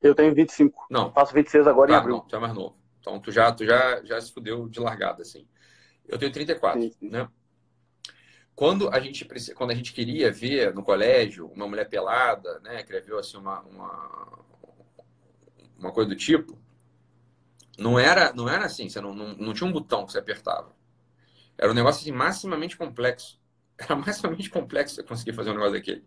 Eu 0.02 0.14
tenho 0.14 0.34
25. 0.34 0.88
Não. 0.90 1.12
Faço 1.12 1.34
26 1.34 1.68
agora 1.68 1.92
ah, 1.92 1.96
em 1.96 1.98
abril. 1.98 2.16
Não, 2.18 2.22
tu 2.22 2.36
é 2.36 2.40
mais 2.40 2.54
novo. 2.54 2.78
Então 3.00 3.20
tu 3.20 3.32
já, 3.32 3.52
tu 3.52 3.66
já, 3.66 4.04
já 4.04 4.20
se 4.20 4.34
fudeu 4.34 4.68
de 4.68 4.80
largada, 4.80 5.22
assim. 5.22 5.48
Eu 6.08 6.18
tenho 6.18 6.32
34, 6.32 6.82
sim, 6.82 6.92
sim. 6.92 7.10
né? 7.10 7.28
Quando 8.56 8.90
a 8.90 9.00
gente 9.00 9.24
quando 9.54 9.72
a 9.72 9.76
gente 9.76 9.94
queria 9.94 10.32
ver 10.32 10.74
no 10.74 10.84
colégio 10.84 11.48
uma 11.48 11.68
mulher 11.68 11.88
pelada, 11.88 12.60
né, 12.62 12.82
queria 12.82 13.02
ver 13.02 13.16
assim 13.20 13.38
uma, 13.38 13.62
uma 13.62 14.40
uma 15.78 15.92
coisa 15.92 16.10
do 16.10 16.16
tipo, 16.16 16.58
não 17.78 18.00
era 18.00 18.34
não 18.34 18.50
era 18.50 18.66
assim, 18.66 18.90
você 18.90 19.00
não, 19.00 19.14
não, 19.14 19.36
não 19.36 19.54
tinha 19.54 19.70
um 19.70 19.72
botão 19.72 20.06
que 20.06 20.12
você 20.12 20.18
apertava. 20.18 20.76
Era 21.58 21.72
um 21.72 21.76
negócio 21.76 22.02
assim 22.02 22.12
maximamente 22.12 22.76
complexo. 22.76 23.40
Era 23.78 23.96
maximamente 23.96 24.50
complexo 24.50 24.96
você 24.96 25.04
conseguir 25.04 25.34
fazer 25.34 25.52
um 25.52 25.54
negócio 25.54 25.74
daquele. 25.74 26.04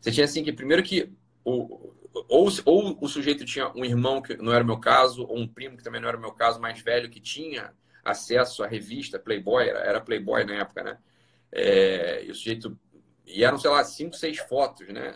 Você 0.00 0.10
tinha 0.10 0.24
assim 0.24 0.42
que 0.42 0.52
primeiro 0.52 0.82
que 0.82 1.12
o, 1.44 1.92
ou, 2.28 2.48
ou 2.64 2.98
o 3.00 3.08
sujeito 3.08 3.44
tinha 3.44 3.70
um 3.74 3.84
irmão 3.84 4.20
que 4.20 4.36
não 4.36 4.52
era 4.52 4.64
o 4.64 4.66
meu 4.66 4.78
caso, 4.78 5.24
ou 5.26 5.38
um 5.38 5.46
primo 5.46 5.76
que 5.76 5.84
também 5.84 6.00
não 6.00 6.08
era 6.08 6.16
o 6.16 6.20
meu 6.20 6.32
caso, 6.32 6.60
mais 6.60 6.80
velho, 6.80 7.10
que 7.10 7.20
tinha 7.20 7.72
acesso 8.04 8.64
à 8.64 8.66
revista 8.66 9.18
Playboy, 9.18 9.68
era, 9.68 9.78
era 9.80 10.00
Playboy 10.00 10.44
na 10.44 10.54
época, 10.54 10.82
né? 10.82 10.98
É, 11.52 12.24
e 12.24 12.30
o 12.30 12.34
sujeito. 12.34 12.78
E 13.26 13.44
eram, 13.44 13.58
sei 13.58 13.70
lá, 13.70 13.84
cinco, 13.84 14.16
seis 14.16 14.38
fotos, 14.38 14.88
né? 14.88 15.14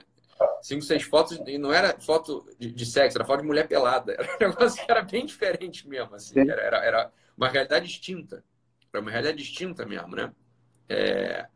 Cinco, 0.62 0.82
seis 0.82 1.02
fotos, 1.02 1.38
e 1.46 1.58
não 1.58 1.72
era 1.72 1.98
foto 2.00 2.46
de, 2.58 2.70
de 2.70 2.86
sexo, 2.86 3.18
era 3.18 3.24
foto 3.24 3.40
de 3.40 3.46
mulher 3.46 3.66
pelada. 3.66 4.12
Era 4.38 4.46
um 4.46 4.50
negócio 4.50 4.84
que 4.84 4.90
era 4.90 5.02
bem 5.02 5.26
diferente 5.26 5.86
mesmo, 5.88 6.14
assim. 6.14 6.38
Era, 6.38 6.60
era, 6.60 6.76
era, 6.84 7.12
uma 7.36 7.48
realidade 7.48 7.86
distinta. 7.86 8.44
Era 8.92 9.00
uma 9.00 9.10
realidade 9.10 9.38
distinta 9.38 9.84
mesmo, 9.84 10.14
né? 10.16 10.32
É, 10.88 11.46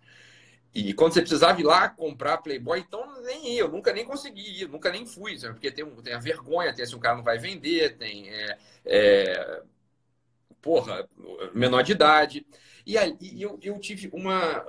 e 0.74 0.92
quando 0.92 1.14
você 1.14 1.20
precisava 1.20 1.60
ir 1.60 1.64
lá 1.64 1.88
comprar 1.88 2.38
Playboy, 2.38 2.80
então 2.80 3.06
nem 3.28 3.54
ia, 3.54 3.60
eu 3.60 3.68
nunca 3.68 3.92
nem 3.92 4.04
consegui 4.04 4.62
ir, 4.62 4.68
nunca 4.68 4.90
nem 4.90 5.06
fui, 5.06 5.38
sabe? 5.38 5.54
porque 5.54 5.70
tem, 5.70 5.84
tem 6.02 6.14
a 6.14 6.18
vergonha, 6.18 6.74
tem 6.74 6.84
assim, 6.84 6.96
o 6.96 7.00
cara 7.00 7.16
não 7.16 7.22
vai 7.22 7.38
vender, 7.38 7.96
tem. 7.96 8.28
É, 8.30 8.58
é, 8.84 9.62
porra, 10.60 11.08
menor 11.54 11.82
de 11.82 11.92
idade. 11.92 12.46
E 12.84 12.96
aí 12.96 13.16
eu, 13.38 13.58
eu 13.62 13.78
tive 13.78 14.08
uma. 14.14 14.64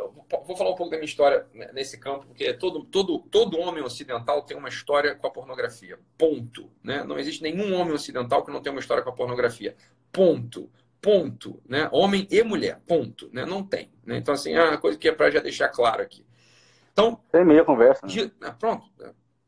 Vou 0.45 0.55
falar 0.57 0.71
um 0.71 0.75
pouco 0.75 0.91
da 0.91 0.97
minha 0.97 1.05
história 1.05 1.47
nesse 1.73 1.97
campo, 1.97 2.27
porque 2.27 2.53
todo, 2.53 2.83
todo, 2.83 3.19
todo 3.19 3.57
homem 3.57 3.81
ocidental 3.81 4.43
tem 4.43 4.57
uma 4.57 4.67
história 4.67 5.15
com 5.15 5.25
a 5.25 5.31
pornografia. 5.31 5.97
Ponto. 6.17 6.69
Né? 6.83 7.01
Não 7.05 7.17
existe 7.17 7.41
nenhum 7.41 7.73
homem 7.73 7.93
ocidental 7.93 8.43
que 8.43 8.51
não 8.51 8.61
tenha 8.61 8.73
uma 8.73 8.81
história 8.81 9.01
com 9.01 9.09
a 9.09 9.15
pornografia. 9.15 9.73
Ponto. 10.11 10.69
Ponto. 11.01 11.61
Né? 11.65 11.87
Homem 11.93 12.27
e 12.29 12.43
mulher. 12.43 12.81
Ponto. 12.85 13.29
Né? 13.31 13.45
Não 13.45 13.63
tem. 13.63 13.89
Né? 14.05 14.17
Então, 14.17 14.33
assim, 14.33 14.53
é 14.53 14.61
uma 14.61 14.77
coisa 14.77 14.97
que 14.97 15.07
é 15.07 15.13
para 15.13 15.31
já 15.31 15.39
deixar 15.39 15.69
claro 15.69 16.01
aqui. 16.01 16.25
Então. 16.99 17.19
Tem 17.31 17.45
meia 17.45 17.63
conversa. 17.63 18.05
Né? 18.05 18.11
De, 18.11 18.33
ah, 18.41 18.51
pronto. 18.51 18.85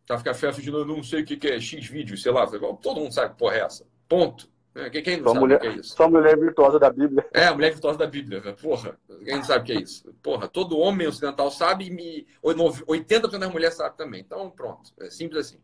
Tá 0.06 0.18
ficar 0.18 0.34
festa 0.34 0.62
de 0.62 0.72
não 0.72 1.04
sei 1.04 1.22
o 1.22 1.26
que 1.26 1.48
é 1.48 1.60
X 1.60 1.86
vídeo, 1.88 2.18
sei 2.18 2.32
lá. 2.32 2.48
Todo 2.48 3.00
mundo 3.00 3.14
sabe 3.14 3.34
que 3.34 3.38
porra 3.40 3.56
é 3.56 3.60
essa. 3.62 3.86
Ponto. 4.08 4.50
É, 4.74 4.90
quem 4.90 5.18
não 5.18 5.24
só 5.24 5.30
sabe 5.34 5.40
mulher, 5.42 5.58
o 5.58 5.60
que 5.60 5.68
é 5.68 5.72
isso? 5.72 5.96
Só 5.96 6.10
mulher 6.10 6.40
virtuosa 6.40 6.80
da 6.80 6.90
Bíblia. 6.90 7.28
É, 7.34 7.48
a 7.48 7.54
mulher 7.54 7.72
virtuosa 7.72 7.98
da 7.98 8.08
Bíblia. 8.08 8.42
Porra, 8.62 8.98
quem 9.24 9.36
não 9.36 9.44
sabe 9.44 9.60
o 9.60 9.66
que 9.66 9.72
é 9.74 9.82
isso? 9.82 10.14
Porra, 10.24 10.48
todo 10.48 10.78
homem 10.78 11.08
ocidental 11.08 11.52
sabe 11.52 11.88
e 11.88 11.90
me... 11.90 12.26
80% 12.42 13.38
das 13.38 13.52
mulheres 13.52 13.76
sabe 13.76 13.98
também. 13.98 14.22
Então, 14.22 14.50
pronto. 14.50 14.92
É 15.00 15.10
simples 15.10 15.48
assim. 15.48 15.60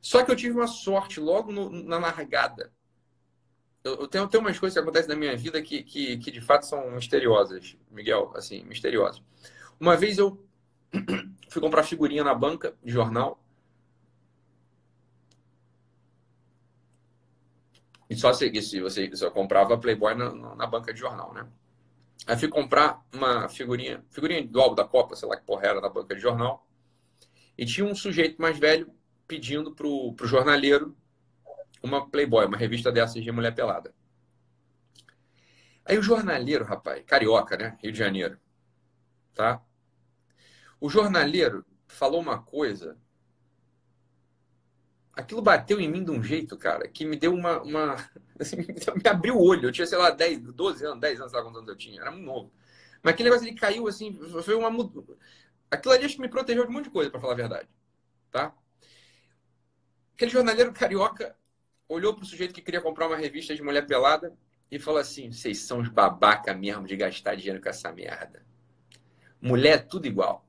Só 0.00 0.24
que 0.24 0.32
eu 0.32 0.36
tive 0.36 0.56
uma 0.56 0.66
sorte 0.66 1.20
logo 1.20 1.52
no, 1.52 1.70
na 1.70 1.98
largada. 1.98 2.72
Eu, 3.84 4.00
eu 4.00 4.08
tenho, 4.08 4.28
tenho 4.28 4.42
umas 4.42 4.58
coisas 4.58 4.74
que 4.74 4.80
acontecem 4.80 5.08
na 5.08 5.16
minha 5.16 5.36
vida 5.36 5.62
que, 5.62 5.82
que, 5.84 6.18
que 6.18 6.30
de 6.32 6.40
fato 6.40 6.66
são 6.66 6.90
misteriosas, 6.90 7.76
Miguel, 7.90 8.32
assim, 8.34 8.64
misteriosas. 8.64 9.22
Uma 9.80 9.96
vez 9.96 10.18
eu 10.18 10.47
fui 11.50 11.60
comprar 11.62 11.82
figurinha 11.82 12.24
na 12.24 12.34
banca 12.34 12.74
de 12.82 12.90
jornal 12.92 13.40
E 18.08 18.16
só 18.16 18.32
seguir 18.32 18.62
se 18.62 18.80
você 18.80 19.14
só 19.14 19.30
comprava 19.30 19.76
Playboy 19.76 20.14
na, 20.14 20.54
na, 20.54 20.66
banca 20.66 20.94
de 20.94 21.00
jornal, 21.00 21.32
né? 21.34 21.46
Aí 22.26 22.36
fui 22.38 22.48
comprar 22.48 23.02
uma 23.12 23.48
figurinha, 23.48 24.02
figurinha 24.10 24.46
do 24.46 24.60
álbum 24.60 24.74
da 24.74 24.84
Copa, 24.84 25.14
sei 25.14 25.28
lá 25.28 25.36
que 25.36 25.44
porra 25.44 25.66
era, 25.66 25.80
na 25.80 25.88
banca 25.88 26.14
de 26.14 26.20
jornal. 26.20 26.66
E 27.56 27.66
tinha 27.66 27.86
um 27.86 27.94
sujeito 27.94 28.40
mais 28.40 28.58
velho 28.58 28.90
pedindo 29.26 29.74
pro, 29.74 30.14
pro 30.14 30.26
jornaleiro 30.26 30.96
uma 31.82 32.08
Playboy, 32.08 32.46
uma 32.46 32.56
revista 32.56 32.90
dessas 32.90 33.22
de 33.22 33.30
mulher 33.30 33.54
pelada. 33.54 33.94
Aí 35.84 35.98
o 35.98 36.02
jornaleiro, 36.02 36.64
rapaz, 36.64 37.02
carioca, 37.06 37.56
né? 37.56 37.78
Rio 37.82 37.92
de 37.92 37.98
Janeiro. 37.98 38.38
Tá? 39.34 39.62
O 40.80 40.88
jornaleiro 40.88 41.64
falou 41.86 42.20
uma 42.20 42.42
coisa 42.42 42.96
aquilo 45.18 45.42
bateu 45.42 45.80
em 45.80 45.88
mim 45.88 46.04
de 46.04 46.12
um 46.12 46.22
jeito, 46.22 46.56
cara, 46.56 46.86
que 46.86 47.04
me 47.04 47.16
deu 47.16 47.34
uma. 47.34 47.60
uma 47.62 47.96
assim, 48.38 48.56
me 48.56 49.10
abriu 49.10 49.36
o 49.36 49.44
olho. 49.44 49.66
Eu 49.66 49.72
tinha, 49.72 49.86
sei 49.86 49.98
lá, 49.98 50.10
10, 50.10 50.40
12 50.40 50.86
anos, 50.86 51.00
10 51.00 51.20
anos, 51.20 51.32
sei 51.32 51.40
lá 51.40 51.44
quantos 51.44 51.58
anos 51.58 51.68
eu 51.68 51.76
tinha. 51.76 52.00
Era 52.00 52.12
muito 52.12 52.24
novo. 52.24 52.52
Mas 53.02 53.14
aquele 53.14 53.28
negócio 53.28 53.48
ele 53.48 53.56
caiu 53.56 53.88
assim, 53.88 54.16
foi 54.42 54.54
uma 54.54 54.70
mudança. 54.70 55.16
Aquilo 55.70 55.92
ali 55.92 56.04
acho 56.04 56.14
que 56.14 56.22
me 56.22 56.28
protegeu 56.28 56.64
de 56.64 56.70
um 56.70 56.72
monte 56.72 56.84
de 56.84 56.90
coisa, 56.90 57.10
para 57.10 57.20
falar 57.20 57.32
a 57.32 57.36
verdade. 57.36 57.68
Tá? 58.30 58.54
Aquele 60.14 60.30
jornaleiro 60.30 60.72
carioca 60.72 61.36
olhou 61.88 62.14
pro 62.14 62.24
sujeito 62.24 62.54
que 62.54 62.62
queria 62.62 62.80
comprar 62.80 63.06
uma 63.06 63.16
revista 63.16 63.54
de 63.54 63.62
mulher 63.62 63.86
pelada 63.86 64.36
e 64.70 64.78
falou 64.78 65.00
assim: 65.00 65.32
vocês 65.32 65.58
são 65.58 65.80
os 65.80 65.88
babaca 65.88 66.54
mesmo 66.54 66.86
de 66.86 66.96
gastar 66.96 67.34
dinheiro 67.34 67.60
com 67.60 67.68
essa 67.68 67.92
merda. 67.92 68.44
Mulher 69.40 69.74
é 69.74 69.78
tudo 69.78 70.06
igual. 70.06 70.47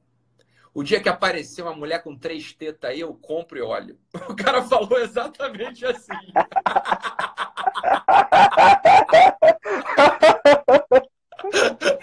O 0.74 0.84
dia 0.84 1.02
que 1.02 1.10
aparecer 1.10 1.62
uma 1.62 1.76
mulher 1.76 2.04
com 2.04 2.16
três 2.16 2.54
tetas 2.54 2.92
aí, 2.92 3.00
eu 3.00 3.14
compro 3.14 3.58
e 3.58 3.62
olho. 3.62 4.00
O 4.30 4.36
cara 4.36 4.62
falou 4.64 5.00
exatamente 5.00 5.86
assim. 5.86 6.14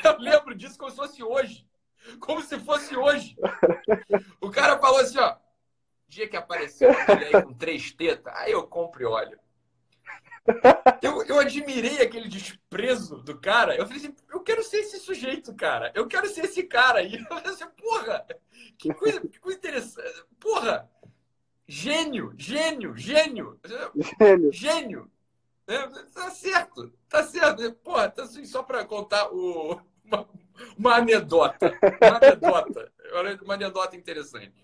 eu 0.05 0.19
lembro 0.19 0.55
disso 0.55 0.79
como 0.79 0.91
se 0.91 0.97
fosse 0.97 1.23
hoje. 1.23 1.67
Como 2.21 2.43
se 2.43 2.59
fosse 2.61 2.97
hoje. 2.97 3.37
O 4.41 4.51
cara 4.51 4.79
falou 4.79 5.01
assim, 5.01 5.19
ó. 5.19 5.37
Dia 6.09 6.29
que 6.29 6.37
aparecer 6.37 6.89
uma 6.89 7.15
mulher 7.15 7.43
com 7.43 7.53
três 7.53 7.91
tetas, 7.91 8.33
aí 8.37 8.53
eu 8.53 8.67
compro 8.67 9.03
e 9.03 9.07
olho. 9.07 9.39
Eu, 11.03 11.23
eu 11.25 11.39
admirei 11.39 12.01
aquele 12.01 12.29
desprezo 12.29 13.19
do 13.19 13.39
cara. 13.39 13.75
Eu 13.77 13.87
falei 13.87 14.03
assim, 14.03 14.15
eu 14.31 14.41
quero 14.41 14.63
ser 14.63 14.79
esse 14.79 14.99
sujeito, 14.99 15.55
cara. 15.55 15.93
Eu 15.95 16.07
quero 16.07 16.29
ser 16.29 16.45
esse 16.45 16.63
cara. 16.63 17.03
E 17.03 17.17
eu 17.19 17.25
falei 17.27 17.47
assim, 17.47 17.67
porra, 17.77 18.27
que 18.79 18.93
coisa, 18.95 19.21
que 19.21 19.39
coisa 19.39 19.59
interessante. 19.59 20.25
Porra, 20.41 20.91
gênio, 21.67 22.33
gênio, 22.37 22.97
gênio. 22.97 23.61
Gênio. 24.19 24.53
Gênio. 24.53 25.11
É, 25.67 25.79
tá 26.15 26.31
certo, 26.31 26.93
tá 27.09 27.25
certo. 27.25 27.73
Porra, 27.83 28.09
tá 28.09 28.23
assim, 28.23 28.45
só 28.45 28.63
para 28.63 28.85
contar 28.85 29.33
o, 29.33 29.81
uma, 30.05 30.29
uma 30.79 30.95
anedota. 30.97 31.73
Uma 32.01 32.17
anedota. 32.17 32.93
Uma 33.43 33.55
anedota 33.55 33.97
interessante. 33.97 34.55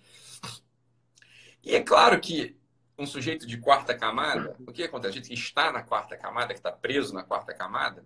E 1.65 1.75
é 1.75 1.83
claro 1.83 2.21
que 2.21 2.57
um 2.99 3.07
sujeito 3.07 3.47
de 3.47 3.59
quarta 3.59 3.95
camada, 3.95 4.57
o 4.61 4.73
que 4.73 4.83
acontece? 4.83 5.13
A 5.13 5.17
gente 5.17 5.29
que 5.29 5.35
está 5.35 5.73
na 5.73 5.83
quarta 5.83 6.17
camada, 6.17 6.49
que 6.49 6.61
está 6.61 6.71
preso 6.71 7.15
na 7.15 7.23
quarta 7.23 7.55
camada, 7.55 8.05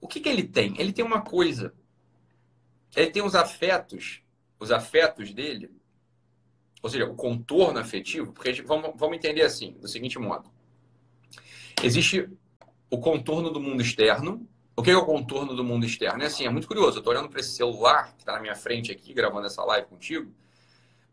o 0.00 0.06
que, 0.06 0.20
que 0.20 0.28
ele 0.28 0.42
tem? 0.42 0.74
Ele 0.78 0.92
tem 0.92 1.04
uma 1.04 1.22
coisa. 1.22 1.74
Ele 2.94 3.10
tem 3.10 3.22
os 3.22 3.34
afetos, 3.34 4.22
os 4.58 4.70
afetos 4.70 5.32
dele, 5.32 5.70
ou 6.82 6.90
seja, 6.90 7.06
o 7.06 7.14
contorno 7.14 7.78
afetivo, 7.78 8.32
porque 8.32 8.52
gente, 8.52 8.66
vamos, 8.66 8.92
vamos 8.96 9.16
entender 9.16 9.42
assim, 9.42 9.72
do 9.80 9.88
seguinte 9.88 10.18
modo. 10.18 10.50
Existe 11.82 12.28
o 12.90 12.98
contorno 12.98 13.50
do 13.50 13.60
mundo 13.60 13.80
externo. 13.82 14.46
O 14.76 14.82
que 14.82 14.90
é 14.90 14.96
o 14.96 15.04
contorno 15.04 15.54
do 15.54 15.64
mundo 15.64 15.86
externo? 15.86 16.22
É 16.22 16.26
assim, 16.26 16.46
é 16.46 16.50
muito 16.50 16.66
curioso. 16.66 16.96
Eu 16.96 16.98
estou 16.98 17.12
olhando 17.12 17.28
para 17.28 17.40
esse 17.40 17.54
celular 17.54 18.12
que 18.14 18.22
está 18.22 18.32
na 18.32 18.40
minha 18.40 18.54
frente 18.54 18.92
aqui, 18.92 19.14
gravando 19.14 19.46
essa 19.46 19.64
live 19.64 19.86
contigo. 19.86 20.32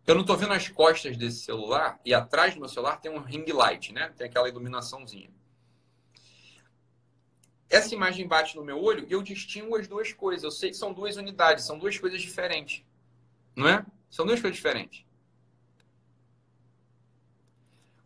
Eu 0.06 0.16
não 0.16 0.22
estou 0.22 0.36
vendo 0.36 0.54
as 0.54 0.68
costas 0.68 1.16
desse 1.16 1.42
celular 1.42 2.00
e 2.04 2.14
atrás 2.14 2.54
do 2.54 2.60
meu 2.60 2.70
celular 2.70 2.98
tem 2.98 3.12
um 3.12 3.20
ring 3.20 3.46
light, 3.52 3.94
né? 3.94 4.10
Tem 4.18 4.28
aquela 4.28 4.50
iluminaçãozinha. 4.50 5.30
Essa 7.70 7.94
imagem 7.96 8.28
bate 8.28 8.56
no 8.56 8.66
meu 8.66 8.82
olho 8.84 9.08
e 9.08 9.12
eu 9.12 9.22
distingo 9.22 9.78
as 9.78 9.88
duas 9.88 10.12
coisas. 10.12 10.44
Eu 10.44 10.52
sei 10.52 10.72
que 10.72 10.76
são 10.76 10.92
duas 10.92 11.16
unidades, 11.16 11.66
são 11.66 11.78
duas 11.78 11.98
coisas 11.98 12.22
diferentes. 12.22 12.84
Não 13.56 13.68
é? 13.68 13.86
São 14.10 14.26
duas 14.26 14.42
coisas 14.42 14.58
diferentes. 14.58 15.06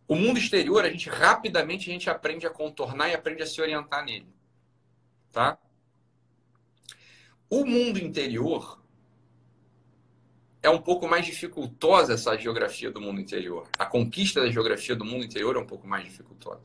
O 0.06 0.14
mundo 0.14 0.38
exterior, 0.38 0.84
a 0.84 0.90
gente 0.90 1.08
rapidamente 1.08 1.90
a 1.90 1.92
gente 1.92 2.08
aprende 2.08 2.46
a 2.46 2.50
contornar 2.50 3.08
e 3.08 3.14
aprende 3.14 3.42
a 3.42 3.46
se 3.46 3.60
orientar 3.60 4.04
nele. 4.04 4.32
Tá? 5.32 5.58
O 7.50 7.64
mundo 7.64 7.98
interior 7.98 8.80
é 10.66 10.70
um 10.70 10.82
pouco 10.82 11.06
mais 11.06 11.24
dificultosa 11.24 12.14
essa 12.14 12.36
geografia 12.36 12.90
do 12.90 13.00
mundo 13.00 13.20
interior. 13.20 13.68
A 13.78 13.86
conquista 13.86 14.40
da 14.40 14.50
geografia 14.50 14.96
do 14.96 15.04
mundo 15.04 15.24
interior 15.24 15.54
é 15.54 15.60
um 15.60 15.66
pouco 15.66 15.86
mais 15.86 16.04
dificultosa. 16.04 16.60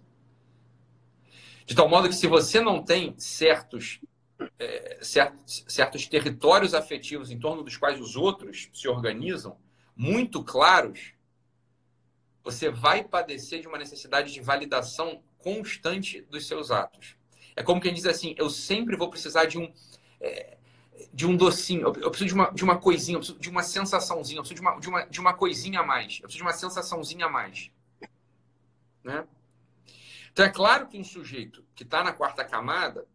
De 1.67 1.75
tal 1.75 1.87
modo 1.87 2.09
que 2.09 2.15
se 2.15 2.25
você 2.25 2.59
não 2.59 2.83
tem 2.83 3.13
certos, 3.19 4.01
é, 4.57 4.97
certos, 5.03 5.63
certos 5.67 6.07
territórios 6.07 6.73
afetivos 6.73 7.29
em 7.29 7.37
torno 7.37 7.61
dos 7.61 7.77
quais 7.77 8.01
os 8.01 8.15
outros 8.15 8.69
se 8.73 8.87
organizam, 8.87 9.55
muito 9.95 10.43
claros, 10.43 11.13
você 12.43 12.71
vai 12.71 13.03
padecer 13.03 13.61
de 13.61 13.67
uma 13.67 13.77
necessidade 13.77 14.33
de 14.33 14.41
validação 14.41 15.21
constante 15.37 16.21
dos 16.23 16.47
seus 16.47 16.71
atos. 16.71 17.15
É 17.55 17.61
como 17.61 17.79
quem 17.79 17.93
diz 17.93 18.07
assim: 18.07 18.33
eu 18.35 18.49
sempre 18.49 18.95
vou 18.95 19.11
precisar 19.11 19.45
de 19.45 19.59
um. 19.59 19.71
É, 20.19 20.57
de 21.13 21.25
um 21.25 21.35
docinho, 21.35 21.81
eu 21.81 22.09
preciso 22.11 22.27
de 22.27 22.33
uma, 22.33 22.51
de 22.51 22.63
uma 22.63 22.77
coisinha, 22.77 23.15
eu 23.15 23.19
preciso 23.19 23.39
de 23.39 23.49
uma 23.49 23.63
sensaçãozinha, 23.63 24.39
eu 24.39 24.43
preciso 24.43 24.61
de 24.61 24.67
uma, 24.67 24.79
de, 24.79 24.89
uma, 24.89 25.05
de 25.05 25.19
uma 25.19 25.33
coisinha 25.33 25.79
a 25.79 25.85
mais, 25.85 26.15
eu 26.15 26.23
preciso 26.23 26.37
de 26.37 26.43
uma 26.43 26.53
sensaçãozinha 26.53 27.25
a 27.25 27.29
mais. 27.29 27.71
Né? 29.03 29.27
Então 30.31 30.45
é 30.45 30.49
claro 30.49 30.87
que 30.87 30.97
um 30.97 31.03
sujeito 31.03 31.65
que 31.75 31.83
está 31.83 32.03
na 32.03 32.13
quarta 32.13 32.43
camada, 32.43 33.07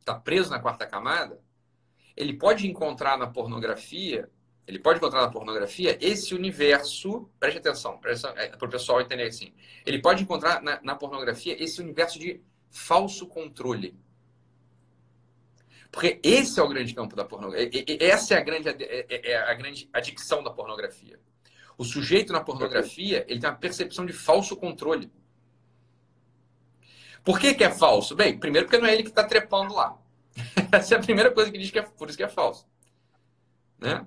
está 0.00 0.14
preso 0.14 0.50
na 0.50 0.58
quarta 0.58 0.86
camada, 0.86 1.40
ele 2.16 2.34
pode 2.34 2.66
encontrar 2.66 3.16
na 3.16 3.26
pornografia 3.26 4.30
ele 4.68 4.78
pode 4.78 4.98
encontrar 4.98 5.22
na 5.22 5.30
pornografia 5.30 5.96
esse 5.98 6.34
universo, 6.34 7.26
preste 7.40 7.56
atenção, 7.56 7.98
é, 8.36 8.48
para 8.48 8.68
o 8.68 8.70
pessoal 8.70 9.00
entender 9.00 9.22
assim. 9.22 9.54
Ele 9.86 9.98
pode 9.98 10.22
encontrar 10.22 10.62
na, 10.62 10.78
na, 10.82 10.94
pornografia 10.94 11.60
esse 11.60 11.80
universo 11.80 12.18
de 12.18 12.42
falso 12.70 13.26
controle. 13.26 13.98
Porque 15.90 16.20
esse 16.22 16.60
é 16.60 16.62
o 16.62 16.68
grande 16.68 16.94
campo 16.94 17.16
da 17.16 17.24
pornografia. 17.24 17.84
Essa 18.00 18.34
é 18.34 18.38
a 18.38 18.40
grande, 18.42 18.68
é, 18.68 19.06
é, 19.08 19.30
é 19.32 19.36
a 19.36 19.54
grande 19.54 19.88
adicção 19.92 20.42
da 20.42 20.50
pornografia. 20.50 21.18
O 21.76 21.84
sujeito 21.84 22.32
na 22.32 22.40
pornografia 22.40 23.24
ele 23.28 23.40
tem 23.40 23.48
uma 23.48 23.56
percepção 23.56 24.04
de 24.04 24.12
falso 24.12 24.56
controle. 24.56 25.10
Por 27.24 27.38
que, 27.38 27.54
que 27.54 27.64
é 27.64 27.70
falso? 27.70 28.14
Bem, 28.14 28.38
primeiro 28.38 28.66
porque 28.66 28.80
não 28.80 28.88
é 28.88 28.94
ele 28.94 29.02
que 29.02 29.10
está 29.10 29.24
trepando 29.24 29.74
lá. 29.74 29.96
Essa 30.72 30.94
é 30.94 30.98
a 30.98 31.02
primeira 31.02 31.30
coisa 31.30 31.50
que 31.50 31.58
diz 31.58 31.70
que 31.70 31.78
é 31.78 31.82
por 31.82 32.08
isso 32.08 32.16
que 32.16 32.24
é 32.24 32.28
falso. 32.28 32.66
Né? 33.78 34.06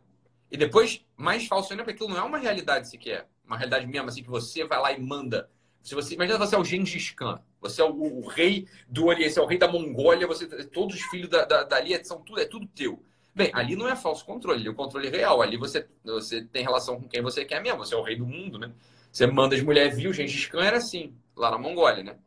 E 0.49 0.57
depois, 0.57 1.05
mais 1.15 1.47
falso 1.47 1.71
ainda, 1.71 1.83
porque 1.83 1.95
aquilo 1.95 2.09
não 2.09 2.17
é 2.17 2.27
uma 2.27 2.37
realidade 2.37 2.89
sequer. 2.89 3.27
Uma 3.45 3.57
realidade 3.57 3.87
mesmo, 3.87 4.09
assim, 4.09 4.23
que 4.23 4.29
você 4.29 4.65
vai 4.65 4.79
lá 4.79 4.91
e 4.91 4.99
manda. 4.99 5.49
Se 5.81 5.95
você, 5.95 6.15
imagina 6.15 6.37
você 6.37 6.55
é 6.55 6.59
o 6.59 6.63
Gengis 6.63 7.11
Khan. 7.11 7.41
Você 7.61 7.81
é 7.81 7.85
o, 7.85 7.93
o 7.93 8.27
rei 8.27 8.67
do 8.87 9.05
Oriente, 9.05 9.33
você 9.33 9.39
é 9.39 9.43
o 9.43 9.45
rei 9.45 9.57
da 9.57 9.67
Mongólia, 9.67 10.27
você, 10.27 10.47
todos 10.65 10.95
os 10.95 11.01
filhos 11.03 11.29
da, 11.29 11.45
da, 11.45 11.63
dali 11.63 12.03
são 12.03 12.19
tudo, 12.21 12.41
é 12.41 12.45
tudo 12.45 12.67
teu. 12.67 13.01
Bem, 13.33 13.49
ali 13.53 13.75
não 13.75 13.87
é 13.87 13.95
falso 13.95 14.25
controle, 14.25 14.67
é 14.67 14.69
o 14.69 14.75
controle 14.75 15.09
real. 15.09 15.41
Ali 15.41 15.55
você, 15.57 15.87
você 16.03 16.43
tem 16.43 16.63
relação 16.63 16.99
com 16.99 17.07
quem 17.07 17.21
você 17.21 17.45
quer 17.45 17.61
mesmo. 17.61 17.79
Você 17.79 17.93
é 17.93 17.97
o 17.97 18.01
rei 18.01 18.15
do 18.17 18.25
mundo, 18.25 18.59
né? 18.59 18.73
Você 19.11 19.25
manda 19.27 19.55
as 19.55 19.61
mulheres 19.61 19.95
vir, 19.95 20.07
o 20.07 20.13
Gengis 20.13 20.47
Khan 20.47 20.63
era 20.63 20.77
assim, 20.77 21.15
lá 21.35 21.51
na 21.51 21.57
Mongólia, 21.57 22.03
né? 22.03 22.17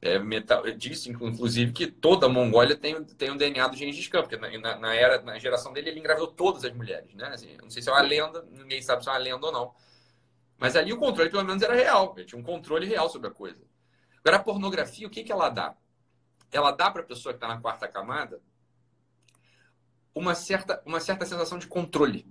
É, 0.00 0.18
metal, 0.18 0.68
disse, 0.72 1.10
inclusive, 1.10 1.72
que 1.72 1.86
toda 1.86 2.26
a 2.26 2.28
Mongólia 2.28 2.74
tem, 2.74 3.04
tem 3.04 3.30
um 3.30 3.36
DNA 3.36 3.68
do 3.68 3.76
Gengis 3.76 4.08
Khan, 4.08 4.22
porque 4.22 4.36
na, 4.36 4.78
na, 4.78 4.94
era, 4.94 5.20
na 5.22 5.38
geração 5.38 5.72
dele, 5.72 5.90
ele 5.90 6.00
engravidou 6.00 6.28
todas 6.28 6.64
as 6.64 6.72
mulheres, 6.72 7.14
né? 7.14 7.28
Assim, 7.28 7.56
não 7.60 7.70
sei 7.70 7.82
se 7.82 7.88
é 7.88 7.92
uma 7.92 8.02
lenda, 8.02 8.44
ninguém 8.50 8.82
sabe 8.82 9.02
se 9.02 9.08
é 9.08 9.12
uma 9.12 9.18
lenda 9.18 9.46
ou 9.46 9.52
não. 9.52 9.74
Mas 10.58 10.76
ali 10.76 10.92
o 10.92 10.98
controle, 10.98 11.30
pelo 11.30 11.44
menos, 11.44 11.62
era 11.62 11.74
real. 11.74 12.14
Ele 12.16 12.26
tinha 12.26 12.40
um 12.40 12.42
controle 12.44 12.86
real 12.86 13.08
sobre 13.08 13.28
a 13.28 13.30
coisa. 13.30 13.60
Agora, 14.24 14.36
a 14.40 14.44
pornografia, 14.44 15.06
o 15.06 15.10
que, 15.10 15.24
que 15.24 15.32
ela 15.32 15.48
dá? 15.48 15.76
Ela 16.50 16.70
dá 16.70 16.90
para 16.90 17.02
a 17.02 17.06
pessoa 17.06 17.32
que 17.32 17.38
está 17.38 17.48
na 17.48 17.60
quarta 17.60 17.88
camada 17.88 18.40
uma 20.14 20.34
certa, 20.34 20.82
uma 20.84 21.00
certa 21.00 21.24
sensação 21.24 21.58
de 21.58 21.66
controle. 21.66 22.26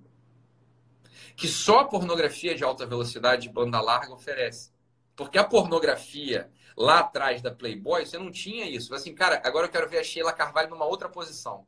Que 1.35 1.47
só 1.47 1.79
a 1.79 1.85
pornografia 1.85 2.55
de 2.55 2.63
alta 2.63 2.85
velocidade, 2.85 3.43
de 3.43 3.49
banda 3.49 3.81
larga, 3.81 4.13
oferece. 4.13 4.71
Porque 5.15 5.37
a 5.37 5.43
pornografia 5.43 6.49
lá 6.77 6.99
atrás 6.99 7.41
da 7.41 7.51
Playboy, 7.51 8.05
você 8.05 8.17
não 8.17 8.31
tinha 8.31 8.69
isso. 8.69 8.93
Assim, 8.93 9.13
cara, 9.13 9.41
agora 9.43 9.67
eu 9.67 9.71
quero 9.71 9.89
ver 9.89 9.99
a 9.99 10.03
Sheila 10.03 10.33
Carvalho 10.33 10.69
numa 10.69 10.85
outra 10.85 11.09
posição. 11.09 11.65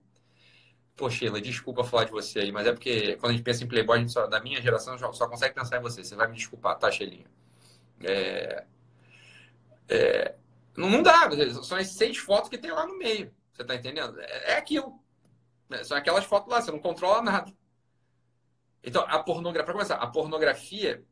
Pô, 0.96 1.10
Sheila, 1.10 1.42
desculpa 1.42 1.84
falar 1.84 2.06
de 2.06 2.12
você 2.12 2.40
aí, 2.40 2.52
mas 2.52 2.68
é 2.68 2.72
porque 2.72 3.16
quando 3.18 3.32
a 3.32 3.34
gente 3.34 3.44
pensa 3.44 3.64
em 3.64 3.68
Playboy, 3.68 3.98
a 3.98 4.02
gente 4.02 4.12
só, 4.12 4.28
da 4.28 4.40
minha 4.40 4.62
geração 4.62 4.98
só, 4.98 5.12
só 5.12 5.28
consegue 5.28 5.56
pensar 5.56 5.78
em 5.78 5.82
você. 5.82 6.04
Você 6.04 6.16
vai 6.16 6.28
me 6.28 6.36
desculpar, 6.36 6.78
tá, 6.78 6.92
Sheilinha? 6.92 7.26
É, 8.02 8.66
é, 9.94 10.36
não, 10.76 11.04
dá, 11.04 11.30
são 11.64 11.78
as 11.78 11.90
seis 11.90 12.18
fotos 12.18 12.50
que 12.50 12.58
tem 12.58 12.72
lá 12.72 12.86
no 12.86 12.98
meio. 12.98 13.32
Você 13.54 13.64
tá 13.64 13.76
entendendo? 13.76 14.20
É, 14.20 14.54
é 14.54 14.58
aquilo. 14.58 15.00
É, 15.70 15.84
são 15.84 15.96
aquelas 15.96 16.26
fotos 16.26 16.52
lá, 16.52 16.62
você 16.62 16.72
não 16.72 16.80
controla 16.80 17.22
nada. 17.22 17.54
Então, 18.84 19.06
a 19.08 19.20
pornografia, 19.20 19.64
para 19.64 19.74
começar, 19.74 19.96
a 19.96 20.08
pornografia 20.08 21.04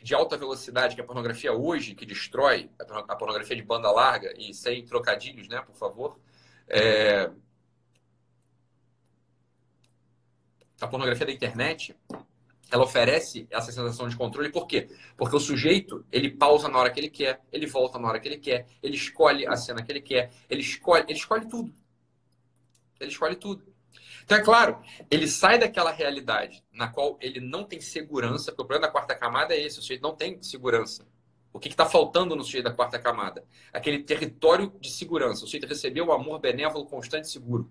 de 0.00 0.14
alta 0.14 0.36
velocidade, 0.36 0.94
que 0.94 1.00
é 1.00 1.04
a 1.04 1.06
pornografia 1.06 1.52
hoje, 1.52 1.94
que 1.94 2.06
destrói, 2.06 2.70
a 2.78 3.16
pornografia 3.16 3.56
de 3.56 3.62
banda 3.62 3.90
larga, 3.90 4.32
e 4.38 4.54
sem 4.54 4.84
trocadilhos, 4.84 5.48
né, 5.48 5.60
por 5.60 5.74
favor. 5.74 6.18
É... 6.68 7.28
A 10.80 10.86
pornografia 10.86 11.26
da 11.26 11.32
internet, 11.32 11.96
ela 12.70 12.84
oferece 12.84 13.46
essa 13.50 13.72
sensação 13.72 14.08
de 14.08 14.16
controle, 14.16 14.50
por 14.50 14.66
quê? 14.66 14.88
Porque 15.16 15.34
o 15.34 15.40
sujeito, 15.40 16.04
ele 16.12 16.30
pausa 16.30 16.68
na 16.68 16.78
hora 16.78 16.90
que 16.90 17.00
ele 17.00 17.10
quer, 17.10 17.40
ele 17.50 17.66
volta 17.66 17.98
na 17.98 18.08
hora 18.08 18.20
que 18.20 18.28
ele 18.28 18.38
quer, 18.38 18.66
ele 18.82 18.96
escolhe 18.96 19.46
a 19.46 19.56
cena 19.56 19.82
que 19.82 19.90
ele 19.90 20.00
quer, 20.00 20.30
ele 20.48 20.60
escolhe, 20.60 21.04
ele 21.08 21.18
escolhe 21.18 21.46
tudo. 21.46 21.72
Ele 23.00 23.10
escolhe 23.10 23.36
tudo. 23.36 23.64
Então, 24.24 24.36
é 24.36 24.42
claro, 24.42 24.82
ele 25.10 25.26
sai 25.26 25.58
daquela 25.58 25.90
realidade 25.90 26.62
na 26.70 26.88
qual 26.88 27.16
ele 27.20 27.40
não 27.40 27.64
tem 27.64 27.80
segurança, 27.80 28.52
porque 28.52 28.62
o 28.62 28.66
problema 28.66 28.86
da 28.86 28.92
quarta 28.92 29.14
camada 29.14 29.54
é 29.54 29.60
esse, 29.60 29.78
o 29.78 29.82
sujeito 29.82 30.02
não 30.02 30.14
tem 30.14 30.42
segurança. 30.42 31.06
O 31.50 31.58
que 31.58 31.68
está 31.68 31.86
faltando 31.86 32.36
no 32.36 32.44
sujeito 32.44 32.64
da 32.64 32.72
quarta 32.72 32.98
camada? 32.98 33.42
Aquele 33.72 34.02
território 34.02 34.70
de 34.78 34.90
segurança. 34.90 35.44
O 35.44 35.46
sujeito 35.46 35.66
recebeu 35.66 36.06
o 36.06 36.12
amor 36.12 36.38
benévolo, 36.38 36.84
constante 36.84 37.24
e 37.24 37.30
seguro. 37.30 37.70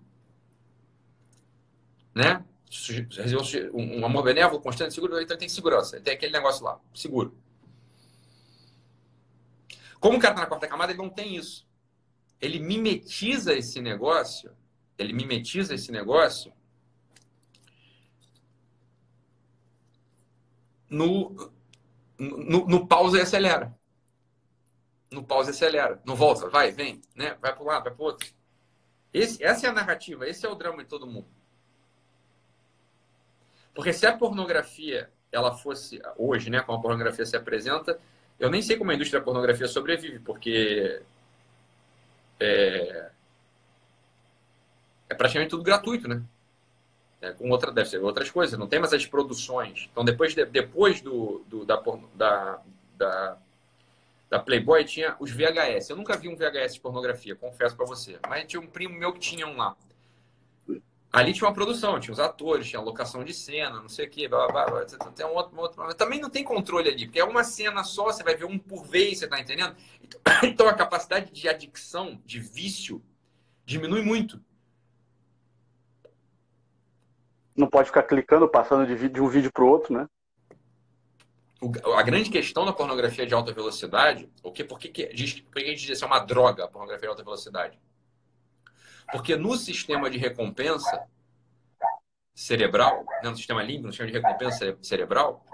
Né? 2.12 2.44
Um 3.72 4.04
amor 4.04 4.22
benévolo, 4.22 4.60
constante 4.60 4.94
seguro, 4.94 5.20
então 5.20 5.36
tem 5.36 5.48
segurança. 5.48 5.96
Ele 5.96 6.04
tem 6.04 6.14
aquele 6.14 6.32
negócio 6.32 6.64
lá, 6.64 6.78
seguro. 6.94 7.36
Como 9.98 10.18
o 10.18 10.20
cara 10.20 10.34
está 10.34 10.42
na 10.42 10.48
quarta 10.48 10.68
camada, 10.68 10.92
ele 10.92 11.02
não 11.02 11.10
tem 11.10 11.36
isso. 11.36 11.66
Ele 12.40 12.58
mimetiza 12.60 13.54
esse 13.54 13.80
negócio 13.80 14.56
ele 14.98 15.12
mimetiza 15.12 15.74
esse 15.74 15.92
negócio 15.92 16.52
no, 20.90 21.52
no, 22.18 22.66
no 22.66 22.86
pausa 22.86 23.18
e 23.18 23.20
acelera. 23.20 23.78
No 25.10 25.22
pausa 25.22 25.50
e 25.50 25.54
acelera. 25.54 26.02
Não 26.04 26.16
volta, 26.16 26.48
vai, 26.48 26.72
vem, 26.72 27.00
né? 27.14 27.38
Vai 27.40 27.54
para 27.54 27.62
um 27.62 27.66
lado, 27.66 27.84
vai 27.84 27.94
para 27.94 28.02
o 28.02 28.06
outro. 28.06 28.28
Esse, 29.12 29.42
essa 29.42 29.66
é 29.66 29.70
a 29.70 29.72
narrativa, 29.72 30.28
esse 30.28 30.44
é 30.44 30.48
o 30.48 30.56
drama 30.56 30.82
de 30.82 30.88
todo 30.88 31.06
mundo. 31.06 31.28
Porque 33.78 33.92
se 33.92 34.04
a 34.08 34.12
pornografia 34.12 35.08
ela 35.30 35.56
fosse 35.56 36.02
hoje, 36.16 36.50
né, 36.50 36.60
como 36.60 36.78
a 36.78 36.82
pornografia 36.82 37.24
se 37.24 37.36
apresenta, 37.36 37.96
eu 38.36 38.50
nem 38.50 38.60
sei 38.60 38.76
como 38.76 38.90
a 38.90 38.94
indústria 38.94 39.20
da 39.20 39.24
pornografia 39.24 39.68
sobrevive, 39.68 40.18
porque 40.18 41.00
é, 42.40 43.08
é 45.08 45.14
praticamente 45.14 45.50
tudo 45.50 45.62
gratuito, 45.62 46.08
né? 46.08 46.20
É, 47.22 47.30
com 47.30 47.48
outra, 47.50 47.70
deve 47.70 47.88
ser 47.88 47.98
outras 47.98 48.28
coisas, 48.32 48.58
não 48.58 48.66
tem 48.66 48.80
mais 48.80 48.92
as 48.92 49.06
produções. 49.06 49.88
Então, 49.92 50.04
depois, 50.04 50.34
de, 50.34 50.44
depois 50.44 51.00
do, 51.00 51.44
do 51.46 51.64
da, 51.64 51.80
da, 52.16 52.60
da, 52.96 53.38
da, 54.28 54.38
Playboy, 54.40 54.84
tinha 54.86 55.14
os 55.20 55.30
VHS. 55.30 55.90
Eu 55.90 55.96
nunca 55.96 56.16
vi 56.16 56.28
um 56.28 56.34
VHS 56.34 56.74
de 56.74 56.80
pornografia, 56.80 57.36
confesso 57.36 57.76
para 57.76 57.86
você. 57.86 58.18
Mas 58.28 58.44
tinha 58.48 58.60
um 58.60 58.66
primo 58.66 58.98
meu 58.98 59.12
que 59.12 59.20
tinha 59.20 59.46
um 59.46 59.56
lá. 59.56 59.76
Ali 61.10 61.32
tinha 61.32 61.48
uma 61.48 61.54
produção, 61.54 61.98
tinha 61.98 62.12
os 62.12 62.20
atores, 62.20 62.68
tinha 62.68 62.80
locação 62.82 63.24
de 63.24 63.32
cena, 63.32 63.80
não 63.80 63.88
sei 63.88 64.06
o 64.06 64.10
quê, 64.10 64.28
blá, 64.28 64.46
blá, 64.48 64.66
blá, 64.66 64.84
tem 64.84 65.24
um 65.24 65.34
outro, 65.34 65.56
um 65.56 65.60
outro, 65.60 65.94
também 65.94 66.20
não 66.20 66.28
tem 66.28 66.44
controle 66.44 66.90
ali, 66.90 67.06
porque 67.06 67.18
é 67.18 67.24
uma 67.24 67.42
cena 67.42 67.82
só, 67.82 68.04
você 68.04 68.22
vai 68.22 68.36
ver 68.36 68.44
um 68.44 68.58
por 68.58 68.84
vez, 68.84 69.18
você 69.18 69.26
tá 69.26 69.40
entendendo? 69.40 69.74
Então, 70.02 70.20
então 70.44 70.68
a 70.68 70.74
capacidade 70.74 71.32
de 71.32 71.48
adicção, 71.48 72.20
de 72.26 72.38
vício, 72.38 73.02
diminui 73.64 74.02
muito. 74.02 74.38
Não 77.56 77.66
pode 77.66 77.88
ficar 77.88 78.02
clicando, 78.02 78.46
passando 78.46 78.86
de, 78.86 79.08
de 79.08 79.20
um 79.20 79.28
vídeo 79.28 79.50
para 79.50 79.64
o 79.64 79.68
outro, 79.68 79.94
né? 79.94 80.06
A 81.96 82.02
grande 82.02 82.30
questão 82.30 82.64
da 82.64 82.72
pornografia 82.72 83.26
de 83.26 83.34
alta 83.34 83.52
velocidade, 83.52 84.30
o 84.44 84.52
que, 84.52 84.62
por 84.62 84.78
que, 84.78 84.88
que, 84.88 85.06
diz, 85.08 85.40
por 85.40 85.54
que 85.54 85.64
a 85.64 85.70
gente 85.70 85.86
diz 85.86 85.98
que 85.98 86.04
é 86.04 86.06
uma 86.06 86.20
droga 86.20 86.64
a 86.64 86.68
pornografia 86.68 87.06
de 87.06 87.10
alta 87.10 87.24
velocidade? 87.24 87.80
Porque 89.10 89.36
no 89.36 89.56
sistema 89.56 90.10
de 90.10 90.18
recompensa 90.18 91.06
cerebral, 92.34 93.04
né, 93.22 93.30
no 93.30 93.36
sistema 93.36 93.62
límbico, 93.62 93.86
no 93.86 93.92
sistema 93.92 94.10
de 94.10 94.18
recompensa 94.18 94.78
cerebral, 94.82 95.44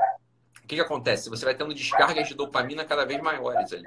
o 0.62 0.66
que, 0.66 0.76
que 0.76 0.80
acontece? 0.80 1.30
Você 1.30 1.44
vai 1.44 1.54
tendo 1.54 1.74
descargas 1.74 2.28
de 2.28 2.34
dopamina 2.34 2.84
cada 2.84 3.04
vez 3.04 3.20
maiores 3.20 3.72
ali. 3.72 3.84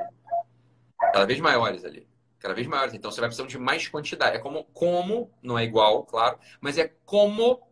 Cada 0.99 1.25
vez 1.25 1.39
maiores 1.39 1.84
ali. 1.84 2.08
Cada 2.39 2.53
vez 2.53 2.67
maiores. 2.67 2.93
Então 2.93 3.12
você 3.12 3.19
vai 3.19 3.30
precisando 3.30 3.49
de 3.49 3.58
mais 3.58 3.88
quantidade. 3.88 4.38
É 4.38 4.39
como, 4.39 4.63
como 4.65 5.32
não 5.41 5.58
é 5.58 5.63
igual, 5.63 6.03
claro, 6.06 6.39
mas 6.62 6.77
é 6.77 6.88
como 7.03 7.67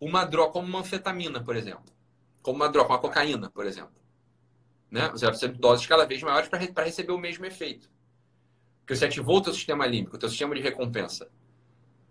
uma 0.00 0.24
droga, 0.24 0.52
como 0.52 0.66
uma 0.66 0.80
anfetamina, 0.80 1.42
por 1.42 1.54
exemplo. 1.54 1.94
Como 2.42 2.56
uma 2.56 2.68
droga, 2.68 2.90
uma 2.90 2.98
cocaína, 2.98 3.48
por 3.50 3.64
exemplo. 3.64 3.94
Né? 4.90 5.08
Você 5.10 5.24
vai 5.24 5.30
precisar 5.30 5.52
de 5.52 5.58
doses 5.60 5.86
cada 5.86 6.04
vez 6.04 6.20
maiores 6.22 6.48
para 6.48 6.84
receber 6.84 7.12
o 7.12 7.18
mesmo 7.18 7.46
efeito. 7.46 7.88
Porque 8.82 8.96
você 8.96 9.06
ativou 9.06 9.38
o 9.38 9.40
teu 9.40 9.54
sistema 9.54 9.86
límbico, 9.86 10.16
o 10.16 10.18
teu 10.18 10.28
sistema 10.28 10.54
de 10.54 10.60
recompensa. 10.60 11.30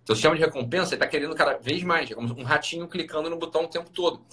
O 0.02 0.06
teu 0.06 0.16
sistema 0.16 0.36
de 0.36 0.42
recompensa 0.42 0.96
está 0.96 1.06
querendo 1.06 1.36
cada 1.36 1.58
vez 1.58 1.84
mais. 1.84 2.10
É 2.10 2.16
como 2.16 2.34
um 2.34 2.44
ratinho 2.44 2.88
clicando 2.88 3.30
no 3.30 3.38
botão 3.38 3.66
o 3.66 3.68
tempo 3.68 3.90
todo. 3.92 4.26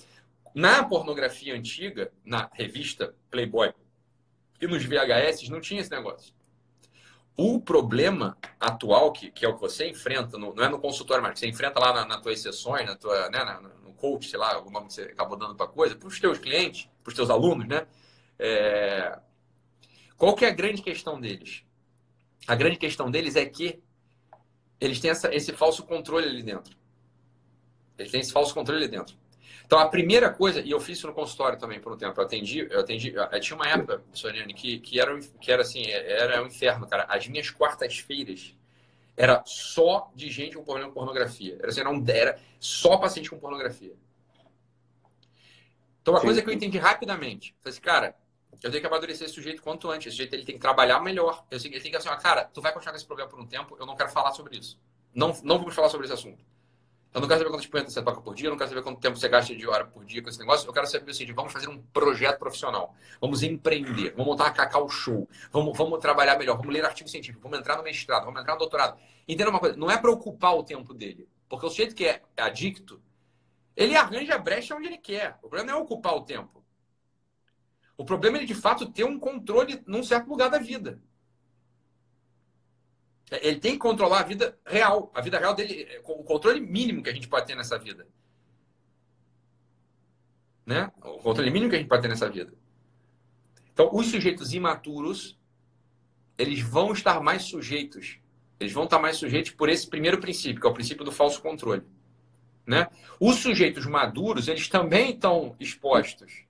Na 0.55 0.83
pornografia 0.83 1.55
antiga, 1.55 2.11
na 2.24 2.48
revista 2.53 3.14
Playboy 3.31 3.72
e 4.61 4.66
nos 4.66 4.85
VHS, 4.85 5.48
não 5.48 5.61
tinha 5.61 5.81
esse 5.81 5.90
negócio. 5.90 6.33
O 7.37 7.61
problema 7.61 8.37
atual, 8.59 9.12
que, 9.12 9.31
que 9.31 9.44
é 9.44 9.48
o 9.48 9.55
que 9.55 9.61
você 9.61 9.88
enfrenta, 9.88 10.37
no, 10.37 10.55
não 10.55 10.64
é 10.64 10.68
no 10.68 10.81
consultório, 10.81 11.22
mas 11.22 11.38
você 11.38 11.46
enfrenta 11.46 11.79
lá 11.79 11.92
nas 11.92 12.09
na 12.09 12.20
tuas 12.20 12.40
sessões, 12.40 12.85
na 12.85 12.96
tua, 12.96 13.29
né, 13.31 13.44
na, 13.44 13.61
no 13.61 13.92
coach, 13.92 14.29
sei 14.29 14.38
lá, 14.38 14.61
o 14.61 14.70
nome 14.70 14.88
que 14.88 14.94
você 14.94 15.03
acabou 15.03 15.37
dando 15.37 15.55
para 15.55 15.68
coisa, 15.68 15.94
para 15.94 16.09
os 16.09 16.18
teus 16.18 16.38
clientes, 16.38 16.88
para 17.05 17.11
os 17.11 17.14
teus 17.14 17.31
alunos, 17.31 17.68
né? 17.68 17.87
É... 18.38 19.18
Qual 20.16 20.35
que 20.35 20.44
é 20.44 20.48
a 20.48 20.53
grande 20.53 20.83
questão 20.83 21.20
deles? 21.20 21.62
A 22.48 22.54
grande 22.54 22.78
questão 22.78 23.11
deles 23.11 23.37
é 23.37 23.44
que 23.44 23.78
eles 24.80 24.98
têm 24.98 25.11
essa, 25.11 25.32
esse 25.34 25.52
falso 25.52 25.84
controle 25.84 26.26
ali 26.26 26.42
dentro. 26.42 26.74
Eles 27.98 28.11
têm 28.11 28.22
esse 28.22 28.32
falso 28.32 28.54
controle 28.54 28.84
ali 28.84 28.90
dentro. 28.90 29.14
Então, 29.66 29.78
a 29.78 29.87
primeira 29.87 30.30
coisa, 30.30 30.62
e 30.62 30.70
eu 30.70 30.80
fiz 30.80 30.96
isso 30.96 31.06
no 31.06 31.12
consultório 31.12 31.58
também 31.58 31.78
por 31.78 31.92
um 31.92 31.96
tempo, 31.98 32.18
eu 32.18 32.24
atendi, 32.24 32.66
eu 32.70 32.80
atendi, 32.80 33.12
eu 33.14 33.40
tinha 33.40 33.54
uma 33.54 33.68
época, 33.68 34.02
Soriane, 34.14 34.54
que, 34.54 34.78
que, 34.78 34.98
era, 34.98 35.20
que 35.38 35.52
era 35.52 35.61
assim, 35.61 35.82
era 35.90 36.42
um 36.42 36.46
inferno, 36.46 36.88
cara. 36.88 37.04
As 37.06 37.28
minhas 37.28 37.50
quartas-feiras 37.50 38.54
era 39.14 39.42
só 39.44 40.11
de 40.14 40.30
gente 40.30 40.56
com 40.56 40.64
problema 40.64 40.88
com 40.88 40.94
pornografia. 40.94 41.56
Era, 41.58 41.68
assim, 41.68 41.80
era, 41.80 41.90
um, 41.90 42.02
era 42.08 42.40
só 42.58 42.96
paciente 42.96 43.28
com 43.28 43.38
pornografia. 43.38 43.92
Então, 46.00 46.14
uma 46.14 46.20
Sim. 46.20 46.26
coisa 46.26 46.40
que 46.40 46.48
eu 46.48 46.54
entendi 46.54 46.78
rapidamente, 46.78 47.54
foi 47.61 47.70
assim, 47.70 47.80
cara, 47.82 48.16
eu 48.52 48.70
tenho 48.70 48.80
que 48.80 48.87
amadurecer 48.87 49.26
esse 49.26 49.34
sujeito 49.34 49.62
quanto 49.62 49.90
antes. 49.90 50.08
Esse 50.08 50.16
sujeito 50.16 50.34
ele 50.34 50.44
tem 50.44 50.56
que 50.56 50.61
trabalhar 50.61 51.00
melhor. 51.00 51.44
Eu 51.50 51.61
sei, 51.61 51.70
ele 51.70 51.80
tem 51.80 51.90
que 51.90 51.96
assim, 51.96 52.08
cara, 52.20 52.44
tu 52.44 52.61
vai 52.61 52.72
continuar 52.72 52.92
com 52.92 52.96
esse 52.96 53.06
problema 53.06 53.30
por 53.30 53.40
um 53.40 53.46
tempo, 53.46 53.76
eu 53.78 53.87
não 53.87 53.96
quero 53.96 54.11
falar 54.11 54.32
sobre 54.32 54.56
isso. 54.56 54.78
Não, 55.14 55.28
não 55.42 55.58
vamos 55.58 55.74
falar 55.74 55.88
sobre 55.88 56.06
esse 56.06 56.14
assunto. 56.14 56.44
Eu 57.12 57.22
não 57.22 57.28
quero 57.28 57.40
saber 57.40 57.50
quantos 57.50 57.66
punheta 57.66 57.90
você 57.90 58.02
toca 58.02 58.20
por 58.20 58.34
dia, 58.34 58.48
eu 58.48 58.50
não 58.50 58.58
quero 58.58 58.68
saber 58.68 58.82
quanto 58.82 59.00
tempo 59.00 59.16
você 59.16 59.28
gasta 59.28 59.54
de 59.56 59.66
hora 59.66 59.87
por 59.87 60.04
dia 60.04 60.22
com 60.22 60.28
esse 60.28 60.38
negócio. 60.38 60.68
Eu 60.68 60.72
quero 60.72 60.87
saber 60.87 61.11
assim, 61.11 61.32
vamos 61.32 61.52
fazer 61.52 61.68
um 61.68 61.80
projeto 61.80 62.38
profissional. 62.38 62.94
Vamos 63.20 63.42
empreender, 63.42 64.11
vamos 64.11 64.26
montar 64.26 64.44
uma 64.44 64.50
Cacau 64.50 64.88
Show, 64.90 65.26
vamos, 65.50 65.76
vamos 65.76 65.98
trabalhar 66.00 66.38
melhor, 66.38 66.56
vamos 66.58 66.72
ler 66.72 66.84
artigo 66.84 67.08
científico, 67.08 67.42
vamos 67.42 67.58
entrar 67.58 67.76
no 67.76 67.82
mestrado, 67.82 68.26
vamos 68.26 68.40
entrar 68.40 68.52
no 68.52 68.58
doutorado. 68.58 69.00
Entenda 69.26 69.48
uma 69.50 69.58
coisa, 69.58 69.76
não 69.76 69.90
é 69.90 69.96
para 69.96 70.11
ocupar 70.11 70.54
o 70.54 70.62
tempo 70.62 70.92
dele. 70.92 71.26
Porque 71.48 71.64
o 71.64 71.70
sujeito 71.70 71.94
que 71.94 72.06
é 72.06 72.22
adicto, 72.37 73.00
ele 73.74 73.96
arranja 73.96 74.34
a 74.34 74.38
brecha 74.38 74.74
onde 74.76 74.87
ele 74.87 74.98
quer. 74.98 75.38
O 75.42 75.48
problema 75.48 75.72
não 75.72 75.78
é 75.78 75.82
ocupar 75.82 76.14
o 76.14 76.20
tempo. 76.20 76.58
O 77.98 78.04
problema 78.04 78.37
é 78.37 78.40
ele, 78.40 78.46
de 78.46 78.54
fato, 78.54 78.87
ter 78.87 79.02
um 79.02 79.18
controle 79.18 79.82
num 79.84 80.04
certo 80.04 80.28
lugar 80.28 80.48
da 80.48 80.58
vida. 80.58 81.02
Ele 83.42 83.58
tem 83.58 83.72
que 83.72 83.78
controlar 83.78 84.20
a 84.20 84.22
vida 84.22 84.56
real. 84.64 85.11
A 85.12 85.20
vida 85.20 85.37
real 85.37 85.52
dele, 85.52 86.00
o 86.04 86.22
controle 86.22 86.61
mínimo 86.61 87.02
que 87.02 87.11
a 87.11 87.12
gente 87.12 87.26
pode 87.26 87.48
ter 87.48 87.56
nessa 87.56 87.76
vida. 87.76 88.06
Né? 90.64 90.90
O 91.02 91.18
controle 91.18 91.50
mínimo 91.50 91.68
que 91.68 91.76
a 91.76 91.78
gente 91.80 91.88
pode 91.88 92.02
ter 92.02 92.08
nessa 92.08 92.30
vida. 92.30 92.54
Então, 93.72 93.90
os 93.92 94.06
sujeitos 94.06 94.54
imaturos, 94.54 95.37
eles 96.38 96.61
vão 96.61 96.92
estar 96.92 97.20
mais 97.20 97.42
sujeitos. 97.42 98.20
Eles 98.61 98.72
vão 98.72 98.84
estar 98.84 99.00
mais 99.00 99.16
sujeitos 99.16 99.50
por 99.50 99.68
esse 99.68 99.88
primeiro 99.88 100.20
princípio, 100.20 100.61
que 100.61 100.66
é 100.66 100.70
o 100.70 100.74
princípio 100.74 101.04
do 101.04 101.11
falso 101.11 101.42
controle. 101.42 101.82
Né? 102.64 102.88
Os 103.18 103.37
sujeitos 103.37 103.87
maduros, 103.87 104.46
eles 104.46 104.68
também 104.68 105.11
estão 105.11 105.56
expostos 105.58 106.47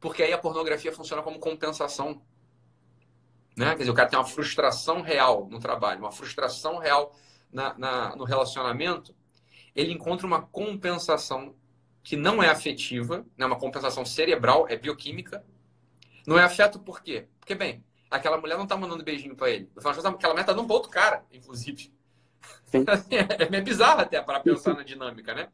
Porque 0.00 0.22
aí 0.22 0.32
a 0.32 0.38
pornografia 0.38 0.92
funciona 0.92 1.22
como 1.22 1.38
compensação. 1.38 2.22
Né? 3.56 3.70
Quer 3.70 3.78
dizer, 3.78 3.90
o 3.90 3.94
cara 3.94 4.08
tem 4.08 4.18
uma 4.18 4.24
frustração 4.24 5.00
real 5.00 5.48
no 5.50 5.58
trabalho, 5.58 6.00
uma 6.00 6.12
frustração 6.12 6.78
real 6.78 7.14
na, 7.52 7.76
na, 7.76 8.16
no 8.16 8.24
relacionamento. 8.24 9.14
Ele 9.74 9.92
encontra 9.92 10.26
uma 10.26 10.42
compensação 10.42 11.54
que 12.02 12.16
não 12.16 12.42
é 12.42 12.48
afetiva, 12.48 13.26
né? 13.36 13.44
uma 13.44 13.58
compensação 13.58 14.04
cerebral, 14.04 14.66
é 14.68 14.76
bioquímica. 14.76 15.44
Não 16.26 16.38
é 16.38 16.42
afeto 16.42 16.78
por 16.78 17.02
quê? 17.02 17.26
Porque, 17.40 17.54
bem, 17.54 17.84
aquela 18.10 18.38
mulher 18.38 18.56
não 18.56 18.64
está 18.64 18.76
mandando 18.76 19.04
beijinho 19.04 19.34
para 19.34 19.50
ele. 19.50 19.70
Aquela 19.76 20.10
mulher 20.10 20.40
está 20.40 20.52
dando 20.52 20.66
para 20.66 20.76
outro 20.76 20.90
cara, 20.90 21.24
inclusive. 21.32 21.92
é, 22.72 23.56
é 23.56 23.60
bizarro 23.60 24.00
até 24.00 24.22
para 24.22 24.40
pensar 24.40 24.74
na 24.74 24.82
dinâmica, 24.82 25.34
né? 25.34 25.48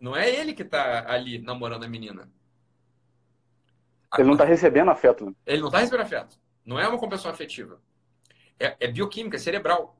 Não 0.00 0.16
é 0.16 0.28
ele 0.28 0.52
que 0.52 0.62
está 0.62 1.10
ali 1.10 1.38
namorando 1.38 1.84
a 1.84 1.88
menina. 1.88 2.30
Ele 4.18 4.26
não 4.26 4.34
está 4.34 4.44
recebendo 4.44 4.90
afeto. 4.90 5.26
Né? 5.26 5.34
Ele 5.46 5.60
não 5.60 5.68
está 5.68 5.78
recebendo 5.78 6.02
afeto. 6.02 6.38
Não 6.64 6.78
é 6.78 6.88
uma 6.88 6.98
compensação 6.98 7.30
afetiva. 7.30 7.80
É, 8.58 8.76
é 8.80 8.88
bioquímica, 8.90 9.36
é 9.36 9.40
cerebral. 9.40 9.96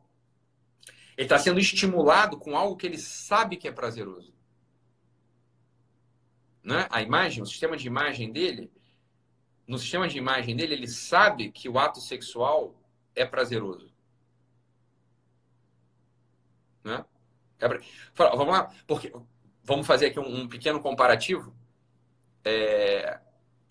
Ele 1.17 1.27
está 1.27 1.39
sendo 1.39 1.61
estimulado 1.61 2.39
com 2.39 2.57
algo 2.57 2.77
que 2.77 2.87
ele 2.87 2.99
sabe 2.99 3.57
que 3.57 3.69
é 3.69 3.73
prazeroso. 3.73 4.35
Né? 6.63 6.87
A 6.91 7.03
imagem, 7.03 7.43
o 7.43 7.47
sistema 7.47 7.77
de 7.77 7.87
imagem 7.87 8.33
dele, 8.33 8.73
no 9.67 9.79
sistema 9.79 10.09
de 10.09 10.19
imagem 10.19 10.57
dele, 10.57 10.75
ele 10.75 10.89
sabe 10.89 11.51
que 11.51 11.69
o 11.69 11.79
ato 11.79 12.01
sexual 12.01 12.75
é 13.15 13.25
prazeroso. 13.25 13.93
Né? 16.83 17.05
É 17.61 17.69
vamos 18.17 18.49
lá, 18.49 18.75
porque 18.87 19.13
vamos 19.63 19.87
fazer 19.87 20.07
aqui 20.07 20.21
um, 20.21 20.43
um 20.43 20.49
pequeno 20.49 20.81
comparativo. 20.81 21.55
É, 22.45 23.21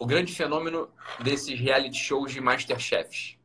o 0.03 0.05
grande 0.05 0.35
fenômeno 0.35 0.89
desses 1.23 1.57
reality 1.57 1.95
shows 1.95 2.33
de 2.33 2.41
Masterchefs. 2.41 3.37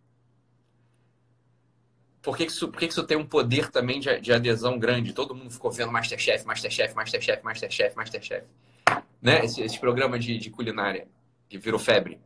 Por 2.20 2.36
que, 2.36 2.46
que, 2.46 2.50
isso, 2.50 2.66
por 2.66 2.80
que, 2.80 2.88
que 2.88 2.92
isso 2.92 3.06
tem 3.06 3.16
um 3.16 3.24
poder 3.24 3.70
também 3.70 4.00
de, 4.00 4.18
de 4.18 4.32
adesão 4.32 4.76
grande? 4.76 5.12
Todo 5.12 5.36
mundo 5.36 5.52
ficou 5.52 5.70
vendo 5.70 5.92
Masterchef, 5.92 6.44
Masterchef, 6.44 6.96
Masterchef, 6.96 7.44
Masterchef, 7.44 7.96
Masterchef. 7.96 8.44
Né? 9.22 9.44
Esse, 9.44 9.62
esse 9.62 9.78
programa 9.78 10.18
de, 10.18 10.36
de 10.36 10.50
culinária 10.50 11.06
que 11.48 11.56
virou 11.58 11.78
febre. 11.78 12.20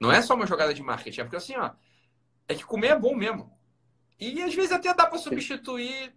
Não 0.00 0.10
é 0.10 0.20
só 0.20 0.34
uma 0.34 0.44
jogada 0.44 0.74
de 0.74 0.82
marketing, 0.82 1.20
é 1.20 1.22
porque 1.22 1.36
assim, 1.36 1.56
ó, 1.56 1.70
é 2.48 2.54
que 2.56 2.64
comer 2.64 2.88
é 2.88 2.98
bom 2.98 3.14
mesmo. 3.14 3.48
E 4.18 4.42
às 4.42 4.52
vezes 4.52 4.72
até 4.72 4.92
dá 4.92 5.06
para 5.06 5.18
substituir 5.18 6.12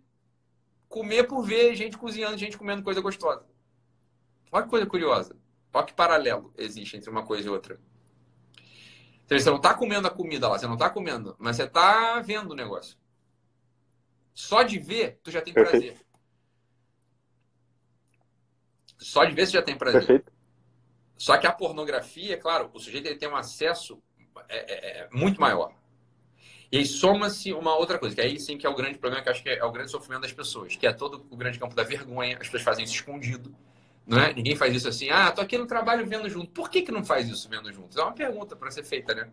comer 0.89 1.25
por 1.27 1.43
ver 1.43 1.75
gente 1.75 1.95
cozinhando, 1.95 2.39
gente 2.39 2.57
comendo 2.57 2.81
coisa 2.81 3.01
gostosa. 3.01 3.45
Olha 4.51 4.63
que 4.63 4.69
coisa 4.71 4.87
curiosa. 4.87 5.42
Olha 5.73 5.85
que 5.85 5.93
paralelo 5.93 6.53
existe 6.57 6.95
entre 6.95 7.09
uma 7.09 7.25
coisa 7.25 7.47
e 7.47 7.49
outra. 7.49 7.79
Então, 9.25 9.39
você 9.39 9.49
não 9.49 9.57
está 9.57 9.73
comendo 9.73 10.07
a 10.07 10.11
comida 10.11 10.47
lá, 10.47 10.59
você 10.59 10.67
não 10.67 10.75
está 10.75 10.89
comendo, 10.89 11.35
mas 11.39 11.55
você 11.55 11.63
está 11.63 12.19
vendo 12.19 12.51
o 12.51 12.55
negócio. 12.55 12.97
Só 14.33 14.63
de 14.63 14.77
ver, 14.77 15.19
tu 15.23 15.31
já 15.31 15.41
tem 15.41 15.53
prazer. 15.53 15.97
Só 18.97 19.25
de 19.25 19.33
ver, 19.33 19.47
você 19.47 19.53
já 19.53 19.61
tem 19.61 19.77
prazer. 19.77 20.01
Perfeito. 20.01 20.31
Só 21.17 21.37
que 21.37 21.47
a 21.47 21.51
pornografia, 21.51 22.37
claro, 22.37 22.69
o 22.73 22.79
sujeito 22.79 23.07
ele 23.07 23.17
tem 23.17 23.29
um 23.29 23.35
acesso 23.35 24.01
é, 24.49 24.57
é, 24.57 24.99
é 25.01 25.09
muito 25.11 25.39
maior. 25.39 25.73
E 26.71 26.77
aí 26.77 26.85
soma-se 26.85 27.53
uma 27.53 27.75
outra 27.75 27.99
coisa, 27.99 28.15
que 28.15 28.21
aí 28.21 28.39
sim 28.39 28.57
que 28.57 28.65
é 28.65 28.69
o 28.69 28.75
grande 28.75 28.97
problema, 28.97 29.23
que 29.23 29.29
acho 29.29 29.43
que 29.43 29.49
é 29.49 29.63
o 29.63 29.71
grande 29.71 29.91
sofrimento 29.91 30.23
das 30.23 30.33
pessoas, 30.33 30.75
que 30.75 30.87
é 30.87 30.91
todo 30.91 31.25
o 31.29 31.37
grande 31.37 31.59
campo 31.59 31.75
da 31.75 31.83
vergonha, 31.83 32.35
as 32.35 32.47
pessoas 32.47 32.63
fazem 32.63 32.83
isso 32.83 32.95
escondido. 32.95 33.55
Não 34.05 34.19
é? 34.19 34.33
Ninguém 34.33 34.55
faz 34.55 34.75
isso 34.75 34.87
assim, 34.87 35.09
ah, 35.09 35.31
tô 35.31 35.41
aqui 35.41 35.57
no 35.57 35.65
trabalho 35.65 36.05
vendo 36.05 36.29
junto. 36.29 36.51
Por 36.51 36.69
que, 36.69 36.81
que 36.81 36.91
não 36.91 37.03
faz 37.03 37.27
isso 37.29 37.47
vendo 37.49 37.71
junto? 37.71 37.97
É 37.97 38.03
uma 38.03 38.11
pergunta 38.11 38.55
para 38.55 38.69
ser 38.69 38.83
feita, 38.83 39.15
né? 39.15 39.29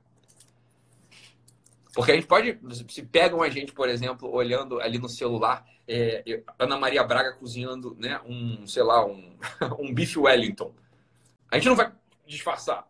Porque 1.92 2.12
a 2.12 2.14
gente 2.14 2.26
pode, 2.26 2.58
se 2.88 3.02
pegam 3.02 3.42
a 3.42 3.48
gente, 3.48 3.72
por 3.72 3.88
exemplo, 3.88 4.30
olhando 4.30 4.80
ali 4.80 4.98
no 4.98 5.08
celular, 5.08 5.66
é, 5.88 6.42
Ana 6.56 6.78
Maria 6.78 7.02
Braga 7.02 7.32
cozinhando, 7.32 7.96
né, 7.98 8.20
um, 8.24 8.64
sei 8.64 8.82
lá, 8.84 9.04
um, 9.04 9.36
um 9.78 9.92
bife 9.92 10.18
Wellington. 10.18 10.72
A 11.50 11.56
gente 11.56 11.68
não 11.68 11.74
vai 11.74 11.92
disfarçar, 12.26 12.88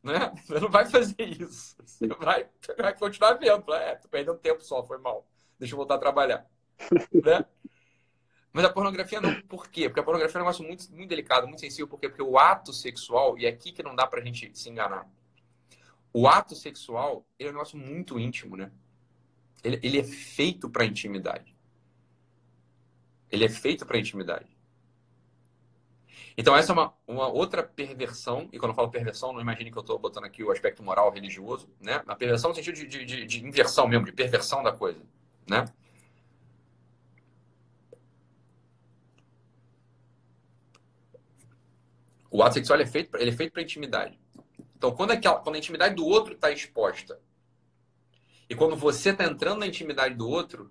né? 0.00 0.32
Você 0.46 0.60
não 0.60 0.70
vai 0.70 0.86
fazer 0.86 1.20
isso. 1.20 1.74
Você 1.84 2.06
vai, 2.06 2.46
vai 2.78 2.96
continuar 2.96 3.34
vendo. 3.34 3.74
É, 3.74 3.96
tô 3.96 4.06
perdendo 4.08 4.38
tempo 4.38 4.62
só, 4.62 4.84
foi 4.84 4.98
mal. 4.98 5.26
Deixa 5.58 5.74
eu 5.74 5.76
voltar 5.76 5.96
a 5.96 5.98
trabalhar. 5.98 6.46
né? 7.12 7.44
Mas 8.56 8.64
a 8.64 8.70
pornografia 8.70 9.20
não. 9.20 9.38
Por 9.42 9.68
quê? 9.68 9.86
Porque 9.86 10.00
a 10.00 10.02
pornografia 10.02 10.38
é 10.38 10.40
um 10.40 10.44
negócio 10.46 10.64
muito, 10.64 10.90
muito 10.90 11.10
delicado, 11.10 11.46
muito 11.46 11.60
sensível. 11.60 11.86
Por 11.86 12.00
quê? 12.00 12.08
Porque 12.08 12.22
o 12.22 12.38
ato 12.38 12.72
sexual, 12.72 13.38
e 13.38 13.44
é 13.44 13.50
aqui 13.50 13.70
que 13.70 13.82
não 13.82 13.94
dá 13.94 14.06
pra 14.06 14.22
gente 14.22 14.50
se 14.58 14.70
enganar. 14.70 15.06
O 16.10 16.26
ato 16.26 16.54
sexual 16.54 17.26
ele 17.38 17.50
é 17.50 17.52
um 17.52 17.54
negócio 17.54 17.76
muito 17.76 18.18
íntimo, 18.18 18.56
né? 18.56 18.72
Ele, 19.62 19.78
ele 19.82 19.98
é 19.98 20.04
feito 20.04 20.70
para 20.70 20.86
intimidade. 20.86 21.54
Ele 23.30 23.44
é 23.44 23.48
feito 23.50 23.84
para 23.84 23.98
intimidade. 23.98 24.48
Então, 26.34 26.56
essa 26.56 26.72
é 26.72 26.74
uma, 26.74 26.94
uma 27.06 27.28
outra 27.28 27.62
perversão, 27.62 28.48
e 28.50 28.58
quando 28.58 28.70
eu 28.70 28.74
falo 28.74 28.88
perversão, 28.88 29.34
não 29.34 29.40
imagine 29.42 29.70
que 29.70 29.76
eu 29.76 29.82
estou 29.82 29.98
botando 29.98 30.24
aqui 30.24 30.42
o 30.42 30.50
aspecto 30.50 30.82
moral 30.82 31.10
religioso, 31.10 31.68
né? 31.78 32.02
A 32.06 32.14
perversão 32.14 32.48
no 32.48 32.56
sentido 32.56 32.76
de, 32.76 32.86
de, 32.86 33.04
de, 33.04 33.26
de 33.26 33.46
inversão 33.46 33.86
mesmo, 33.86 34.06
de 34.06 34.12
perversão 34.12 34.62
da 34.62 34.72
coisa, 34.72 35.02
né? 35.46 35.66
O 42.36 42.42
ato 42.42 42.52
sexual 42.52 42.78
é 42.78 42.84
feito, 42.84 43.16
ele 43.16 43.30
é 43.30 43.32
feito 43.32 43.50
para 43.50 43.62
intimidade. 43.62 44.20
Então, 44.76 44.94
quando, 44.94 45.12
aquela, 45.12 45.38
quando 45.38 45.54
a 45.54 45.58
intimidade 45.58 45.94
do 45.94 46.04
outro 46.04 46.34
está 46.34 46.50
exposta 46.50 47.18
e 48.46 48.54
quando 48.54 48.76
você 48.76 49.08
está 49.08 49.24
entrando 49.24 49.60
na 49.60 49.66
intimidade 49.66 50.14
do 50.14 50.28
outro, 50.28 50.70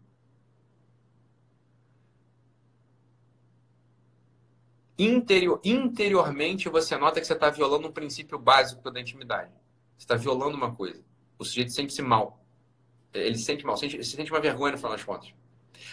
interior, 4.96 5.60
interiormente 5.64 6.70
você 6.70 6.96
nota 6.98 7.20
que 7.20 7.26
você 7.26 7.34
está 7.34 7.50
violando 7.50 7.88
um 7.88 7.92
princípio 7.92 8.38
básico 8.38 8.92
da 8.92 9.02
intimidade. 9.02 9.50
Você 9.98 10.04
está 10.04 10.16
violando 10.16 10.56
uma 10.56 10.76
coisa. 10.76 11.04
O 11.40 11.44
sujeito 11.44 11.72
sente-se 11.72 12.04
mal. 12.04 12.46
Ele 13.12 13.40
se 13.40 13.44
sente 13.44 13.66
mal, 13.66 13.76
sente, 13.76 14.04
se 14.04 14.16
sente 14.16 14.32
uma 14.32 14.40
vergonha 14.40 14.74
no 14.74 14.78
final 14.78 14.92
das 14.92 15.04
contas. 15.04 15.34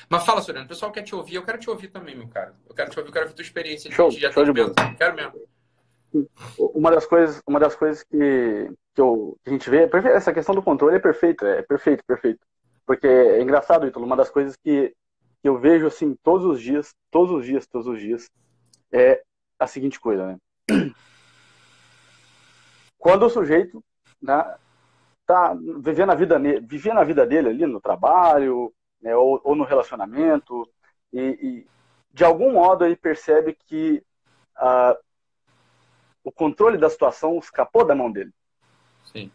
Mas 0.06 0.22
fala, 0.26 0.42
Soriano, 0.42 0.66
o 0.66 0.68
pessoal 0.68 0.92
quer 0.92 1.02
te 1.02 1.14
ouvir. 1.14 1.36
Eu 1.36 1.44
quero 1.46 1.58
te 1.58 1.70
ouvir 1.70 1.88
também, 1.88 2.14
meu 2.14 2.28
cara. 2.28 2.54
Eu 2.68 2.74
quero 2.74 2.90
te 2.90 2.98
ouvir, 2.98 3.08
eu 3.08 3.12
quero 3.14 3.28
ver 3.28 3.32
tua 3.32 3.42
experiência 3.42 3.88
de, 3.88 3.96
show, 3.96 4.10
de 4.10 4.30
show 4.30 4.44
de 4.44 4.52
bola. 4.52 4.74
Quero 4.98 5.16
mesmo 5.16 5.51
uma 6.58 6.90
das 6.90 7.06
coisas, 7.06 7.40
uma 7.46 7.58
das 7.60 7.74
coisas 7.74 8.02
que, 8.02 8.70
que, 8.94 9.00
eu, 9.00 9.36
que 9.42 9.50
a 9.50 9.52
gente 9.52 9.70
vê, 9.70 9.84
é 9.84 10.06
essa 10.08 10.32
questão 10.32 10.54
do 10.54 10.62
controle 10.62 10.96
é 10.96 11.00
perfeita, 11.00 11.46
é 11.46 11.62
perfeito, 11.62 12.04
perfeito. 12.04 12.40
Porque 12.86 13.06
é 13.06 13.40
engraçado, 13.40 13.86
Ítalo, 13.86 14.04
uma 14.04 14.16
das 14.16 14.30
coisas 14.30 14.56
que, 14.56 14.94
eu 15.42 15.58
vejo 15.58 15.86
assim 15.86 16.16
todos 16.22 16.46
os 16.46 16.60
dias, 16.60 16.94
todos 17.10 17.32
os 17.32 17.44
dias, 17.44 17.66
todos 17.66 17.86
os 17.88 18.00
dias, 18.00 18.30
é 18.92 19.22
a 19.58 19.66
seguinte 19.66 19.98
coisa, 19.98 20.26
né? 20.26 20.38
Quando 22.96 23.26
o 23.26 23.30
sujeito 23.30 23.82
né, 24.20 24.56
tá 25.26 25.56
vivendo 25.80 26.12
a 26.12 26.14
vida, 26.14 26.38
vivendo 26.62 26.98
a 26.98 27.04
vida 27.04 27.26
dele 27.26 27.48
ali 27.48 27.66
no 27.66 27.80
trabalho, 27.80 28.72
né, 29.00 29.16
ou, 29.16 29.40
ou 29.42 29.56
no 29.56 29.64
relacionamento, 29.64 30.68
e, 31.12 31.20
e, 31.20 31.66
de 32.12 32.24
algum 32.24 32.52
modo 32.52 32.84
ele 32.84 32.94
percebe 32.94 33.56
que 33.66 34.04
uh, 34.58 34.96
o 36.24 36.30
controle 36.30 36.78
da 36.78 36.88
situação 36.88 37.38
escapou 37.38 37.84
da 37.84 37.94
mão 37.94 38.10
dele. 38.10 38.32
Sim. 39.04 39.30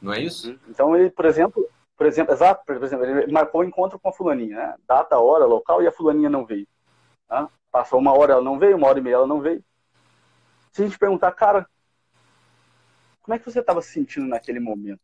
Não 0.00 0.12
é 0.12 0.20
isso? 0.20 0.58
Então 0.68 0.96
ele, 0.96 1.10
por 1.10 1.24
exemplo, 1.24 1.68
por 1.96 2.06
exemplo, 2.06 2.34
exato, 2.34 2.64
por 2.64 2.82
exemplo, 2.82 3.04
ele 3.06 3.32
marcou 3.32 3.60
o 3.60 3.64
um 3.64 3.66
encontro 3.66 3.98
com 3.98 4.08
a 4.08 4.12
fulaninha, 4.12 4.56
né? 4.56 4.74
data, 4.86 5.18
hora, 5.18 5.46
local 5.46 5.82
e 5.82 5.86
a 5.86 5.92
fulaninha 5.92 6.28
não 6.28 6.44
veio. 6.44 6.66
Né? 7.28 7.48
Passou 7.72 7.98
uma 7.98 8.12
hora 8.12 8.34
ela 8.34 8.42
não 8.42 8.58
veio, 8.58 8.76
uma 8.76 8.86
hora 8.86 8.98
e 8.98 9.02
meia 9.02 9.14
ela 9.14 9.26
não 9.26 9.40
veio. 9.40 9.64
Se 10.72 10.82
a 10.82 10.86
gente 10.86 10.98
perguntar, 10.98 11.32
cara, 11.32 11.66
como 13.22 13.34
é 13.34 13.38
que 13.38 13.50
você 13.50 13.60
estava 13.60 13.80
se 13.80 13.90
sentindo 13.90 14.26
naquele 14.26 14.60
momento? 14.60 15.00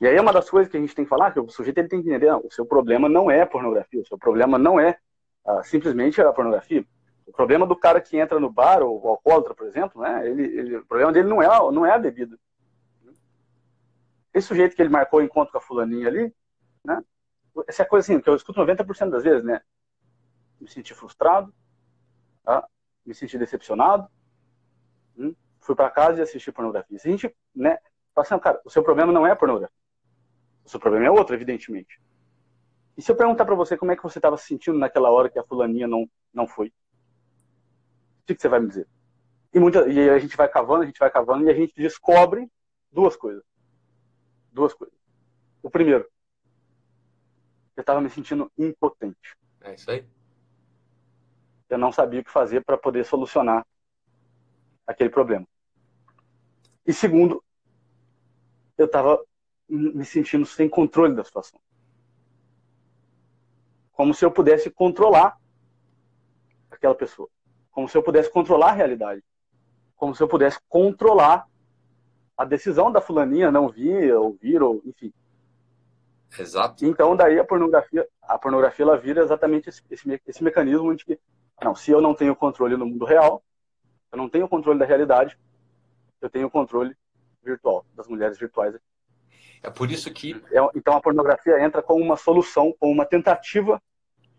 E 0.00 0.06
aí 0.06 0.16
é 0.16 0.20
uma 0.20 0.32
das 0.32 0.50
coisas 0.50 0.70
que 0.70 0.76
a 0.76 0.80
gente 0.80 0.94
tem 0.94 1.04
que 1.04 1.08
falar, 1.08 1.32
que 1.32 1.38
o 1.38 1.48
sujeito 1.48 1.78
ele 1.78 1.88
tem 1.88 2.02
que 2.02 2.08
entender, 2.08 2.26
não, 2.26 2.40
o 2.40 2.50
seu 2.50 2.66
problema 2.66 3.08
não 3.08 3.30
é 3.30 3.46
pornografia, 3.46 4.00
o 4.00 4.06
seu 4.06 4.18
problema 4.18 4.58
não 4.58 4.80
é 4.80 4.98
ah, 5.46 5.62
simplesmente 5.62 6.20
a 6.20 6.32
pornografia. 6.32 6.84
O 7.26 7.32
problema 7.32 7.66
do 7.66 7.76
cara 7.76 8.00
que 8.00 8.18
entra 8.18 8.38
no 8.38 8.50
bar, 8.50 8.82
ou 8.82 9.02
o 9.02 9.08
alcoólatra, 9.08 9.54
por 9.54 9.66
exemplo, 9.66 10.02
né? 10.02 10.28
Ele, 10.28 10.42
ele, 10.42 10.76
o 10.76 10.86
problema 10.86 11.12
dele 11.12 11.28
não 11.28 11.42
é, 11.42 11.46
não 11.72 11.86
é 11.86 11.92
a 11.92 11.98
bebida. 11.98 12.38
Esse 14.32 14.48
sujeito 14.48 14.74
que 14.74 14.82
ele 14.82 14.88
marcou 14.88 15.20
o 15.20 15.22
encontro 15.22 15.52
com 15.52 15.58
a 15.58 15.60
fulaninha 15.60 16.08
ali, 16.08 16.34
né? 16.84 17.02
Essa 17.68 17.82
é 17.82 17.86
a 17.86 17.88
coisa 17.88 18.04
assim, 18.04 18.20
que 18.20 18.28
eu 18.28 18.34
escuto 18.34 18.60
90% 18.60 19.10
das 19.10 19.22
vezes, 19.22 19.44
né? 19.44 19.60
Me 20.60 20.68
senti 20.68 20.92
frustrado, 20.92 21.54
tá? 22.42 22.66
me 23.06 23.14
senti 23.14 23.38
decepcionado, 23.38 24.08
hum? 25.16 25.34
fui 25.60 25.74
para 25.74 25.90
casa 25.90 26.18
e 26.18 26.22
assisti 26.22 26.50
pornografia. 26.50 26.98
Se 26.98 27.08
a 27.08 27.10
gente, 27.10 27.34
né? 27.54 27.78
Assim, 28.16 28.38
cara, 28.38 28.60
o 28.64 28.70
seu 28.70 28.82
problema 28.82 29.12
não 29.12 29.26
é 29.26 29.34
pornografia. 29.34 29.76
O 30.64 30.68
seu 30.68 30.80
problema 30.80 31.06
é 31.06 31.10
outro, 31.10 31.34
evidentemente. 31.34 32.00
E 32.96 33.02
se 33.02 33.10
eu 33.10 33.16
perguntar 33.16 33.44
para 33.44 33.54
você 33.54 33.76
como 33.76 33.92
é 33.92 33.96
que 33.96 34.02
você 34.02 34.18
estava 34.18 34.36
se 34.36 34.46
sentindo 34.46 34.78
naquela 34.78 35.10
hora 35.10 35.28
que 35.28 35.38
a 35.38 35.44
fulaninha 35.44 35.86
não, 35.86 36.08
não 36.32 36.46
foi? 36.46 36.72
O 38.24 38.34
que 38.34 38.40
você 38.40 38.48
vai 38.48 38.58
me 38.60 38.68
dizer? 38.68 38.88
E, 39.52 39.60
muita, 39.60 39.86
e 39.86 40.08
a 40.08 40.18
gente 40.18 40.36
vai 40.36 40.48
cavando, 40.48 40.82
a 40.82 40.86
gente 40.86 40.98
vai 40.98 41.10
cavando 41.10 41.44
e 41.44 41.50
a 41.50 41.54
gente 41.54 41.74
descobre 41.76 42.50
duas 42.90 43.14
coisas. 43.16 43.44
Duas 44.50 44.72
coisas. 44.72 44.96
O 45.62 45.70
primeiro, 45.70 46.08
eu 47.76 47.80
estava 47.82 48.00
me 48.00 48.08
sentindo 48.08 48.50
impotente. 48.56 49.36
É 49.60 49.74
isso 49.74 49.90
aí. 49.90 50.06
Eu 51.68 51.78
não 51.78 51.92
sabia 51.92 52.20
o 52.20 52.24
que 52.24 52.30
fazer 52.30 52.64
para 52.64 52.78
poder 52.78 53.04
solucionar 53.04 53.66
aquele 54.86 55.10
problema. 55.10 55.46
E 56.86 56.92
segundo, 56.92 57.42
eu 58.76 58.86
estava 58.86 59.22
me 59.68 60.04
sentindo 60.04 60.46
sem 60.46 60.68
controle 60.68 61.14
da 61.14 61.24
situação. 61.24 61.60
Como 63.92 64.12
se 64.12 64.24
eu 64.24 64.30
pudesse 64.30 64.70
controlar 64.70 65.38
aquela 66.70 66.94
pessoa. 66.94 67.28
Como 67.74 67.88
se 67.88 67.98
eu 67.98 68.02
pudesse 68.02 68.30
controlar 68.30 68.70
a 68.70 68.72
realidade. 68.72 69.22
Como 69.96 70.14
se 70.14 70.22
eu 70.22 70.28
pudesse 70.28 70.58
controlar 70.68 71.46
a 72.36 72.44
decisão 72.44 72.90
da 72.90 73.00
fulaninha 73.00 73.50
não 73.50 73.68
vir, 73.68 74.14
ou 74.14 74.32
vir, 74.40 74.62
ou 74.62 74.80
enfim. 74.86 75.12
Exato. 76.38 76.86
Então 76.86 77.14
daí 77.14 77.38
a 77.38 77.44
pornografia, 77.44 78.06
a 78.22 78.38
pornografia 78.38 78.84
ela 78.84 78.96
vira 78.96 79.22
exatamente 79.22 79.68
esse, 79.68 79.82
esse, 79.90 80.22
esse 80.26 80.42
mecanismo 80.42 80.94
de 80.94 81.04
que, 81.04 81.20
não, 81.62 81.74
se 81.74 81.90
eu 81.90 82.00
não 82.00 82.14
tenho 82.14 82.34
controle 82.34 82.76
no 82.76 82.86
mundo 82.86 83.04
real, 83.04 83.42
eu 84.10 84.18
não 84.18 84.28
tenho 84.28 84.48
controle 84.48 84.78
da 84.78 84.86
realidade, 84.86 85.38
eu 86.20 86.30
tenho 86.30 86.50
controle 86.50 86.96
virtual, 87.42 87.84
das 87.94 88.08
mulheres 88.08 88.38
virtuais. 88.38 88.74
É 89.62 89.70
por 89.70 89.90
isso 89.90 90.12
que. 90.12 90.40
É, 90.50 90.58
então 90.74 90.96
a 90.96 91.00
pornografia 91.00 91.62
entra 91.62 91.82
como 91.82 92.02
uma 92.02 92.16
solução, 92.16 92.74
como 92.78 92.92
uma 92.92 93.04
tentativa 93.04 93.80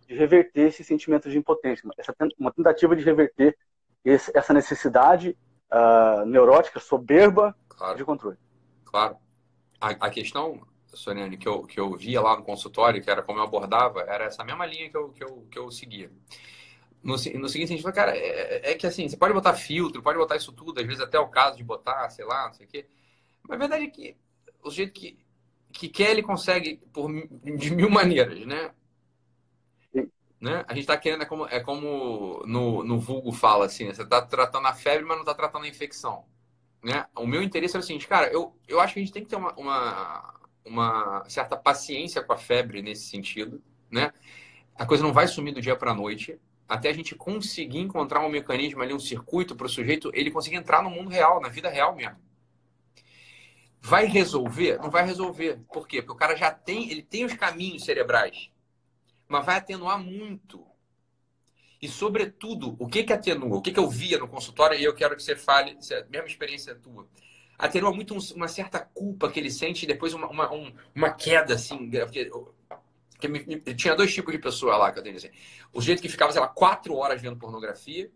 de 0.08 0.15
reverter 0.15 0.68
esse 0.68 0.84
sentimento 0.84 1.30
de 1.30 1.38
impotência, 1.38 1.89
essa, 1.98 2.15
uma 2.39 2.52
tentativa 2.52 2.96
de 2.96 3.04
reverter 3.04 3.58
esse, 4.04 4.32
essa 4.36 4.54
necessidade 4.54 5.38
uh, 5.72 6.26
neurótica, 6.26 6.80
soberba 6.80 7.56
claro. 7.68 7.98
de 7.98 8.06
controle. 8.06 8.38
Claro. 8.84 9.18
A, 9.82 9.89
a, 9.89 10.10
questão, 10.10 10.62
Soriane, 10.86 11.38
que 11.38 11.48
eu, 11.48 11.63
que 11.63 11.80
eu 11.80 11.96
via 11.96 12.22
lá 12.22 12.38
no 12.38 12.44
consultório, 12.44 13.02
que 13.02 13.10
era 13.10 13.22
como 13.22 13.39
eu 13.39 13.44
abordava, 13.44 14.02
era 14.02 14.26
essa 14.26 14.44
mesma 14.44 14.65
linha 14.65 14.89
que 14.89 14.98
eu, 14.98 15.10
que 15.10 15.24
eu, 15.24 15.48
que 15.52 15.60
eu 15.60 15.72
seguia. 15.72 16.12
No, 17.04 17.13
no 17.13 17.50
seguinte, 17.50 17.82
fala, 17.82 17.94
cara, 17.94 18.18
é, 18.18 18.72
é, 18.72 18.74
que 18.76 18.88
assim, 18.88 19.08
você 19.08 19.18
pode 19.18 19.34
botar 19.34 19.54
filtro, 19.54 20.02
pode 20.02 20.18
botar 20.18 20.36
isso 20.36 20.52
tudo, 20.52 20.80
às 20.80 20.88
vezes 20.88 21.02
até 21.02 21.20
o 21.20 21.28
caso 21.28 21.58
de 21.58 21.63
botar, 21.63 22.10
sei 22.10 22.26
lá, 22.26 22.48
não 22.48 22.54
sei 22.54 22.65
o 22.65 22.70
quê. 22.70 22.88
Mas 23.48 23.56
a 23.56 23.60
verdade 23.60 23.86
é 23.86 23.89
que 23.89 24.18
o 24.63 24.72
jeito 24.72 24.91
que, 24.91 25.18
que 25.72 25.88
quer, 25.88 26.12
ele 26.12 26.24
consegue 26.24 26.78
por, 26.91 27.12
de 27.12 27.76
mil 27.76 27.89
maneiras, 27.89 28.43
né? 28.45 28.72
Né? 30.39 30.65
A 30.67 30.73
gente 30.73 30.83
está 30.83 30.97
querendo, 30.97 31.23
é 31.23 31.25
como, 31.25 31.47
é 31.47 31.59
como 31.59 32.43
no, 32.45 32.83
no 32.83 32.99
vulgo 32.99 33.31
fala, 33.31 33.65
assim, 33.65 33.86
você 33.86 34.03
está 34.03 34.21
tratando 34.21 34.67
a 34.67 34.73
febre, 34.73 35.05
mas 35.05 35.17
não 35.17 35.23
está 35.23 35.33
tratando 35.33 35.65
a 35.65 35.67
infecção. 35.67 36.25
Né? 36.83 37.05
O 37.15 37.25
meu 37.25 37.41
interesse 37.41 37.75
é 37.75 37.79
o 37.79 37.83
seguinte, 37.83 38.07
cara, 38.07 38.27
eu, 38.27 38.55
eu 38.67 38.79
acho 38.79 38.93
que 38.93 38.99
a 38.99 39.03
gente 39.03 39.13
tem 39.13 39.23
que 39.23 39.29
ter 39.29 39.38
uma, 39.38 39.53
uma, 39.53 40.39
uma 40.65 41.23
certa 41.27 41.57
paciência 41.57 42.21
com 42.21 42.33
a 42.33 42.38
febre 42.38 42.81
nesse 42.81 43.09
sentido, 43.09 43.61
né? 43.89 44.11
A 44.75 44.86
coisa 44.86 45.01
não 45.01 45.13
vai 45.13 45.27
sumir 45.27 45.53
do 45.53 45.61
dia 45.61 45.75
para 45.75 45.91
a 45.91 45.95
noite, 45.95 46.39
até 46.67 46.89
a 46.89 46.93
gente 46.93 47.15
conseguir 47.15 47.79
encontrar 47.79 48.19
um 48.19 48.29
mecanismo 48.29 48.81
ali, 48.81 48.93
um 48.93 48.99
circuito 48.99 49.55
para 49.55 49.65
o 49.65 49.69
sujeito, 49.69 50.11
ele 50.13 50.29
conseguir 50.29 50.57
entrar 50.57 50.83
no 50.83 50.89
mundo 50.89 51.09
real, 51.09 51.39
na 51.39 51.47
vida 51.47 51.69
real 51.69 51.95
mesmo. 51.95 52.17
Vai 53.79 54.05
resolver? 54.05 54.77
Não 54.79 54.89
vai 54.89 55.05
resolver. 55.05 55.59
Por 55.71 55.88
quê? 55.88 56.01
Porque 56.01 56.13
o 56.13 56.15
cara 56.15 56.36
já 56.36 56.51
tem, 56.51 56.91
ele 56.91 57.03
tem 57.03 57.23
os 57.23 57.33
caminhos 57.33 57.86
cerebrais 57.86 58.51
mas 59.28 59.45
vai 59.45 59.57
atenuar 59.57 59.99
muito. 59.99 60.65
E, 61.82 61.88
sobretudo, 61.88 62.76
o 62.80 62.88
que, 62.88 63.03
que 63.03 63.13
atenua? 63.13 63.57
O 63.57 63.61
que, 63.61 63.71
que 63.71 63.80
eu 63.80 63.89
via 63.89 64.17
no 64.17 64.28
consultório, 64.28 64.80
e 64.80 64.84
eu 64.84 64.95
quero 64.95 65.15
que 65.15 65.23
você 65.23 65.36
fale, 65.36 65.76
se 65.82 65.93
é 65.93 66.01
a 66.01 66.05
mesma 66.05 66.28
experiência 66.28 66.76
tua. 66.76 67.07
atenua 67.57 67.93
muito 67.93 68.15
um, 68.15 68.19
uma 68.36 68.47
certa 68.47 68.80
culpa 68.80 69.30
que 69.32 69.39
ele 69.39 69.51
sente 69.51 69.84
e 69.84 69.88
depois 69.88 70.13
uma, 70.13 70.28
uma, 70.28 70.51
um, 70.53 70.73
uma 70.95 71.11
queda, 71.11 71.53
assim. 71.53 71.89
Porque, 71.89 72.32
porque 73.11 73.28
me, 73.28 73.45
me, 73.45 73.59
tinha 73.76 73.95
dois 73.95 74.13
tipos 74.13 74.32
de 74.32 74.39
pessoa 74.39 74.78
lá 74.78 74.91
que 74.91 74.99
eu 74.99 75.03
tenho 75.03 75.15
assim. 75.15 75.30
O 75.73 75.82
jeito 75.82 76.01
que 76.01 76.09
ficava, 76.09 76.32
sei 76.32 76.41
lá, 76.41 76.47
quatro 76.47 76.95
horas 76.95 77.21
vendo 77.21 77.38
pornografia, 77.38 78.11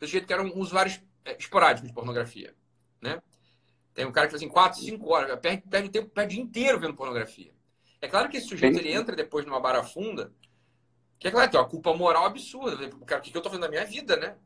e 0.00 0.04
o 0.04 0.08
jeito 0.08 0.26
que 0.26 0.32
eram 0.32 0.52
usuários 0.58 1.00
é, 1.24 1.36
esporádicos 1.38 1.88
de 1.88 1.94
pornografia, 1.94 2.54
né? 3.00 3.22
Tem 3.94 4.04
um 4.04 4.12
cara 4.12 4.26
que 4.26 4.32
faz 4.32 4.42
assim, 4.42 4.52
quatro, 4.52 4.80
cinco 4.80 5.12
horas, 5.12 5.38
perde, 5.38 5.62
perde 5.70 5.88
o 5.88 5.90
tempo, 5.90 6.10
perde 6.10 6.34
o 6.34 6.36
dia 6.36 6.44
inteiro 6.44 6.80
vendo 6.80 6.94
pornografia. 6.94 7.52
É 8.00 8.08
claro 8.08 8.28
que 8.28 8.36
esse 8.36 8.48
sujeito 8.48 8.78
ele 8.78 8.92
entra 8.92 9.16
depois 9.16 9.46
numa 9.46 9.60
barafunda, 9.60 10.32
que 11.18 11.28
é 11.28 11.30
claro, 11.30 11.50
tem 11.50 11.58
uma 11.58 11.68
culpa 11.68 11.94
moral 11.94 12.26
absurda. 12.26 12.86
O 12.96 13.04
cara, 13.04 13.20
o 13.20 13.24
que 13.24 13.36
eu 13.36 13.40
tô 13.42 13.48
fazendo 13.48 13.62
na 13.62 13.70
minha 13.70 13.84
vida, 13.84 14.16
né? 14.16 14.36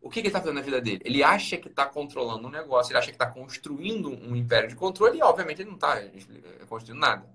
O 0.00 0.08
que, 0.08 0.14
que 0.14 0.20
ele 0.20 0.28
está 0.28 0.40
fazendo 0.40 0.56
na 0.56 0.62
vida 0.62 0.80
dele? 0.80 1.00
Ele 1.04 1.22
acha 1.22 1.58
que 1.58 1.68
está 1.68 1.84
controlando 1.86 2.48
um 2.48 2.50
negócio, 2.50 2.90
ele 2.90 2.98
acha 2.98 3.08
que 3.08 3.14
está 3.14 3.26
construindo 3.26 4.08
um 4.10 4.34
império 4.34 4.68
de 4.68 4.74
controle 4.74 5.18
e, 5.18 5.22
obviamente, 5.22 5.60
ele 5.60 5.68
não 5.68 5.76
está 5.76 6.00
construindo 6.68 7.00
nada. 7.00 7.28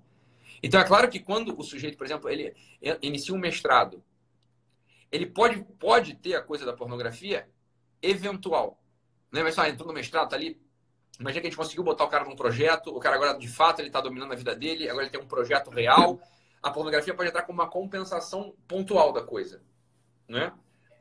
Então, 0.64 0.80
é 0.80 0.84
claro 0.84 1.08
que 1.10 1.20
quando 1.20 1.58
o 1.58 1.64
sujeito, 1.64 1.96
por 1.96 2.06
exemplo, 2.06 2.28
ele 2.28 2.56
inicia 3.02 3.36
um 3.36 3.38
mestrado, 3.38 4.04
ele 5.12 5.28
pode, 5.28 5.64
pode 5.80 6.16
ter 6.16 6.36
a 6.36 6.42
coisa 6.42 6.66
da 6.66 6.74
pornografia 6.74 7.48
eventual. 8.02 8.82
Né? 9.32 9.44
Mas 9.44 9.54
só 9.54 9.66
entrou 9.68 9.88
no 9.88 9.94
mestrado, 9.94 10.30
tá 10.30 10.36
ali. 10.36 10.60
Imagina 11.20 11.42
que 11.42 11.48
a 11.48 11.50
gente 11.50 11.58
conseguiu 11.58 11.84
botar 11.84 12.04
o 12.04 12.10
cara 12.10 12.26
num 12.26 12.36
projeto, 12.36 12.90
o 12.90 13.00
cara 13.00 13.16
agora, 13.16 13.38
de 13.38 13.48
fato, 13.48 13.80
ele 13.80 13.88
está 13.88 14.02
dominando 14.02 14.34
a 14.34 14.36
vida 14.36 14.56
dele, 14.56 14.90
agora 14.90 15.06
ele 15.06 15.12
tem 15.12 15.22
um 15.22 15.28
projeto 15.28 15.70
real. 15.70 16.20
A 16.66 16.72
pornografia 16.72 17.14
pode 17.14 17.30
entrar 17.30 17.44
como 17.44 17.62
uma 17.62 17.70
compensação 17.70 18.56
pontual 18.68 19.14
da 19.14 19.22
coisa. 19.22 19.62
Né? 20.28 20.52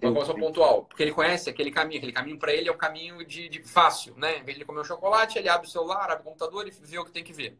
Uma 0.00 0.12
compensação 0.12 0.38
pontual. 0.38 0.84
Porque 0.84 1.02
ele 1.02 1.12
conhece 1.12 1.48
aquele 1.48 1.70
caminho. 1.70 1.98
Aquele 1.98 2.12
caminho 2.12 2.38
para 2.38 2.52
ele 2.52 2.68
é 2.68 2.72
um 2.72 2.76
caminho 2.76 3.24
de, 3.24 3.48
de, 3.48 3.62
fácil. 3.62 4.14
Né? 4.16 4.38
Em 4.38 4.44
vez 4.44 4.56
de 4.56 4.62
ele 4.62 4.64
comer 4.64 4.80
um 4.80 4.84
chocolate, 4.84 5.38
ele 5.38 5.48
abre 5.48 5.66
o 5.66 5.70
celular, 5.70 6.10
abre 6.10 6.20
o 6.20 6.24
computador 6.24 6.66
e 6.66 6.70
vê 6.70 6.98
o 6.98 7.04
que 7.04 7.12
tem 7.12 7.24
que 7.24 7.32
ver 7.32 7.58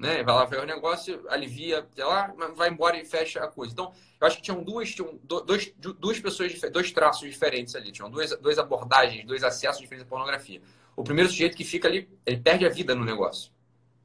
né? 0.00 0.22
Vai 0.22 0.34
lá 0.34 0.46
ver 0.46 0.60
o 0.60 0.64
negócio, 0.64 1.22
alivia, 1.28 1.86
sei 1.94 2.04
lá, 2.04 2.34
vai 2.56 2.70
embora 2.70 2.98
e 2.98 3.04
fecha 3.04 3.44
a 3.44 3.48
coisa. 3.48 3.70
Então, 3.70 3.92
eu 4.18 4.26
acho 4.26 4.36
que 4.36 4.42
tinham 4.42 4.64
duas, 4.64 4.94
tinham 4.94 5.20
dois, 5.22 5.74
duas 5.76 6.18
pessoas, 6.18 6.58
dois 6.72 6.90
traços 6.90 7.28
diferentes 7.28 7.76
ali, 7.76 7.92
tinham 7.92 8.10
duas, 8.10 8.34
duas 8.38 8.58
abordagens, 8.58 9.26
dois 9.26 9.44
acessos 9.44 9.78
diferentes 9.78 10.06
à 10.06 10.08
pornografia. 10.08 10.62
O 10.96 11.04
primeiro 11.04 11.28
sujeito 11.28 11.54
que 11.54 11.64
fica 11.64 11.86
ali, 11.86 12.08
ele 12.24 12.38
perde 12.38 12.64
a 12.64 12.70
vida 12.70 12.94
no 12.94 13.04
negócio, 13.04 13.52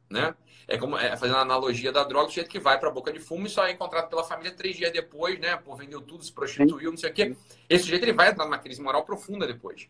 né? 0.09 0.35
É 0.67 0.77
como 0.77 0.97
é, 0.97 1.15
fazendo 1.15 1.37
a 1.37 1.41
analogia 1.41 1.91
da 1.91 2.03
droga, 2.03 2.25
o 2.25 2.29
sujeito 2.29 2.49
que 2.49 2.59
vai 2.59 2.79
para 2.79 2.89
a 2.89 2.91
boca 2.91 3.11
de 3.11 3.19
fumo 3.19 3.45
e 3.45 3.49
só 3.49 3.65
é 3.65 3.71
encontrado 3.71 4.09
pela 4.09 4.23
família 4.23 4.51
três 4.51 4.75
dias 4.75 4.91
depois, 4.91 5.39
né? 5.39 5.55
Por 5.57 5.77
vendeu 5.77 6.01
tudo, 6.01 6.23
se 6.23 6.31
prostituiu, 6.31 6.89
não 6.89 6.97
sei 6.97 7.11
o 7.11 7.13
quê. 7.13 7.35
Esse 7.69 7.83
sujeito 7.83 8.03
ele 8.03 8.13
vai 8.13 8.29
entrar 8.29 8.45
numa 8.45 8.57
crise 8.57 8.81
moral 8.81 9.03
profunda 9.03 9.45
depois. 9.45 9.87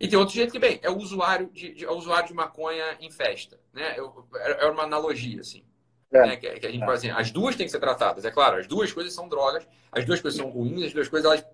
E 0.00 0.08
tem 0.08 0.18
outro 0.18 0.34
jeito 0.34 0.52
que, 0.52 0.58
bem, 0.58 0.80
é 0.82 0.90
o 0.90 0.96
usuário 0.96 1.48
de, 1.52 1.74
de, 1.74 1.84
é 1.84 1.90
o 1.90 1.94
usuário 1.94 2.28
de 2.28 2.34
maconha 2.34 2.96
em 3.00 3.10
festa. 3.10 3.60
Né? 3.72 3.96
É, 3.96 4.64
é 4.64 4.66
uma 4.66 4.82
analogia, 4.82 5.40
assim. 5.40 5.64
É. 6.12 6.26
Né? 6.26 6.36
Que, 6.36 6.60
que, 6.60 6.66
a 6.66 6.70
gente 6.70 6.82
é. 6.82 6.86
faz 6.86 6.98
assim, 7.00 7.10
as 7.10 7.30
duas 7.30 7.56
têm 7.56 7.66
que 7.66 7.72
ser 7.72 7.80
tratadas, 7.80 8.24
é 8.24 8.30
claro, 8.30 8.56
as 8.56 8.66
duas 8.66 8.92
coisas 8.92 9.12
são 9.12 9.28
drogas, 9.28 9.66
as 9.90 10.04
duas 10.04 10.20
coisas 10.20 10.38
são 10.38 10.48
ruins, 10.48 10.84
as 10.84 10.92
duas 10.92 11.08
coisas 11.08 11.30
elas 11.30 11.44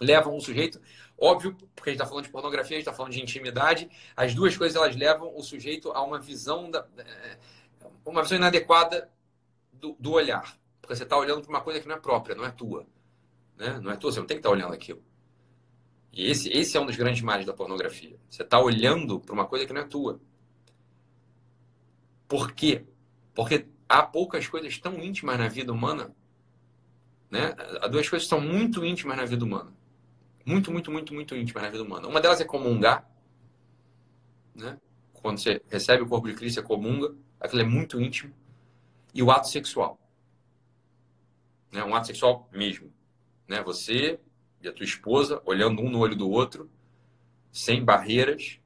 levam 0.00 0.36
o 0.36 0.40
sujeito, 0.40 0.80
óbvio, 1.18 1.56
porque 1.74 1.90
a 1.90 1.92
gente 1.92 2.00
está 2.00 2.06
falando 2.06 2.24
de 2.24 2.30
pornografia, 2.30 2.76
a 2.76 2.78
gente 2.78 2.86
está 2.86 2.92
falando 2.92 3.12
de 3.12 3.22
intimidade, 3.22 3.88
as 4.14 4.34
duas 4.34 4.56
coisas 4.56 4.76
elas 4.76 4.94
levam 4.94 5.34
o 5.34 5.42
sujeito 5.42 5.90
a 5.92 6.02
uma 6.02 6.18
visão 6.18 6.70
da, 6.70 6.86
é, 6.98 7.38
uma 8.10 8.22
visão 8.22 8.38
inadequada 8.38 9.10
do, 9.72 9.96
do 9.98 10.12
olhar, 10.12 10.58
porque 10.80 10.94
você 10.94 11.02
está 11.02 11.16
olhando 11.16 11.42
para 11.42 11.50
uma 11.50 11.60
coisa 11.60 11.80
que 11.80 11.88
não 11.88 11.96
é 11.96 11.98
própria, 11.98 12.34
não 12.34 12.44
é 12.44 12.50
tua, 12.50 12.86
né? 13.56 13.80
Não 13.82 13.90
é 13.90 13.96
tua, 13.96 14.12
você 14.12 14.20
não 14.20 14.26
tem 14.26 14.36
que 14.36 14.40
estar 14.40 14.50
tá 14.50 14.54
olhando 14.54 14.74
aquilo. 14.74 15.02
E 16.12 16.30
esse, 16.30 16.48
esse 16.48 16.76
é 16.76 16.80
um 16.80 16.86
dos 16.86 16.96
grandes 16.96 17.20
males 17.20 17.44
da 17.44 17.52
pornografia. 17.52 18.18
Você 18.30 18.42
está 18.42 18.58
olhando 18.58 19.20
para 19.20 19.34
uma 19.34 19.46
coisa 19.46 19.66
que 19.66 19.72
não 19.72 19.82
é 19.82 19.84
tua. 19.84 20.18
Por 22.26 22.52
quê? 22.52 22.86
Porque 23.34 23.66
há 23.86 24.02
poucas 24.02 24.48
coisas 24.48 24.78
tão 24.78 24.98
íntimas 24.98 25.38
na 25.38 25.48
vida 25.48 25.72
humana. 25.72 26.14
Né? 27.30 27.54
Há 27.82 27.86
duas 27.86 28.08
coisas 28.08 28.26
que 28.26 28.30
são 28.30 28.40
muito 28.40 28.84
íntimas 28.84 29.16
na 29.16 29.26
vida 29.26 29.44
humana. 29.44 29.72
Muito, 30.44 30.72
muito, 30.72 30.90
muito, 30.90 31.12
muito 31.12 31.36
íntimas 31.36 31.62
na 31.64 31.70
vida 31.70 31.82
humana. 31.82 32.08
Uma 32.08 32.20
delas 32.20 32.40
é 32.40 32.44
comungar. 32.44 33.06
Né? 34.54 34.78
Quando 35.12 35.38
você 35.38 35.60
recebe 35.68 36.02
o 36.02 36.06
corpo 36.06 36.28
de 36.28 36.34
Cristo, 36.34 36.60
você 36.60 36.66
comunga. 36.66 37.14
Aquilo 37.40 37.62
é 37.62 37.64
muito 37.64 38.00
íntimo. 38.00 38.34
E 39.14 39.22
o 39.22 39.30
ato 39.30 39.48
sexual. 39.48 39.98
Né? 41.72 41.82
Um 41.84 41.94
ato 41.94 42.06
sexual 42.06 42.48
mesmo. 42.52 42.92
Né? 43.48 43.62
Você 43.62 44.20
e 44.60 44.68
a 44.68 44.72
tua 44.72 44.84
esposa, 44.84 45.40
olhando 45.44 45.82
um 45.82 45.90
no 45.90 45.98
olho 45.98 46.16
do 46.16 46.28
outro, 46.28 46.70
sem 47.52 47.84
barreiras. 47.84 48.58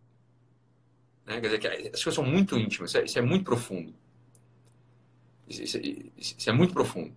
Né? 1.27 1.41
Quer 1.41 1.59
dizer, 1.59 1.91
as 1.95 2.03
coisas 2.03 2.15
são 2.15 2.25
muito 2.25 2.59
íntimas, 2.59 2.91
isso 2.91 2.99
é, 2.99 3.05
isso 3.05 3.19
é 3.19 3.23
muito 3.23 3.45
profundo. 3.45 3.95
Isso, 5.49 5.63
isso, 5.63 5.79
isso, 6.17 6.51
é 6.51 6.53
muito 6.53 6.73
profundo. 6.73 7.15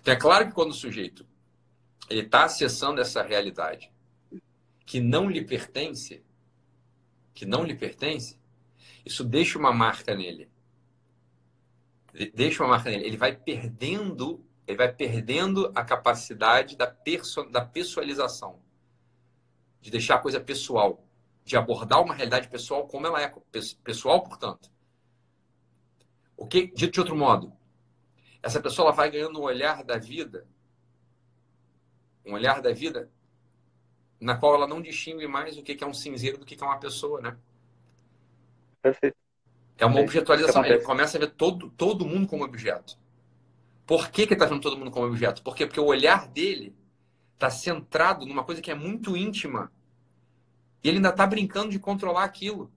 Então, 0.00 0.14
é 0.14 0.16
claro 0.16 0.46
que 0.46 0.52
quando 0.52 0.70
o 0.70 0.74
sujeito 0.74 1.26
ele 2.08 2.20
está 2.20 2.44
acessando 2.44 3.00
essa 3.00 3.22
realidade 3.22 3.90
que 4.84 5.00
não 5.00 5.28
lhe 5.28 5.44
pertence, 5.44 6.22
que 7.34 7.44
não 7.44 7.64
lhe 7.64 7.74
pertence, 7.74 8.38
isso 9.04 9.24
deixa 9.24 9.58
uma 9.58 9.72
marca 9.72 10.14
nele. 10.14 10.50
Deixa 12.34 12.62
uma 12.62 12.70
marca 12.70 12.90
nele. 12.90 13.04
Ele 13.04 13.16
vai 13.16 13.36
perdendo 13.36 14.46
ele 14.66 14.76
vai 14.76 14.92
perdendo 14.92 15.70
a 15.74 15.84
capacidade 15.84 16.76
da, 16.76 16.86
perso 16.86 17.44
da 17.44 17.64
pessoalização, 17.64 18.60
de 19.80 19.90
deixar 19.90 20.16
a 20.16 20.18
coisa 20.18 20.40
pessoal, 20.40 21.06
de 21.44 21.56
abordar 21.56 22.02
uma 22.02 22.14
realidade 22.14 22.48
pessoal 22.48 22.88
como 22.88 23.06
ela 23.06 23.22
é, 23.22 23.32
pessoal, 23.84 24.22
portanto. 24.24 24.70
O 26.36 26.46
que, 26.46 26.66
dito 26.66 26.94
de 26.94 27.00
outro 27.00 27.16
modo, 27.16 27.52
essa 28.42 28.60
pessoa 28.60 28.88
ela 28.88 28.96
vai 28.96 29.10
ganhando 29.10 29.38
um 29.38 29.44
olhar 29.44 29.84
da 29.84 29.96
vida, 29.96 30.46
um 32.24 32.32
olhar 32.32 32.60
da 32.60 32.72
vida 32.72 33.10
na 34.20 34.36
qual 34.36 34.54
ela 34.54 34.66
não 34.66 34.82
distingue 34.82 35.28
mais 35.28 35.56
o 35.56 35.62
que 35.62 35.82
é 35.82 35.86
um 35.86 35.94
cinzeiro 35.94 36.38
do 36.38 36.44
que 36.44 36.60
é 36.60 36.66
uma 36.66 36.80
pessoa, 36.80 37.20
né? 37.20 37.38
Perfeito. 38.86 39.16
É 39.78 39.84
uma 39.84 40.00
objetualização. 40.00 40.64
Ele 40.64 40.78
começa 40.80 41.16
a 41.16 41.20
ver 41.20 41.30
todo, 41.30 41.70
todo 41.70 42.06
mundo 42.06 42.28
como 42.28 42.44
objeto. 42.44 42.96
Por 43.84 44.10
que, 44.10 44.26
que 44.26 44.34
ele 44.34 44.40
está 44.40 44.46
vendo 44.46 44.60
todo 44.60 44.76
mundo 44.76 44.92
como 44.92 45.06
objeto? 45.06 45.42
Por 45.42 45.56
quê? 45.56 45.66
Porque 45.66 45.80
o 45.80 45.86
olhar 45.86 46.28
dele 46.28 46.74
está 47.34 47.50
centrado 47.50 48.24
numa 48.24 48.44
coisa 48.44 48.62
que 48.62 48.70
é 48.70 48.74
muito 48.74 49.16
íntima. 49.16 49.72
E 50.82 50.88
ele 50.88 50.98
ainda 50.98 51.08
está 51.08 51.26
brincando 51.26 51.70
de 51.70 51.80
controlar 51.80 52.24
aquilo. 52.24 52.72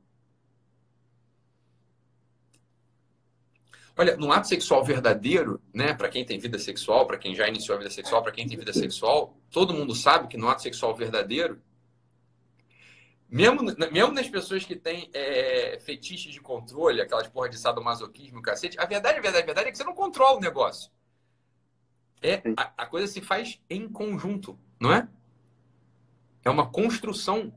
Olha, 3.96 4.18
no 4.18 4.32
ato 4.32 4.48
sexual 4.48 4.84
verdadeiro, 4.84 5.62
né, 5.74 5.94
para 5.94 6.10
quem 6.10 6.26
tem 6.26 6.40
vida 6.40 6.58
sexual, 6.58 7.06
para 7.06 7.18
quem 7.18 7.36
já 7.36 7.48
iniciou 7.48 7.76
a 7.76 7.80
vida 7.80 7.92
sexual, 7.92 8.24
para 8.24 8.32
quem 8.32 8.48
tem 8.48 8.58
vida 8.58 8.74
sexual, 8.74 9.38
todo 9.52 9.74
mundo 9.74 9.94
sabe 9.94 10.28
que 10.28 10.38
no 10.38 10.48
ato 10.48 10.62
sexual 10.62 10.96
verdadeiro, 10.96 11.62
mesmo, 13.30 13.62
mesmo 13.92 14.12
nas 14.12 14.28
pessoas 14.28 14.66
que 14.66 14.76
têm 14.76 15.10
é, 15.14 15.80
fetiches 15.80 16.34
de 16.34 16.42
controle, 16.42 17.00
aquelas 17.00 17.28
porra 17.28 17.50
de 17.50 17.60
sadomasoquismo, 17.60 18.42
cacete, 18.42 18.80
a 18.80 18.86
verdade, 18.86 19.20
a 19.20 19.22
verdade, 19.22 19.44
a 19.44 19.46
verdade 19.46 19.68
é 19.68 19.72
que 19.72 19.78
você 19.78 19.84
não 19.84 19.94
controla 19.94 20.38
o 20.38 20.42
negócio. 20.42 20.92
É, 22.22 22.42
a, 22.58 22.74
a 22.76 22.86
coisa 22.88 23.08
se 23.08 23.22
faz 23.22 23.62
em 23.70 23.88
conjunto, 23.88 24.60
não 24.80 24.92
é? 24.92 25.08
É 26.44 26.50
uma 26.50 26.70
construção. 26.70 27.54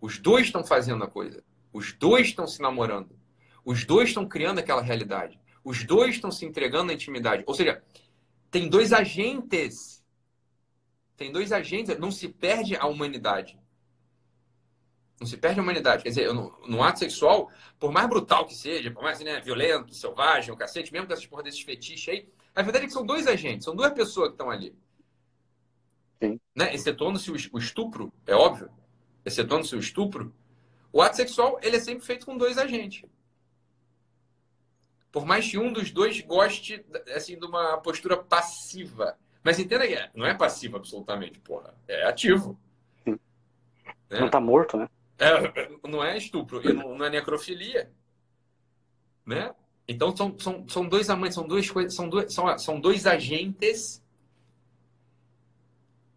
Os 0.00 0.18
dois 0.18 0.46
estão 0.46 0.62
fazendo 0.62 1.02
a 1.02 1.08
coisa. 1.08 1.42
Os 1.72 1.92
dois 1.92 2.28
estão 2.28 2.46
se 2.46 2.60
namorando. 2.60 3.18
Os 3.64 3.84
dois 3.84 4.10
estão 4.10 4.28
criando 4.28 4.58
aquela 4.58 4.82
realidade. 4.82 5.40
Os 5.64 5.84
dois 5.84 6.16
estão 6.16 6.30
se 6.30 6.44
entregando 6.44 6.92
à 6.92 6.94
intimidade. 6.94 7.42
Ou 7.46 7.54
seja, 7.54 7.82
tem 8.50 8.68
dois 8.68 8.92
agentes. 8.92 10.04
Tem 11.16 11.32
dois 11.32 11.50
agentes. 11.50 11.98
Não 11.98 12.10
se 12.10 12.28
perde 12.28 12.76
a 12.76 12.86
humanidade. 12.86 13.58
Não 15.18 15.26
se 15.26 15.36
perde 15.36 15.58
a 15.58 15.62
humanidade. 15.62 16.02
Quer 16.02 16.10
dizer, 16.10 16.32
no, 16.32 16.52
no 16.66 16.82
ato 16.82 16.98
sexual, 16.98 17.50
por 17.78 17.90
mais 17.90 18.08
brutal 18.08 18.44
que 18.46 18.54
seja, 18.54 18.90
por 18.90 19.02
mais 19.02 19.18
né, 19.20 19.40
violento, 19.40 19.94
selvagem, 19.94 20.52
o 20.52 20.56
cacete, 20.56 20.92
mesmo 20.92 21.06
com 21.06 21.12
essas 21.12 21.26
porra 21.26 21.42
desses 21.42 21.60
fetiches 21.60 22.08
aí, 22.08 22.28
a 22.54 22.62
verdade 22.62 22.84
é 22.84 22.88
que 22.88 22.92
são 22.92 23.04
dois 23.04 23.26
agentes, 23.26 23.64
são 23.64 23.74
duas 23.74 23.92
pessoas 23.92 24.28
que 24.28 24.34
estão 24.34 24.50
ali. 24.50 24.74
Sim. 26.22 26.40
Né? 26.54 26.74
Excetuando-se 26.74 27.30
o 27.30 27.58
estupro, 27.58 28.12
é 28.26 28.34
óbvio. 28.34 28.70
Excetuando-se 29.24 29.74
o 29.74 29.78
estupro, 29.78 30.34
o 30.92 31.02
ato 31.02 31.16
sexual 31.16 31.58
ele 31.62 31.76
é 31.76 31.80
sempre 31.80 32.04
feito 32.06 32.24
com 32.24 32.36
dois 32.36 32.56
agentes. 32.58 33.04
Por 35.12 35.24
mais 35.24 35.50
que 35.50 35.58
um 35.58 35.72
dos 35.72 35.90
dois 35.90 36.20
goste 36.20 36.84
assim, 37.14 37.38
de 37.38 37.46
uma 37.46 37.78
postura 37.78 38.16
passiva. 38.16 39.18
Mas 39.42 39.58
entenda 39.58 39.86
que 39.86 39.94
é, 39.94 40.10
não 40.14 40.26
é 40.26 40.34
passivo 40.34 40.76
absolutamente, 40.76 41.38
porra. 41.40 41.74
É 41.86 42.04
ativo. 42.04 42.58
Né? 43.06 44.20
Não 44.20 44.30
tá 44.30 44.40
morto, 44.40 44.76
né? 44.76 44.88
É, 45.18 45.88
não 45.88 46.04
é 46.04 46.16
estupro, 46.16 46.62
não, 46.74 46.96
não 46.96 47.06
é 47.06 47.10
necrofilia. 47.10 47.90
Né? 49.24 49.54
Então 49.88 50.14
são, 50.16 50.38
são, 50.38 50.68
são 50.68 50.88
dois 50.88 51.08
amantes, 51.08 51.34
são 51.34 51.46
duas 51.46 51.70
coisas, 51.70 51.94
são 51.94 52.08
dois, 52.08 52.32
são, 52.32 52.58
são 52.58 52.80
dois 52.80 53.06
agentes. 53.06 54.02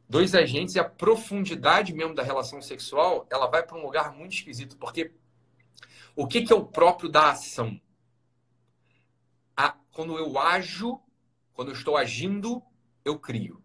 Dois 0.10 0.34
agentes 0.34 0.76
e 0.76 0.80
a 0.80 0.84
profundidade 0.84 1.93
mesmo 1.93 2.16
da 2.16 2.24
relação 2.24 2.62
sexual, 2.62 3.28
ela 3.30 3.45
vai 3.47 3.62
para 3.62 3.78
um 3.78 3.84
lugar 3.84 4.12
muito 4.12 4.34
esquisito, 4.34 4.76
porque 4.78 5.12
O 6.16 6.28
que, 6.28 6.41
que 6.41 6.52
é 6.52 6.56
o 6.56 6.66
próprio 6.66 7.10
da 7.10 7.32
ação? 7.32 7.80
A, 9.56 9.70
quando 9.91 10.18
eu 10.18 10.38
ajo, 10.38 11.00
quando 11.54 11.70
eu 11.70 11.74
estou 11.74 11.95
agindo, 11.95 12.62
eu 13.06 13.18
crio. 13.18 13.64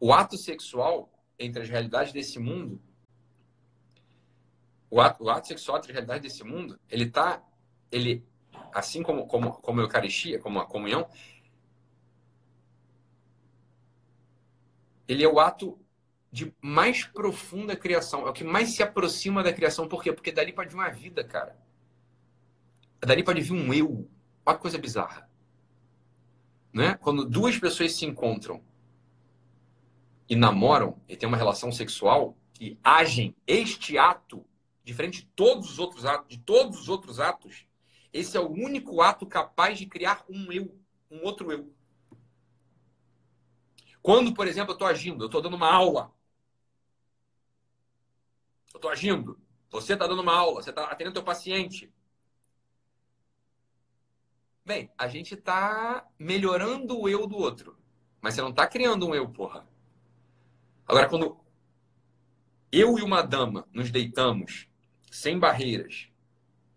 O 0.00 0.12
ato 0.12 0.38
sexual, 0.38 1.12
entre 1.38 1.62
as 1.62 1.68
realidades 1.68 2.14
desse 2.14 2.38
mundo, 2.38 2.80
o 4.96 5.00
ato, 5.00 5.24
o 5.24 5.28
ato 5.28 5.46
sexual 5.46 5.76
entre 5.76 5.90
as 5.90 5.94
realidades 5.94 6.22
desse 6.22 6.42
mundo, 6.42 6.80
ele 6.88 7.10
tá, 7.10 7.42
ele, 7.92 8.24
assim 8.72 9.02
como, 9.02 9.26
como, 9.26 9.52
como 9.52 9.80
a 9.80 9.84
Eucaristia, 9.84 10.38
como 10.38 10.58
a 10.58 10.64
comunhão, 10.64 11.06
ele 15.06 15.22
é 15.22 15.28
o 15.28 15.38
ato 15.38 15.78
de 16.32 16.50
mais 16.62 17.04
profunda 17.04 17.76
criação, 17.76 18.26
é 18.26 18.30
o 18.30 18.32
que 18.32 18.42
mais 18.42 18.70
se 18.70 18.82
aproxima 18.82 19.42
da 19.42 19.52
criação. 19.52 19.86
Por 19.86 20.02
quê? 20.02 20.14
Porque 20.14 20.32
dali 20.32 20.50
pode 20.50 20.70
vir 20.70 20.76
uma 20.76 20.88
vida, 20.88 21.22
cara. 21.22 21.58
Dali 22.98 23.22
pode 23.22 23.42
vir 23.42 23.52
um 23.52 23.74
eu. 23.74 24.10
Olha 24.46 24.56
que 24.56 24.62
coisa 24.62 24.78
bizarra. 24.78 25.28
Né? 26.72 26.94
Quando 26.94 27.28
duas 27.28 27.58
pessoas 27.58 27.92
se 27.92 28.06
encontram 28.06 28.62
e 30.26 30.34
namoram 30.34 30.98
e 31.06 31.16
têm 31.16 31.28
uma 31.28 31.36
relação 31.36 31.70
sexual 31.70 32.34
e 32.58 32.78
agem 32.82 33.36
este 33.46 33.98
ato 33.98 34.42
diferente 34.86 35.22
de 35.22 35.26
todos 35.34 35.68
os 35.68 35.78
outros 35.80 36.06
atos, 36.06 36.28
de 36.28 36.38
todos 36.38 36.78
os 36.78 36.88
outros 36.88 37.18
atos, 37.18 37.66
esse 38.12 38.36
é 38.36 38.40
o 38.40 38.48
único 38.48 39.02
ato 39.02 39.26
capaz 39.26 39.78
de 39.78 39.84
criar 39.84 40.24
um 40.28 40.52
eu, 40.52 40.80
um 41.10 41.24
outro 41.24 41.50
eu. 41.50 41.74
Quando, 44.00 44.32
por 44.32 44.46
exemplo, 44.46 44.70
eu 44.70 44.74
estou 44.74 44.86
agindo, 44.86 45.24
eu 45.24 45.26
estou 45.26 45.42
dando 45.42 45.56
uma 45.56 45.72
aula. 45.72 46.14
Eu 48.72 48.78
estou 48.78 48.88
agindo. 48.88 49.40
Você 49.70 49.94
está 49.94 50.06
dando 50.06 50.22
uma 50.22 50.36
aula, 50.36 50.62
você 50.62 50.70
está 50.70 50.84
atendendo 50.84 51.14
teu 51.14 51.24
paciente. 51.24 51.92
Bem, 54.64 54.88
a 54.96 55.08
gente 55.08 55.34
está 55.34 56.08
melhorando 56.16 56.96
o 56.96 57.08
eu 57.08 57.26
do 57.26 57.36
outro. 57.36 57.76
Mas 58.20 58.34
você 58.34 58.40
não 58.40 58.50
está 58.50 58.68
criando 58.68 59.08
um 59.08 59.14
eu, 59.16 59.28
porra. 59.28 59.66
Agora, 60.86 61.08
quando 61.08 61.40
eu 62.70 62.96
e 62.96 63.02
uma 63.02 63.20
dama 63.22 63.66
nos 63.72 63.90
deitamos 63.90 64.68
sem 65.10 65.38
barreiras 65.38 66.08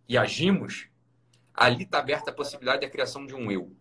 e 0.07 0.17
agimos, 0.17 0.89
ali 1.53 1.84
está 1.84 1.99
aberta 1.99 2.32
a 2.32 2.34
possibilidade 2.34 2.82
da 2.82 2.89
criação 2.89 3.25
de 3.25 3.36
um 3.36 3.51
eu. 3.51 3.71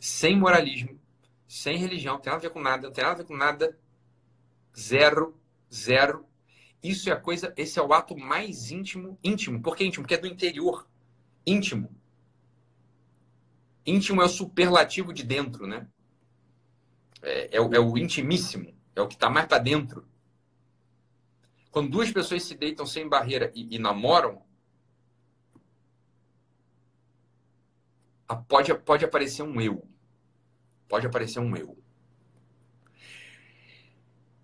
Sem 0.00 0.36
moralismo, 0.36 1.00
sem 1.46 1.78
religião, 1.78 2.14
não 2.14 2.20
tem 2.20 2.32
nada 2.32 2.44
a 2.44 2.48
ver 2.48 2.52
com 2.52 2.60
nada, 2.60 2.86
não 2.88 2.92
tem 2.92 3.04
nada 3.04 3.14
a 3.14 3.18
ver 3.18 3.26
com 3.26 3.36
nada. 3.36 3.78
Zero, 4.76 5.40
zero. 5.72 6.26
Isso 6.82 7.08
é 7.08 7.12
a 7.12 7.20
coisa, 7.20 7.52
esse 7.56 7.78
é 7.78 7.82
o 7.82 7.92
ato 7.92 8.16
mais 8.16 8.70
íntimo, 8.70 9.18
íntimo. 9.22 9.62
Por 9.62 9.76
que 9.76 9.84
íntimo? 9.84 10.02
Porque 10.02 10.14
é 10.14 10.18
do 10.18 10.26
interior. 10.26 10.88
Íntimo. 11.46 11.90
Íntimo 13.86 14.20
é 14.20 14.24
o 14.24 14.28
superlativo 14.28 15.12
de 15.12 15.22
dentro, 15.22 15.66
né? 15.66 15.88
É, 17.22 17.56
é, 17.56 17.58
é 17.58 17.80
o 17.80 17.96
intimíssimo, 17.96 18.74
é 18.94 19.00
o 19.00 19.08
que 19.08 19.14
está 19.14 19.30
mais 19.30 19.46
para 19.46 19.58
dentro. 19.58 20.06
Quando 21.70 21.90
duas 21.90 22.10
pessoas 22.10 22.42
se 22.42 22.54
deitam 22.54 22.86
sem 22.86 23.08
barreira 23.08 23.52
e, 23.54 23.76
e 23.76 23.78
namoram, 23.78 24.42
pode, 28.46 28.74
pode 28.78 29.04
aparecer 29.04 29.42
um 29.42 29.60
eu 29.60 29.86
pode 30.88 31.06
aparecer 31.06 31.38
um 31.38 31.54
eu. 31.54 31.78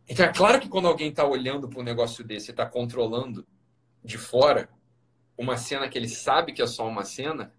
Então, 0.06 0.26
é 0.26 0.32
claro 0.32 0.60
que 0.60 0.68
quando 0.68 0.86
alguém 0.86 1.08
está 1.08 1.24
olhando 1.24 1.68
para 1.68 1.80
um 1.80 1.82
negócio 1.82 2.22
desse 2.22 2.50
e 2.50 2.52
está 2.52 2.66
controlando 2.66 3.46
de 4.04 4.18
fora 4.18 4.68
uma 5.36 5.56
cena 5.56 5.88
que 5.88 5.96
ele 5.96 6.08
sabe 6.08 6.52
que 6.52 6.60
é 6.60 6.66
só 6.66 6.86
uma 6.86 7.04
cena, 7.04 7.52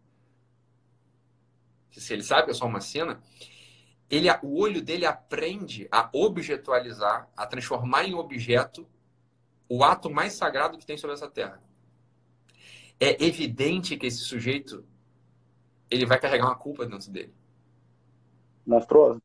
se 1.90 2.14
ele 2.14 2.24
sabe 2.24 2.46
que 2.46 2.52
é 2.52 2.54
só 2.54 2.68
uma 2.68 2.80
cena, 2.80 3.22
ele, 4.10 4.30
o 4.44 4.60
olho 4.60 4.82
dele 4.82 5.06
aprende 5.06 5.88
a 5.92 6.08
objetualizar, 6.14 7.28
a 7.36 7.48
transformar 7.48 8.04
em 8.04 8.14
objeto 8.14 8.88
o 9.68 9.84
ato 9.84 10.10
mais 10.10 10.34
sagrado 10.34 10.78
que 10.78 10.86
tem 10.86 10.98
sobre 10.98 11.16
essa 11.16 11.30
terra. 11.30 11.62
É 13.00 13.24
evidente 13.24 13.98
que 13.98 14.06
esse 14.06 14.20
sujeito 14.20 14.86
ele 15.90 16.06
vai 16.06 16.20
carregar 16.20 16.46
uma 16.46 16.56
culpa 16.56 16.86
dentro 16.86 17.12
dele 17.12 17.34
monstruosa. 18.66 19.22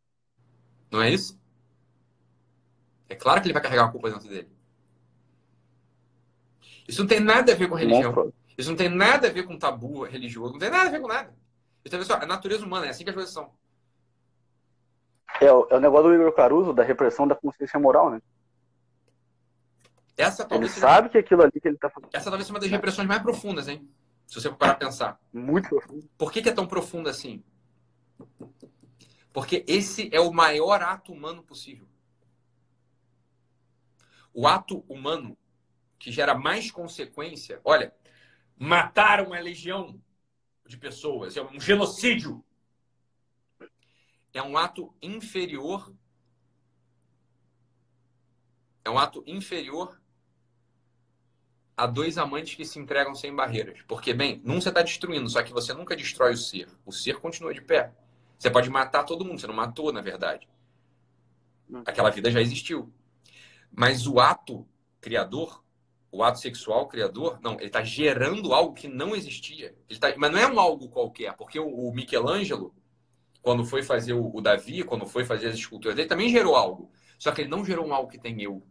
Não 0.91 1.01
é 1.03 1.11
isso? 1.11 1.41
É 3.09 3.14
claro 3.14 3.41
que 3.41 3.47
ele 3.47 3.55
vai 3.55 3.62
carregar 3.62 3.84
uma 3.84 3.93
culpa 3.93 4.11
dentro 4.11 4.28
dele. 4.28 4.49
Isso 6.86 7.01
não 7.01 7.09
tem 7.09 7.20
nada 7.20 7.53
a 7.53 7.57
ver 7.57 7.68
com 7.68 7.74
religião. 7.74 8.03
Monstruoso. 8.03 8.34
Isso 8.59 8.70
não 8.70 8.76
tem 8.76 8.88
nada 8.88 9.28
a 9.28 9.30
ver 9.30 9.45
com 9.45 9.59
tabu 9.59 10.05
religioso. 10.05 10.53
Não 10.53 10.59
tem 10.59 10.70
nada 10.70 10.88
a 10.88 10.93
ver 10.93 11.01
com 11.01 11.09
nada. 11.09 11.34
Isso 11.84 12.12
é 12.12 12.14
a 12.14 12.26
natureza 12.26 12.64
humana, 12.64 12.86
é 12.86 12.91
assim 12.91 13.05
que 13.05 13.11
as 13.11 13.16
coisas 13.16 13.32
são. 13.32 13.51
É, 15.41 15.51
o, 15.51 15.66
é 15.70 15.76
o 15.76 15.80
negócio 15.80 16.09
do 16.09 16.14
Igor 16.14 16.32
Caruso, 16.32 16.74
da 16.74 16.82
repressão 16.82 17.26
da 17.26 17.34
consciência 17.34 17.80
moral, 17.80 18.11
né? 18.11 18.20
Essa, 20.21 20.47
ele 20.51 20.68
sabe 20.68 21.09
que 21.09 21.18
aquilo 21.18 21.43
ali 21.43 21.53
que 21.53 21.66
ele 21.66 21.77
está 21.77 21.89
fazendo. 21.89 22.11
Essa 22.12 22.25
talvez 22.25 22.47
seja 22.47 22.55
uma 22.55 22.61
das 22.61 22.71
repressões 22.71 23.09
mais 23.09 23.23
profundas, 23.23 23.68
hein? 23.68 23.89
Se 24.27 24.35
você 24.35 24.51
parar 24.51 24.73
a 24.73 24.77
pensar. 24.77 25.21
Muito 25.33 25.68
profundo. 25.68 26.09
Por 26.16 26.31
que, 26.31 26.43
que 26.43 26.49
é 26.49 26.53
tão 26.53 26.66
profunda 26.66 27.11
assim? 27.11 27.43
Porque 29.33 29.64
esse 29.66 30.09
é 30.12 30.21
o 30.21 30.33
maior 30.33 30.83
ato 30.83 31.12
humano 31.12 31.43
possível. 31.43 31.89
O 34.33 34.47
ato 34.47 34.85
humano 34.89 35.37
que 35.99 36.11
gera 36.11 36.35
mais 36.35 36.71
consequência. 36.71 37.61
Olha, 37.64 37.95
matar 38.57 39.21
uma 39.21 39.39
legião 39.39 40.01
de 40.66 40.77
pessoas, 40.77 41.37
é 41.37 41.43
um 41.43 41.61
genocídio. 41.61 42.45
É 44.33 44.43
um 44.43 44.57
ato 44.57 44.95
inferior. 45.03 45.93
É 48.85 48.91
um 48.91 48.99
ato 48.99 49.23
inferior 49.27 49.99
a 51.81 51.87
dois 51.87 52.18
amantes 52.18 52.55
que 52.55 52.64
se 52.66 52.78
entregam 52.78 53.14
sem 53.14 53.35
barreiras. 53.35 53.81
Porque, 53.89 54.12
bem, 54.12 54.39
num 54.45 54.61
você 54.61 54.68
está 54.68 54.83
destruindo, 54.83 55.31
só 55.31 55.43
que 55.43 55.51
você 55.51 55.72
nunca 55.72 55.97
destrói 55.97 56.35
o 56.35 56.37
ser. 56.37 56.68
O 56.85 56.93
ser 56.93 57.16
continua 57.16 57.55
de 57.55 57.62
pé. 57.62 57.91
Você 58.39 58.51
pode 58.51 58.68
matar 58.68 59.03
todo 59.05 59.24
mundo, 59.24 59.41
você 59.41 59.47
não 59.47 59.55
matou, 59.55 59.91
na 59.91 60.03
verdade. 60.03 60.47
Hum. 61.70 61.83
Aquela 61.87 62.11
vida 62.11 62.31
já 62.31 62.39
existiu. 62.39 62.93
Mas 63.72 64.07
o 64.07 64.20
ato 64.20 64.68
criador, 65.01 65.64
o 66.12 66.22
ato 66.22 66.39
sexual 66.39 66.87
criador, 66.87 67.39
não, 67.43 67.55
ele 67.55 67.68
está 67.68 67.83
gerando 67.83 68.53
algo 68.53 68.74
que 68.74 68.87
não 68.87 69.16
existia. 69.16 69.74
Ele 69.89 69.99
tá, 69.99 70.12
mas 70.18 70.31
não 70.31 70.39
é 70.39 70.47
um 70.47 70.61
algo 70.61 70.87
qualquer, 70.91 71.35
porque 71.35 71.59
o, 71.59 71.66
o 71.66 71.95
Michelangelo, 71.95 72.74
quando 73.41 73.64
foi 73.64 73.83
fazer 73.83 74.12
o, 74.12 74.37
o, 74.37 74.43
Davi, 74.43 74.83
quando 74.83 75.07
foi 75.07 75.24
fazer 75.24 75.47
as 75.47 75.55
esculturas 75.55 75.97
dele, 75.97 76.09
também 76.09 76.28
gerou 76.28 76.57
algo. 76.57 76.93
Só 77.18 77.33
que 77.33 77.41
ele 77.41 77.49
não 77.49 77.64
gerou 77.64 77.87
um 77.87 77.95
algo 77.95 78.11
que 78.11 78.18
tem 78.18 78.43
eu. 78.43 78.62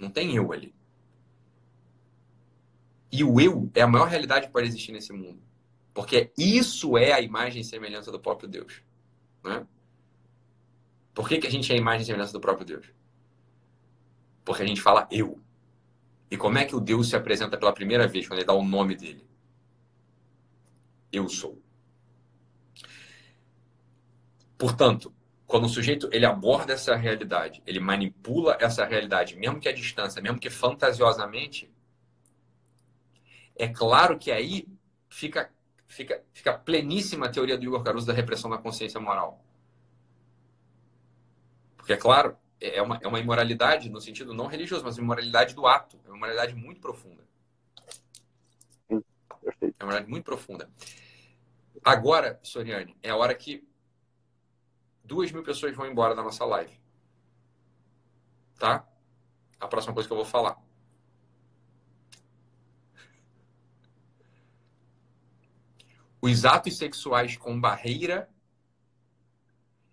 Não 0.00 0.08
tem 0.08 0.34
eu 0.34 0.50
ali. 0.50 0.74
E 3.10 3.22
o 3.22 3.40
eu 3.40 3.70
é 3.74 3.82
a 3.82 3.86
maior 3.86 4.08
realidade 4.08 4.46
que 4.46 4.52
pode 4.52 4.68
existir 4.68 4.92
nesse 4.92 5.12
mundo. 5.12 5.40
Porque 5.94 6.30
isso 6.36 6.98
é 6.98 7.12
a 7.12 7.20
imagem 7.20 7.62
e 7.62 7.64
semelhança 7.64 8.12
do 8.12 8.20
próprio 8.20 8.48
Deus. 8.48 8.82
Né? 9.42 9.66
Por 11.14 11.28
que, 11.28 11.38
que 11.38 11.46
a 11.46 11.50
gente 11.50 11.72
é 11.72 11.74
a 11.74 11.78
imagem 11.78 12.02
e 12.02 12.04
semelhança 12.04 12.32
do 12.32 12.40
próprio 12.40 12.66
Deus? 12.66 12.92
Porque 14.44 14.62
a 14.62 14.66
gente 14.66 14.82
fala 14.82 15.08
eu. 15.10 15.40
E 16.30 16.36
como 16.36 16.58
é 16.58 16.64
que 16.64 16.76
o 16.76 16.80
Deus 16.80 17.08
se 17.08 17.16
apresenta 17.16 17.56
pela 17.56 17.72
primeira 17.72 18.06
vez, 18.06 18.26
quando 18.26 18.40
ele 18.40 18.46
dá 18.46 18.52
o 18.52 18.64
nome 18.64 18.94
dele? 18.94 19.26
Eu 21.10 21.28
sou. 21.28 21.62
Portanto, 24.58 25.14
quando 25.46 25.64
o 25.64 25.68
sujeito 25.68 26.08
ele 26.12 26.26
aborda 26.26 26.72
essa 26.72 26.94
realidade, 26.96 27.62
ele 27.66 27.78
manipula 27.78 28.56
essa 28.60 28.84
realidade, 28.84 29.36
mesmo 29.36 29.60
que 29.60 29.68
à 29.68 29.72
distância, 29.72 30.20
mesmo 30.20 30.38
que 30.38 30.50
fantasiosamente, 30.50 31.70
é 33.56 33.68
claro 33.68 34.18
que 34.18 34.30
aí 34.30 34.68
fica 35.08 35.50
fica, 35.86 36.22
fica 36.32 36.58
pleníssima 36.58 37.26
a 37.26 37.30
teoria 37.30 37.56
do 37.56 37.64
Igor 37.64 37.82
Caruso 37.82 38.06
da 38.06 38.12
repressão 38.12 38.50
da 38.50 38.58
consciência 38.58 39.00
moral. 39.00 39.42
Porque, 41.76 41.92
é 41.92 41.96
claro, 41.96 42.36
é, 42.60 42.76
é 42.76 42.82
uma, 42.82 42.98
é 43.00 43.06
uma 43.06 43.20
imoralidade 43.20 43.88
no 43.88 44.00
sentido 44.00 44.34
não 44.34 44.46
religioso, 44.46 44.84
mas 44.84 44.98
uma 44.98 45.04
imoralidade 45.04 45.54
do 45.54 45.66
ato. 45.66 45.98
É 46.04 46.08
uma 46.08 46.16
imoralidade 46.16 46.54
muito 46.54 46.80
profunda. 46.80 47.24
É 48.90 48.94
uma 48.94 49.02
imoralidade 49.80 50.10
muito 50.10 50.24
profunda. 50.24 50.70
Agora, 51.84 52.40
Soriane, 52.42 52.96
é 53.02 53.10
a 53.10 53.16
hora 53.16 53.34
que 53.34 53.66
duas 55.04 55.30
mil 55.30 55.44
pessoas 55.44 55.74
vão 55.76 55.86
embora 55.86 56.14
da 56.14 56.22
nossa 56.22 56.44
live. 56.44 56.80
Tá? 58.58 58.86
A 59.60 59.68
próxima 59.68 59.94
coisa 59.94 60.08
que 60.08 60.12
eu 60.12 60.16
vou 60.16 60.26
falar. 60.26 60.60
Os 66.20 66.44
atos 66.44 66.76
sexuais 66.76 67.36
com 67.36 67.60
barreira, 67.60 68.28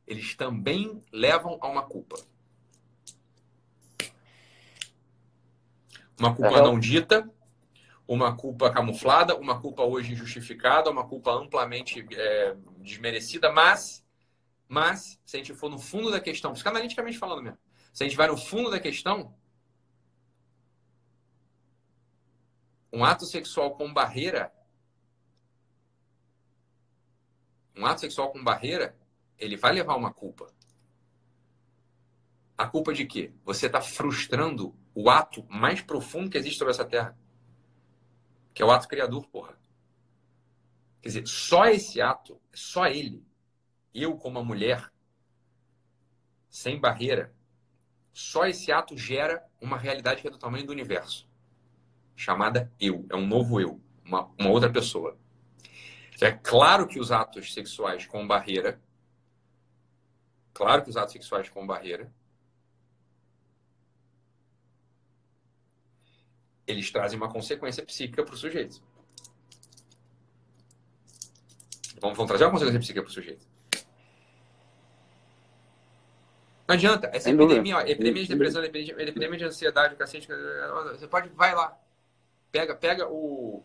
eles 0.07 0.35
também 0.35 1.01
levam 1.11 1.57
a 1.61 1.67
uma 1.67 1.83
culpa. 1.83 2.17
Uma 6.19 6.35
culpa 6.35 6.61
não 6.61 6.79
dita, 6.79 7.29
uma 8.07 8.35
culpa 8.35 8.71
camuflada, 8.71 9.35
uma 9.35 9.59
culpa 9.59 9.83
hoje 9.83 10.13
injustificada, 10.13 10.89
uma 10.89 11.07
culpa 11.07 11.31
amplamente 11.31 12.05
é, 12.11 12.55
desmerecida, 12.77 13.51
mas, 13.51 14.05
mas, 14.67 15.19
se 15.25 15.37
a 15.37 15.39
gente 15.39 15.53
for 15.53 15.69
no 15.69 15.79
fundo 15.79 16.11
da 16.11 16.19
questão, 16.19 16.53
psicanaliticamente 16.53 17.17
falando 17.17 17.41
mesmo, 17.41 17.57
se 17.93 18.03
a 18.03 18.07
gente 18.07 18.17
vai 18.17 18.27
no 18.27 18.37
fundo 18.37 18.69
da 18.69 18.79
questão, 18.79 19.33
um 22.91 23.03
ato 23.03 23.25
sexual 23.25 23.75
com 23.75 23.91
barreira, 23.91 24.53
um 27.75 27.85
ato 27.85 28.01
sexual 28.01 28.31
com 28.31 28.43
barreira, 28.43 28.95
ele 29.37 29.57
vai 29.57 29.73
levar 29.73 29.95
uma 29.95 30.13
culpa. 30.13 30.47
A 32.57 32.67
culpa 32.67 32.93
de 32.93 33.05
quê? 33.05 33.33
Você 33.43 33.65
está 33.65 33.81
frustrando 33.81 34.75
o 34.93 35.09
ato 35.09 35.45
mais 35.49 35.81
profundo 35.81 36.29
que 36.29 36.37
existe 36.37 36.59
sobre 36.59 36.71
essa 36.71 36.85
terra. 36.85 37.17
Que 38.53 38.61
é 38.61 38.65
o 38.65 38.71
ato 38.71 38.87
criador, 38.87 39.27
porra. 39.27 39.57
Quer 41.01 41.09
dizer, 41.09 41.27
só 41.27 41.65
esse 41.65 41.99
ato, 41.99 42.39
só 42.53 42.85
ele, 42.85 43.25
eu 43.93 44.15
como 44.15 44.39
uma 44.39 44.45
mulher, 44.45 44.91
sem 46.49 46.79
barreira, 46.79 47.33
só 48.13 48.45
esse 48.45 48.71
ato 48.71 48.95
gera 48.95 49.43
uma 49.59 49.77
realidade 49.77 50.21
que 50.21 50.27
é 50.27 50.31
do 50.31 50.37
tamanho 50.37 50.65
do 50.65 50.71
universo. 50.71 51.27
Chamada 52.15 52.71
eu. 52.79 53.05
É 53.09 53.15
um 53.15 53.25
novo 53.25 53.59
eu. 53.59 53.81
Uma, 54.05 54.31
uma 54.39 54.49
outra 54.49 54.71
pessoa. 54.71 55.17
É 56.23 56.31
claro 56.31 56.87
que 56.87 56.99
os 56.99 57.11
atos 57.11 57.53
sexuais 57.53 58.05
com 58.05 58.25
barreira. 58.25 58.79
Claro 60.53 60.83
que 60.83 60.89
os 60.89 60.97
atos 60.97 61.13
sexuais 61.13 61.49
com 61.49 61.65
barreira 61.65 62.11
eles 66.65 66.91
trazem 66.91 67.17
uma 67.17 67.31
consequência 67.31 67.85
psíquica 67.85 68.23
para 68.23 68.33
o 68.33 68.37
sujeito. 68.37 68.81
Vamos, 71.99 72.17
vamos 72.17 72.27
trazer 72.27 72.45
uma 72.45 72.51
consequência 72.51 72.79
psíquica 72.79 73.01
para 73.01 73.09
o 73.09 73.13
sujeito. 73.13 73.45
Não 76.67 76.75
adianta. 76.75 77.07
Essa 77.07 77.25
Sem 77.25 77.33
epidemia, 77.33 77.77
ó, 77.77 77.81
epidemia 77.81 78.23
de 78.23 78.29
depressão, 78.29 78.63
epidemia, 78.63 79.37
de 79.37 79.43
ansiedade, 79.45 79.95
cacete, 79.95 80.27
você 80.91 81.07
pode, 81.07 81.29
vai 81.29 81.53
lá. 81.53 81.77
Pega, 82.51 82.75
pega 82.75 83.07
o. 83.07 83.63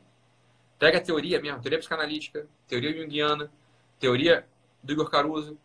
Pega 0.79 0.99
a 0.99 1.01
teoria 1.01 1.41
mesmo, 1.41 1.61
teoria 1.61 1.79
psicanalítica, 1.79 2.47
teoria 2.66 2.93
junguiana, 2.93 3.51
teoria 3.99 4.47
do 4.83 4.93
Igor 4.93 5.11
Caruso, 5.11 5.59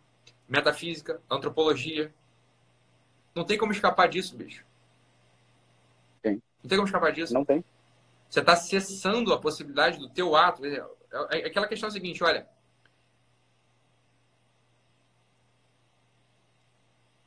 metafísica, 0.48 1.20
antropologia. 1.30 2.12
Não 3.34 3.44
tem 3.44 3.56
como 3.56 3.72
escapar 3.72 4.08
disso, 4.08 4.36
bicho. 4.36 4.64
Não 6.64 6.68
tem 6.68 6.78
como 6.78 6.88
escapar 6.88 7.12
disso. 7.12 7.34
Não 7.34 7.44
tem. 7.44 7.62
Você 8.28 8.40
está 8.40 8.56
cessando 8.56 9.34
a 9.34 9.38
possibilidade 9.38 9.98
do 9.98 10.08
teu 10.08 10.34
ato. 10.34 10.64
É, 10.64 10.82
é 11.30 11.46
aquela 11.46 11.68
questão 11.68 11.90
seguinte, 11.90 12.24
olha. 12.24 12.48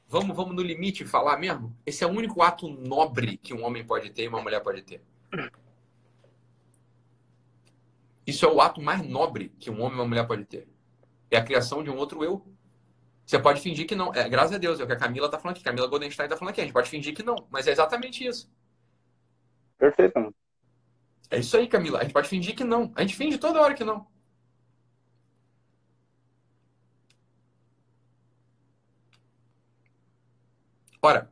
Vamos, 0.10 0.36
vamos 0.36 0.56
no 0.56 0.62
limite 0.64 1.06
falar 1.06 1.38
mesmo? 1.38 1.76
Esse 1.86 2.04
é 2.04 2.08
o 2.08 2.10
único 2.10 2.42
ato 2.42 2.68
nobre 2.68 3.38
que 3.38 3.54
um 3.54 3.64
homem 3.64 3.86
pode 3.86 4.10
ter 4.10 4.24
e 4.24 4.28
uma 4.28 4.42
mulher 4.42 4.62
pode 4.62 4.82
ter. 4.82 5.02
Isso 8.28 8.46
é 8.46 8.50
o 8.50 8.60
ato 8.60 8.82
mais 8.82 9.02
nobre 9.08 9.50
que 9.58 9.72
um 9.72 9.82
homem 9.82 9.94
e 9.94 10.02
uma 10.02 10.06
mulher 10.06 10.28
pode 10.28 10.44
ter. 10.44 10.68
É 11.32 11.38
a 11.38 11.44
criação 11.44 11.82
de 11.82 11.90
um 11.90 11.96
outro 11.96 12.26
eu. 12.26 12.46
Você 13.26 13.40
pode 13.40 13.62
fingir 13.62 13.88
que 13.88 13.96
não. 13.96 14.14
É, 14.14 14.28
graças 14.28 14.54
a 14.54 14.58
Deus, 14.58 14.82
é 14.82 14.84
o 14.84 14.88
que 14.88 14.94
a 14.94 14.98
Camila 14.98 15.28
está 15.28 15.40
falando 15.40 15.56
aqui. 15.56 15.64
Camila 15.64 15.88
Goldenstein 15.88 16.26
está 16.26 16.36
falando 16.36 16.52
aqui. 16.52 16.60
A 16.60 16.64
gente 16.66 16.74
pode 16.74 16.90
fingir 16.90 17.16
que 17.16 17.24
não. 17.24 17.48
Mas 17.50 17.68
é 17.68 17.72
exatamente 17.72 18.26
isso. 18.28 18.52
Perfeito. 19.78 20.20
Mano. 20.20 20.36
É 21.30 21.40
isso 21.40 21.56
aí, 21.56 21.68
Camila. 21.68 22.00
A 22.00 22.04
gente 22.04 22.14
pode 22.14 22.28
fingir 22.28 22.54
que 22.54 22.66
não. 22.66 22.92
A 22.96 23.02
gente 23.02 23.16
finge 23.16 23.38
toda 23.38 23.62
hora 23.62 23.74
que 23.74 23.84
não. 23.84 24.06
Ora, 31.02 31.30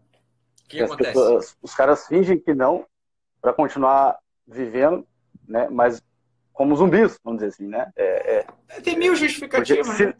o 0.64 0.68
que, 0.68 0.82
acontece? 0.82 1.12
Pessoas, 1.12 1.58
os 1.62 1.76
caras 1.76 2.08
fingem 2.08 2.39
que 2.39 2.54
não 2.54 2.88
para 3.41 3.52
continuar 3.52 4.18
vivendo, 4.48 5.06
né? 5.48 5.68
Mas 5.70 6.02
como 6.56 6.76
zumbis, 6.76 7.20
vamos 7.24 7.39
dizer 7.39 7.53
assim, 7.53 7.68
né? 7.68 7.91
É, 7.97 8.45
é, 8.70 8.82
Tem 8.82 8.97
mil 8.97 9.14
justificativas. 9.16 9.88
Se, 9.88 10.06
né? 10.06 10.16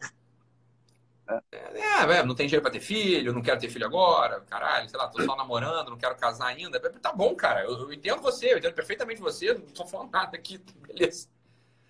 É, 1.52 2.18
é, 2.18 2.22
não 2.22 2.34
tem 2.34 2.46
dinheiro 2.46 2.62
pra 2.62 2.70
ter 2.70 2.80
filho, 2.80 3.32
não 3.32 3.42
quero 3.42 3.58
ter 3.58 3.70
filho 3.70 3.86
agora, 3.86 4.42
caralho, 4.42 4.88
sei 4.88 4.98
lá, 4.98 5.08
tô 5.08 5.22
só 5.22 5.34
namorando, 5.34 5.90
não 5.90 5.96
quero 5.96 6.14
casar 6.14 6.48
ainda. 6.48 6.78
Tá 6.78 7.12
bom, 7.12 7.34
cara, 7.34 7.64
eu, 7.64 7.72
eu 7.72 7.92
entendo 7.92 8.20
você, 8.20 8.52
eu 8.52 8.58
entendo 8.58 8.74
perfeitamente 8.74 9.20
você, 9.20 9.54
não 9.54 9.62
tô 9.62 9.86
falando 9.86 10.12
nada 10.12 10.36
aqui, 10.36 10.62
beleza. 10.86 11.28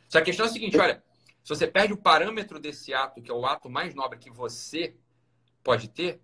Só 0.09 0.18
que 0.18 0.22
a 0.22 0.24
questão 0.24 0.47
é 0.47 0.49
a 0.49 0.53
seguinte, 0.53 0.78
olha, 0.78 1.03
se 1.42 1.49
você 1.49 1.66
perde 1.66 1.92
o 1.92 1.99
parâmetro 1.99 2.61
desse 2.61 2.94
ato, 2.94 3.20
que 3.20 3.30
é 3.30 3.34
o 3.34 3.44
ato 3.44 3.68
mais 3.68 3.94
nobre 3.94 4.18
que 4.18 4.30
você 4.30 4.94
pode 5.62 5.88
ter, 5.88 6.20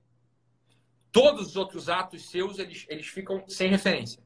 todos 1.10 1.48
os 1.48 1.56
outros 1.56 1.88
atos 1.88 2.30
seus, 2.30 2.58
eles, 2.58 2.86
eles 2.88 3.08
ficam 3.08 3.44
sem 3.48 3.68
referência. 3.68 4.22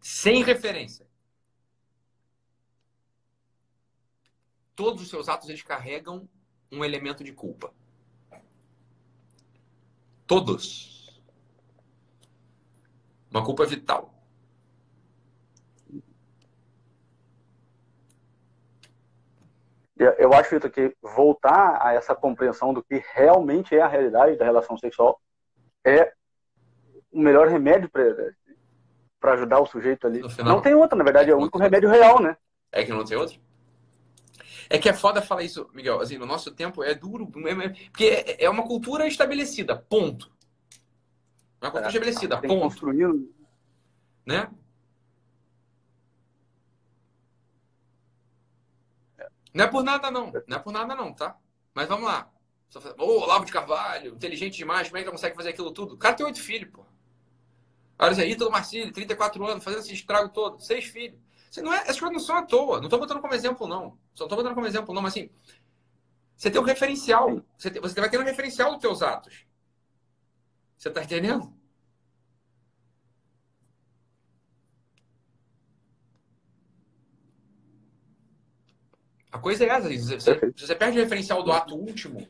Sem 0.00 0.42
referência. 0.42 1.05
Todos 4.76 5.02
os 5.02 5.08
seus 5.08 5.28
atos, 5.28 5.48
eles 5.48 5.62
carregam 5.62 6.28
um 6.70 6.84
elemento 6.84 7.24
de 7.24 7.32
culpa. 7.32 7.72
Todos. 10.26 11.18
Uma 13.30 13.44
culpa 13.44 13.64
vital. 13.64 14.12
Eu 19.96 20.34
acho, 20.34 20.50
Vitor, 20.50 20.70
que 20.70 20.94
voltar 21.00 21.78
a 21.80 21.94
essa 21.94 22.14
compreensão 22.14 22.74
do 22.74 22.82
que 22.82 23.02
realmente 23.14 23.74
é 23.74 23.80
a 23.80 23.88
realidade 23.88 24.36
da 24.36 24.44
relação 24.44 24.76
sexual 24.76 25.18
é 25.82 26.12
o 27.10 27.18
melhor 27.18 27.48
remédio 27.48 27.88
para 27.88 29.32
ajudar 29.32 29.58
o 29.58 29.66
sujeito 29.66 30.06
ali. 30.06 30.28
Final, 30.28 30.56
não 30.56 30.60
tem 30.60 30.74
outra, 30.74 30.98
na 30.98 31.04
verdade, 31.04 31.30
é 31.30 31.34
o 31.34 31.38
único 31.38 31.56
remédio 31.56 31.88
real, 31.88 32.20
né? 32.20 32.36
É 32.70 32.84
que 32.84 32.92
não 32.92 33.06
tem 33.06 33.16
outro? 33.16 33.40
É 34.68 34.78
que 34.78 34.88
é 34.88 34.92
foda 34.92 35.22
falar 35.22 35.42
isso, 35.42 35.68
Miguel. 35.72 36.00
Assim, 36.00 36.18
no 36.18 36.26
nosso 36.26 36.50
tempo 36.50 36.82
é 36.82 36.94
duro, 36.94 37.30
é, 37.46 37.68
porque 37.88 38.04
é, 38.04 38.44
é 38.44 38.50
uma 38.50 38.66
cultura 38.66 39.06
estabelecida, 39.06 39.76
ponto. 39.76 40.30
Uma 41.60 41.70
cultura 41.70 41.86
é, 41.86 41.88
estabelecida, 41.88 42.40
ponto. 42.40 42.60
Construindo. 42.60 43.34
Né? 44.24 44.50
Não 49.54 49.64
é 49.64 49.68
por 49.68 49.82
nada, 49.82 50.10
não. 50.10 50.32
Não 50.46 50.56
é 50.56 50.60
por 50.60 50.72
nada, 50.72 50.94
não, 50.94 51.12
tá? 51.12 51.36
Mas 51.72 51.88
vamos 51.88 52.04
lá. 52.06 52.30
Ô, 52.98 53.04
oh, 53.04 53.22
Olavo 53.22 53.44
de 53.44 53.52
Carvalho, 53.52 54.14
inteligente 54.14 54.56
demais, 54.56 54.88
como 54.88 54.98
é 54.98 55.04
que 55.04 55.10
consegue 55.10 55.36
fazer 55.36 55.50
aquilo 55.50 55.70
tudo? 55.70 55.94
O 55.94 55.98
cara 55.98 56.14
tem 56.14 56.26
oito 56.26 56.42
filhos, 56.42 56.70
pô. 56.70 56.84
Olha 57.98 58.22
aí, 58.22 58.32
Ítalo 58.32 58.50
Marcílio, 58.50 58.92
34 58.92 59.46
anos, 59.46 59.64
fazendo 59.64 59.80
esse 59.80 59.94
estrago 59.94 60.28
todo, 60.28 60.60
seis 60.60 60.84
filhos. 60.84 61.18
Você 61.50 61.62
não 61.62 61.72
é, 61.72 61.78
essas 61.78 61.98
coisas 61.98 62.12
não 62.12 62.20
são 62.20 62.36
à 62.36 62.42
toa. 62.42 62.78
Não 62.78 62.84
estou 62.84 62.98
botando 62.98 63.20
como 63.20 63.32
exemplo, 63.32 63.66
não. 63.66 63.96
Só 64.16 64.24
estou 64.24 64.38
botando 64.38 64.54
como 64.54 64.66
exemplo, 64.66 64.94
não. 64.94 65.02
Mas 65.02 65.12
assim, 65.12 65.30
você 66.34 66.50
tem 66.50 66.60
um 66.60 66.64
referencial. 66.64 67.44
Você, 67.56 67.70
tem, 67.70 67.82
você 67.82 68.00
vai 68.00 68.10
ter 68.10 68.18
um 68.18 68.24
referencial 68.24 68.72
dos 68.72 68.80
teus 68.80 69.02
atos. 69.02 69.46
Você 70.76 70.88
está 70.88 71.04
entendendo? 71.04 71.54
A 79.30 79.38
coisa 79.38 79.64
é 79.64 79.68
essa. 79.68 79.88
Se 79.88 80.14
você, 80.14 80.52
você 80.56 80.74
perde 80.74 80.98
o 80.98 81.02
referencial 81.02 81.42
do 81.42 81.52
ato 81.52 81.76
último, 81.76 82.26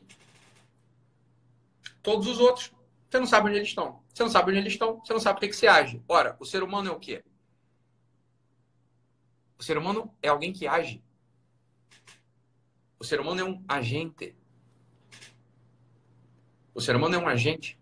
todos 2.03 2.27
os 2.27 2.39
outros, 2.39 2.73
você 3.09 3.17
não 3.17 3.25
sabe 3.25 3.47
onde 3.47 3.57
eles 3.59 3.69
estão. 3.69 4.03
Você 4.13 4.23
não 4.23 4.29
sabe 4.29 4.51
onde 4.51 4.59
eles 4.59 4.73
estão, 4.73 4.99
você 4.99 5.13
não 5.13 5.21
sabe 5.21 5.37
o 5.37 5.39
que, 5.39 5.47
que 5.47 5.55
você 5.55 5.67
age. 5.67 6.03
Ora, 6.05 6.35
o 6.37 6.45
ser 6.45 6.63
humano 6.63 6.89
é 6.89 6.91
o 6.91 6.99
quê? 6.99 7.23
O 9.57 9.63
ser 9.63 9.77
humano 9.77 10.13
é 10.21 10.27
alguém 10.27 10.51
que 10.51 10.67
age. 10.67 11.01
O 12.99 13.03
ser 13.03 13.19
humano 13.19 13.41
é 13.41 13.43
um 13.43 13.63
agente. 13.67 14.35
O 16.73 16.81
ser 16.81 16.95
humano 16.95 17.15
é 17.15 17.17
um 17.17 17.27
agente. 17.27 17.77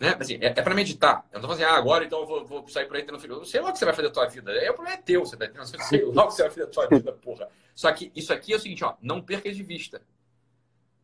Né? 0.00 0.16
Assim, 0.18 0.34
é, 0.36 0.46
é 0.46 0.62
para 0.62 0.74
meditar. 0.74 1.28
Eu 1.30 1.40
não 1.40 1.42
tô 1.42 1.54
falando 1.54 1.62
assim, 1.62 1.74
ah, 1.74 1.76
agora 1.76 2.04
então 2.04 2.20
eu 2.20 2.26
vou, 2.26 2.44
vou 2.44 2.68
sair 2.68 2.86
por 2.86 2.96
aí 2.96 3.04
tendo 3.04 3.20
filho. 3.20 3.34
Eu 3.34 3.38
não 3.38 3.44
sei 3.44 3.60
lá 3.60 3.68
o 3.68 3.72
que 3.72 3.78
você 3.78 3.84
vai 3.84 3.94
fazer 3.94 4.08
da 4.08 4.14
tua 4.14 4.26
vida. 4.26 4.50
É 4.52 4.70
o 4.70 4.74
problema 4.74 4.98
é 4.98 5.02
teu. 5.02 5.20
Você 5.26 5.36
tá 5.36 5.44
entendendo? 5.44 5.74
Eu 5.74 5.80
sei 5.82 6.04
lá 6.10 6.24
o 6.24 6.28
que 6.28 6.34
você 6.34 6.42
vai 6.42 6.50
fazer 6.50 6.66
da 6.66 6.72
tua 6.72 6.88
vida, 6.88 7.12
porra. 7.12 7.48
Só 7.74 7.92
que 7.92 8.10
isso 8.16 8.32
aqui 8.32 8.52
é 8.52 8.56
o 8.56 8.60
seguinte, 8.60 8.82
ó, 8.82 8.94
não 9.02 9.20
perca 9.20 9.52
de 9.52 9.62
vista. 9.62 10.02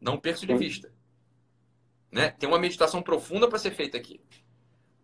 Não 0.00 0.18
perca 0.18 0.46
de 0.46 0.54
vista. 0.54 0.90
Né? 2.10 2.30
Tem 2.30 2.48
uma 2.48 2.58
meditação 2.58 3.02
profunda 3.02 3.48
para 3.48 3.58
ser 3.58 3.72
feita 3.72 3.98
aqui. 3.98 4.20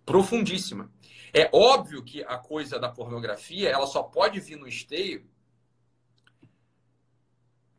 Profundíssima. 0.07 0.91
É 1.35 1.51
óbvio 1.53 2.03
que 2.03 2.23
a 2.25 2.39
coisa 2.39 2.79
da 2.79 2.89
pornografia 2.89 3.69
ela 3.69 3.87
só 3.87 4.03
pode 4.03 4.41
vir 4.41 4.57
no 4.57 4.67
esteio 4.67 5.27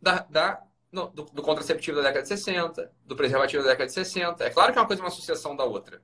da, 0.04 0.20
da 0.30 0.64
no, 0.91 1.08
do, 1.08 1.24
do, 1.24 1.41
contraceptivo 1.41 1.97
da 1.97 2.04
década 2.04 2.24
de 2.24 2.28
60, 2.30 2.91
do 3.06 3.16
preservativo 3.16 3.64
da 3.64 3.70
década 3.70 3.88
de 3.88 3.93
60. 3.93 4.43
É 4.45 4.49
claro 4.49 4.72
que 4.74 4.78
é 4.78 4.82
uma 4.82 4.88
coisa 4.88 5.01
uma 5.01 5.08
associação 5.08 5.56
da 5.56 5.64
outra. 5.64 6.01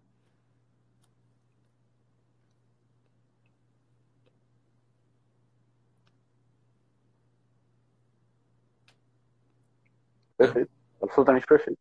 Perfeito, 10.37 10.71
absolutamente 11.01 11.45
perfeito. 11.45 11.79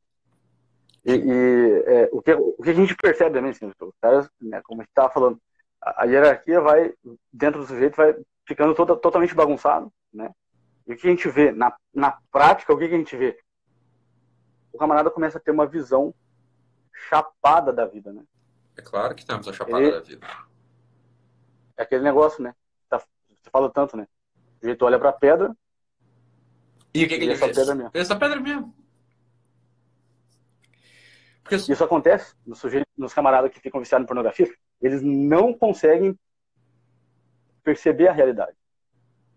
E, 1.05 1.13
e 1.13 1.83
é, 1.87 2.09
o, 2.13 2.21
que, 2.21 2.35
o 2.35 2.63
que 2.63 2.71
a 2.71 2.75
gente 2.75 2.95
percebe 2.97 3.37
também, 3.37 3.53
assim, 3.53 3.67
os 3.67 3.95
caras, 4.01 4.29
né, 4.41 4.61
como 4.65 4.81
a 4.81 4.85
gente 4.85 4.91
estava 4.91 5.11
falando, 5.13 5.41
a, 5.81 6.03
a 6.03 6.05
hierarquia 6.07 6.61
vai, 6.61 6.93
dentro 7.33 7.61
do 7.61 7.67
sujeito, 7.67 7.97
vai 7.97 8.15
ficando 8.45 8.75
toda, 8.75 8.97
totalmente 8.97 9.35
bagunçado, 9.35 9.93
né? 10.13 10.31
E 10.89 10.95
o 10.95 10.97
que 10.97 11.07
a 11.07 11.11
gente 11.11 11.29
vê 11.29 11.53
na, 11.53 11.77
na 11.93 12.19
prática, 12.33 12.73
o 12.73 12.79
que, 12.79 12.89
que 12.89 12.95
a 12.95 12.99
gente 12.99 13.15
vê? 13.15 13.39
O 14.73 14.79
camarada 14.79 15.11
começa 15.11 15.37
a 15.37 15.41
ter 15.41 15.51
uma 15.51 15.67
visão 15.67 16.15
chapada 17.09 17.71
da 17.71 17.85
vida, 17.85 18.11
né? 18.11 18.25
É 18.75 18.81
claro 18.81 19.15
que 19.15 19.27
temos 19.27 19.47
a 19.47 19.53
chapada 19.53 19.83
Ele, 19.83 19.93
da 19.93 20.01
vida. 20.01 20.27
É 21.77 21.83
aquele 21.83 22.03
negócio, 22.03 22.43
né? 22.43 22.55
Tá, 22.89 22.99
você 22.99 23.51
fala 23.51 23.71
tanto, 23.71 23.97
né? 23.99 24.09
O 24.63 24.67
jeito 24.67 24.83
olha 24.85 24.99
pra 24.99 25.13
pedra. 25.13 25.55
E 26.95 27.05
o 27.05 27.09
que, 27.09 27.19
que 27.19 27.25
ele 27.25 27.33
essa 27.33 27.45
fez? 27.45 27.57
Pedra 27.59 27.75
mesmo. 27.75 27.91
Essa 27.93 28.17
pedra 28.17 28.41
mesmo. 28.41 28.75
Porque... 31.43 31.57
Isso 31.57 31.85
acontece 31.85 32.35
nos, 32.47 32.59
sujeitos, 32.59 32.93
nos 32.97 33.13
camaradas 33.13 33.51
que 33.53 33.61
ficam 33.61 33.81
viciados 33.81 34.05
em 34.05 34.09
pornografia. 34.09 34.51
Eles 34.81 35.03
não 35.03 35.53
conseguem 35.53 36.19
perceber 37.63 38.09
a 38.09 38.13
realidade. 38.13 38.57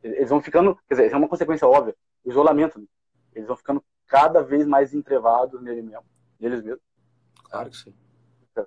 Eles 0.03 0.29
vão 0.29 0.41
ficando, 0.41 0.75
quer 0.87 0.95
dizer, 0.95 1.11
é 1.11 1.17
uma 1.17 1.27
consequência 1.27 1.67
óbvia, 1.67 1.95
o 2.23 2.29
isolamento. 2.29 2.79
Né? 2.79 2.85
Eles 3.33 3.47
vão 3.47 3.55
ficando 3.55 3.83
cada 4.07 4.41
vez 4.41 4.65
mais 4.65 4.93
entrevados 4.93 5.61
nele 5.61 5.81
mesmo, 5.81 6.05
neles 6.39 6.63
mesmos. 6.63 6.83
Claro 7.49 7.69
que 7.69 7.77
sim. 7.77 7.93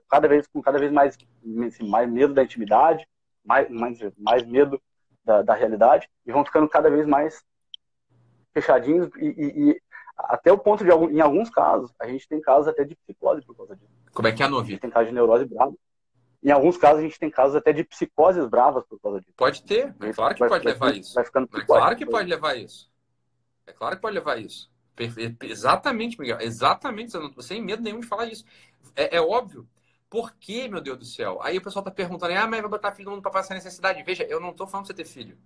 Cada 0.08 0.26
vez 0.26 0.46
com 0.46 0.62
cada 0.62 0.78
vez 0.78 0.90
mais, 0.90 1.18
assim, 1.66 1.88
mais 1.88 2.10
medo 2.10 2.32
da 2.32 2.42
intimidade, 2.42 3.06
mais, 3.44 3.68
mais, 3.68 3.98
mais 4.16 4.46
medo 4.46 4.80
da, 5.24 5.42
da 5.42 5.54
realidade, 5.54 6.08
e 6.24 6.32
vão 6.32 6.44
ficando 6.44 6.68
cada 6.68 6.88
vez 6.88 7.06
mais 7.06 7.44
fechadinhos 8.52 9.10
e, 9.16 9.26
e, 9.26 9.70
e, 9.70 9.82
até 10.16 10.52
o 10.52 10.58
ponto 10.58 10.84
de, 10.84 10.90
em 10.90 11.20
alguns 11.20 11.50
casos, 11.50 11.92
a 12.00 12.06
gente 12.06 12.28
tem 12.28 12.40
casos 12.40 12.68
até 12.68 12.84
de 12.84 12.94
psicose 12.94 13.42
por 13.42 13.56
causa 13.56 13.76
disso. 13.76 13.92
Como 14.12 14.28
é 14.28 14.32
que 14.32 14.42
é 14.42 14.46
a 14.46 14.48
novidade? 14.48 14.80
Tem 14.80 14.90
casos 14.90 15.08
de 15.08 15.14
neurose 15.14 15.44
brava. 15.44 15.74
Em 16.44 16.50
alguns 16.50 16.76
casos, 16.76 16.98
a 16.98 17.02
gente 17.02 17.18
tem 17.18 17.30
casos 17.30 17.56
até 17.56 17.72
de 17.72 17.82
psicoses 17.82 18.46
bravas 18.46 18.84
por 18.84 19.00
causa 19.00 19.18
disso. 19.18 19.32
Pode 19.34 19.64
ter, 19.64 19.94
é 19.98 20.12
claro 20.12 20.34
que 20.34 20.40
vai, 20.40 20.48
pode 20.50 20.64
vai, 20.64 20.72
levar 20.74 20.90
vai, 20.90 20.98
isso. 20.98 21.14
Vai 21.14 21.24
ficando 21.24 21.48
é 21.54 21.64
claro 21.64 21.96
que 21.96 22.04
pode 22.04 22.28
levar 22.28 22.54
isso. 22.54 22.90
É 23.66 23.72
claro 23.72 23.96
que 23.96 24.02
pode 24.02 24.14
levar 24.14 24.38
isso. 24.38 24.70
Exatamente, 25.42 26.20
Miguel. 26.20 26.38
Exatamente. 26.40 27.12
Sem 27.40 27.62
medo 27.62 27.82
nenhum 27.82 28.00
de 28.00 28.06
falar 28.06 28.26
isso. 28.26 28.44
É, 28.94 29.16
é 29.16 29.20
óbvio. 29.22 29.66
Por 30.10 30.34
que, 30.34 30.68
meu 30.68 30.82
Deus 30.82 30.98
do 30.98 31.04
céu? 31.06 31.40
Aí 31.42 31.56
o 31.56 31.62
pessoal 31.62 31.82
tá 31.82 31.90
perguntando, 31.90 32.34
ah, 32.34 32.46
mas 32.46 32.60
vai 32.60 32.70
botar 32.70 32.92
filho 32.92 33.06
no 33.06 33.12
mundo 33.12 33.22
pra 33.22 33.30
passar 33.30 33.54
necessidade. 33.54 34.02
Veja, 34.02 34.22
eu 34.24 34.38
não 34.38 34.52
tô 34.52 34.66
falando 34.66 34.86
pra 34.86 34.94
você 34.94 35.02
ter 35.02 35.08
filho. 35.08 35.38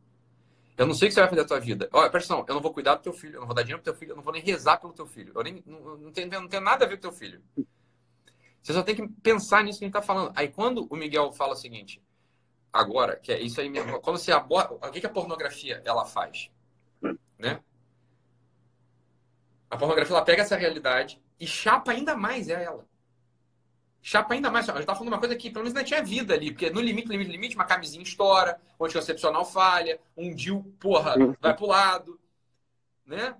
Eu 0.76 0.86
não 0.86 0.94
sei 0.94 1.06
o 1.06 1.08
que 1.08 1.14
você 1.14 1.20
vai 1.20 1.28
fazer 1.28 1.42
da 1.42 1.48
tua 1.48 1.60
vida. 1.60 1.88
Olha, 1.92 2.10
presta 2.10 2.34
atenção, 2.34 2.46
eu 2.48 2.54
não 2.54 2.62
vou 2.62 2.72
cuidar 2.72 2.96
do 2.96 3.02
teu 3.02 3.12
filho, 3.12 3.36
eu 3.36 3.40
não 3.40 3.46
vou 3.46 3.54
dar 3.54 3.62
dinheiro 3.62 3.82
pro 3.82 3.92
teu 3.92 3.98
filho, 3.98 4.12
eu 4.12 4.16
não 4.16 4.22
vou 4.22 4.32
nem 4.32 4.42
rezar 4.42 4.78
pelo 4.78 4.92
teu 4.92 5.06
filho. 5.06 5.32
Eu 5.34 5.42
nem, 5.42 5.62
não, 5.66 5.96
não, 5.96 6.12
tenho, 6.12 6.28
não 6.28 6.60
nada 6.60 6.84
a 6.84 6.88
ver 6.88 6.96
com 6.96 7.02
teu 7.02 7.12
filho. 7.12 7.42
Você 8.62 8.72
só 8.72 8.82
tem 8.82 8.94
que 8.94 9.08
pensar 9.22 9.64
nisso 9.64 9.78
que 9.78 9.84
a 9.84 9.88
gente 9.88 9.96
está 9.96 10.06
falando. 10.06 10.32
Aí 10.34 10.48
quando 10.48 10.86
o 10.90 10.96
Miguel 10.96 11.32
fala 11.32 11.52
o 11.52 11.56
seguinte, 11.56 12.02
agora, 12.72 13.16
que 13.16 13.32
é 13.32 13.40
isso 13.40 13.60
aí 13.60 13.68
mesmo, 13.68 14.00
quando 14.00 14.18
você 14.18 14.32
aborda, 14.32 14.74
o 14.74 14.90
que, 14.90 15.00
que 15.00 15.06
a 15.06 15.10
pornografia 15.10 15.82
ela 15.84 16.04
faz? 16.04 16.50
Né? 17.38 17.60
A 19.70 19.76
pornografia 19.76 20.14
ela 20.14 20.24
pega 20.24 20.42
essa 20.42 20.56
realidade 20.56 21.20
e 21.38 21.46
chapa 21.46 21.92
ainda 21.92 22.16
mais 22.16 22.48
ela. 22.48 22.86
Chapa 24.00 24.34
ainda 24.34 24.50
mais. 24.50 24.68
A 24.68 24.74
gente 24.74 24.86
tá 24.86 24.94
falando 24.94 25.12
uma 25.12 25.18
coisa 25.18 25.36
que 25.36 25.50
pelo 25.50 25.64
menos 25.64 25.74
não 25.74 25.84
tinha 25.84 26.02
vida 26.02 26.34
ali, 26.34 26.50
porque 26.50 26.70
no 26.70 26.80
limite, 26.80 27.08
limite, 27.08 27.30
limite, 27.30 27.54
uma 27.54 27.64
camisinha 27.64 28.02
estoura, 28.02 28.60
o 28.78 28.84
anticoncepcional 28.84 29.44
falha, 29.44 30.00
um 30.16 30.34
DIL, 30.34 30.64
porra, 30.78 31.14
vai 31.40 31.54
pro 31.54 31.66
lado. 31.66 32.18
Né? 33.04 33.36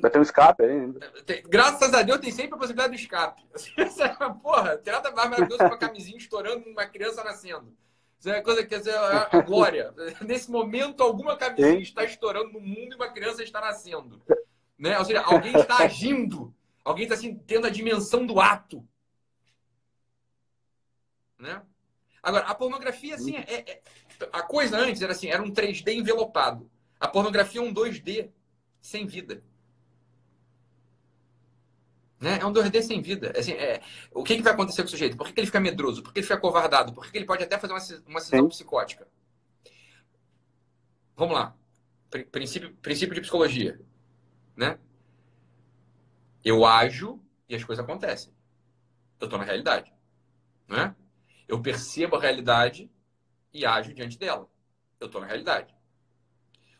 Vai 0.00 0.10
ter 0.10 0.18
um 0.18 0.22
escape 0.22 0.62
ainda. 0.62 1.00
Tem, 1.24 1.42
graças 1.42 1.92
a 1.92 2.02
Deus 2.02 2.20
tem 2.20 2.30
sempre 2.30 2.54
a 2.54 2.58
possibilidade 2.58 2.96
do 2.96 3.00
escape. 3.00 3.42
Porra, 4.42 4.78
tem 4.78 4.92
nada 4.92 5.10
mais 5.10 5.30
maravilhoso 5.30 5.58
que 5.58 5.64
uma 5.64 5.78
camisinha 5.78 6.16
estourando 6.16 6.68
uma 6.68 6.86
criança 6.86 7.22
nascendo. 7.22 7.76
Isso 8.18 8.30
é 8.30 8.40
coisa 8.40 8.64
que 8.64 8.74
é 8.74 8.78
a 8.96 9.40
glória. 9.40 9.92
Nesse 10.22 10.50
momento, 10.50 11.02
alguma 11.02 11.36
camisinha 11.36 11.74
Sim. 11.74 11.82
está 11.82 12.04
estourando 12.04 12.52
no 12.52 12.60
mundo 12.60 12.92
e 12.92 12.94
uma 12.94 13.12
criança 13.12 13.42
está 13.42 13.60
nascendo. 13.60 14.22
Né? 14.78 14.98
Ou 14.98 15.04
seja, 15.04 15.22
alguém 15.22 15.56
está 15.56 15.78
agindo. 15.78 16.54
Alguém 16.84 17.04
está 17.04 17.14
assim, 17.14 17.34
tendo 17.34 17.66
a 17.66 17.70
dimensão 17.70 18.24
do 18.24 18.40
ato. 18.40 18.86
Né? 21.38 21.60
Agora, 22.22 22.46
a 22.46 22.54
pornografia, 22.54 23.16
assim, 23.16 23.36
é, 23.36 23.70
é, 23.70 23.82
a 24.32 24.42
coisa 24.42 24.76
antes 24.76 25.02
era 25.02 25.12
assim, 25.12 25.28
era 25.28 25.42
um 25.42 25.50
3D 25.50 25.92
envelopado. 25.92 26.70
A 27.00 27.08
pornografia 27.08 27.60
é 27.60 27.64
um 27.64 27.74
2D 27.74 28.30
sem 28.80 29.06
vida. 29.06 29.42
Né? 32.22 32.38
É 32.40 32.46
um 32.46 32.52
2D 32.52 32.80
sem 32.82 33.02
vida. 33.02 33.32
Assim, 33.36 33.50
é, 33.50 33.82
o 34.12 34.22
que, 34.22 34.36
que, 34.36 34.42
vai 34.42 34.52
acontecer 34.52 34.82
com 34.82 34.86
o 34.86 34.90
sujeito? 34.90 35.16
Por 35.16 35.26
que, 35.26 35.32
que, 35.32 35.40
ele 35.40 35.46
fica 35.46 35.58
medroso? 35.58 36.04
Por 36.04 36.12
que 36.12 36.20
ele 36.20 36.26
fica 36.26 36.38
covardado? 36.38 36.92
Por 36.92 37.04
que, 37.04 37.10
que 37.10 37.18
ele 37.18 37.26
pode 37.26 37.42
até 37.42 37.58
fazer 37.58 37.72
uma, 37.72 37.82
uma 38.06 38.20
cisão 38.20 38.48
psicótica? 38.48 39.08
Vamos 41.16 41.34
lá. 41.34 41.56
Princípio, 42.30 42.72
princípio 42.76 43.12
de 43.16 43.22
psicologia. 43.22 43.80
Né? 44.56 44.78
Eu 46.44 46.64
ajo 46.64 47.20
e 47.48 47.56
as 47.56 47.64
coisas 47.64 47.84
acontecem. 47.84 48.32
Eu 49.18 49.24
estou 49.24 49.36
na 49.36 49.44
realidade. 49.44 49.92
Né? 50.68 50.94
Eu 51.48 51.60
percebo 51.60 52.14
a 52.14 52.20
realidade 52.20 52.88
e 53.52 53.66
ajo 53.66 53.92
diante 53.92 54.16
dela. 54.16 54.48
Eu 55.00 55.06
estou 55.06 55.20
na 55.20 55.26
realidade. 55.26 55.74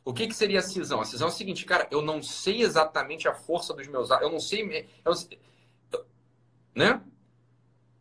O 0.04 0.12
que, 0.12 0.26
que 0.26 0.34
seria 0.34 0.58
a 0.58 0.62
cisão? 0.62 1.00
A 1.00 1.04
cisão 1.04 1.28
é 1.28 1.30
o 1.30 1.34
seguinte, 1.34 1.64
cara, 1.64 1.86
eu 1.90 2.02
não 2.02 2.22
sei 2.22 2.62
exatamente 2.62 3.28
a 3.28 3.34
força 3.34 3.72
dos 3.72 3.86
meus 3.86 4.10
atos. 4.10 4.26
Eu 4.26 4.32
não 4.32 4.40
sei. 4.40 4.88
Eu, 5.04 5.12
eu, 5.92 6.06
né? 6.74 7.00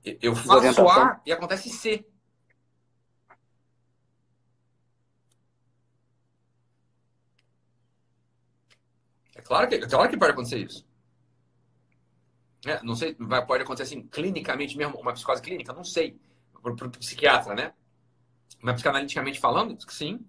Eu 0.04 0.36
faço 0.36 0.88
A 0.88 1.22
e 1.26 1.32
acontece 1.32 1.70
C. 1.70 2.06
É 9.36 9.42
claro 9.42 9.68
que, 9.68 9.76
é 9.76 9.88
claro 9.88 10.10
que 10.10 10.18
pode 10.18 10.32
acontecer 10.32 10.58
isso. 10.58 10.86
É, 12.66 12.82
não 12.84 12.96
sei, 12.96 13.16
vai, 13.20 13.44
pode 13.46 13.64
acontecer 13.64 13.84
assim, 13.84 14.08
clinicamente 14.08 14.78
mesmo, 14.78 15.00
uma 15.00 15.14
psicose 15.14 15.42
clínica, 15.42 15.74
não 15.74 15.84
sei. 15.84 16.20
Para 16.62 16.88
o 16.88 16.92
psiquiatra, 16.92 17.56
né? 17.56 17.74
Mas 18.62 18.76
psicanaliticamente 18.76 19.40
falando, 19.40 19.76
sim. 19.92 20.24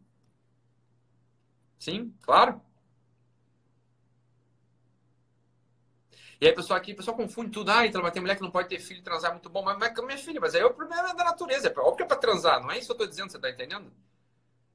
Sim, 1.85 2.15
claro. 2.23 2.63
E 6.41 6.47
aí, 6.47 6.53
pessoal 6.53 6.79
aqui, 6.79 6.95
pessoal 6.95 7.17
confunde 7.17 7.51
tudo. 7.51 7.71
Ah, 7.71 7.87
então, 7.87 8.03
mas 8.03 8.13
tem 8.13 8.21
mulher 8.21 8.37
que 8.37 8.43
não 8.43 8.51
pode 8.51 8.69
ter 8.69 8.79
filho 8.81 9.03
transar 9.03 9.31
é 9.31 9.35
muito 9.35 9.49
bom. 9.49 9.63
Mas, 9.63 9.79
mas 9.79 9.93
minha 10.05 10.19
filha, 10.19 10.41
mas 10.41 10.55
aí 10.55 10.63
o 10.65 10.75
problema 10.75 11.11
é 11.11 11.15
da 11.15 11.25
natureza. 11.25 11.69
É 11.69 11.81
óbvio 11.81 11.97
que 11.99 12.03
é 12.03 12.07
para 12.07 12.17
transar, 12.17 12.61
não 12.61 12.71
é 12.71 12.79
isso 12.79 12.87
que 12.87 12.93
eu 12.93 12.95
estou 12.95 13.07
dizendo, 13.07 13.31
você 13.31 13.37
está 13.37 13.51
entendendo? 13.51 13.93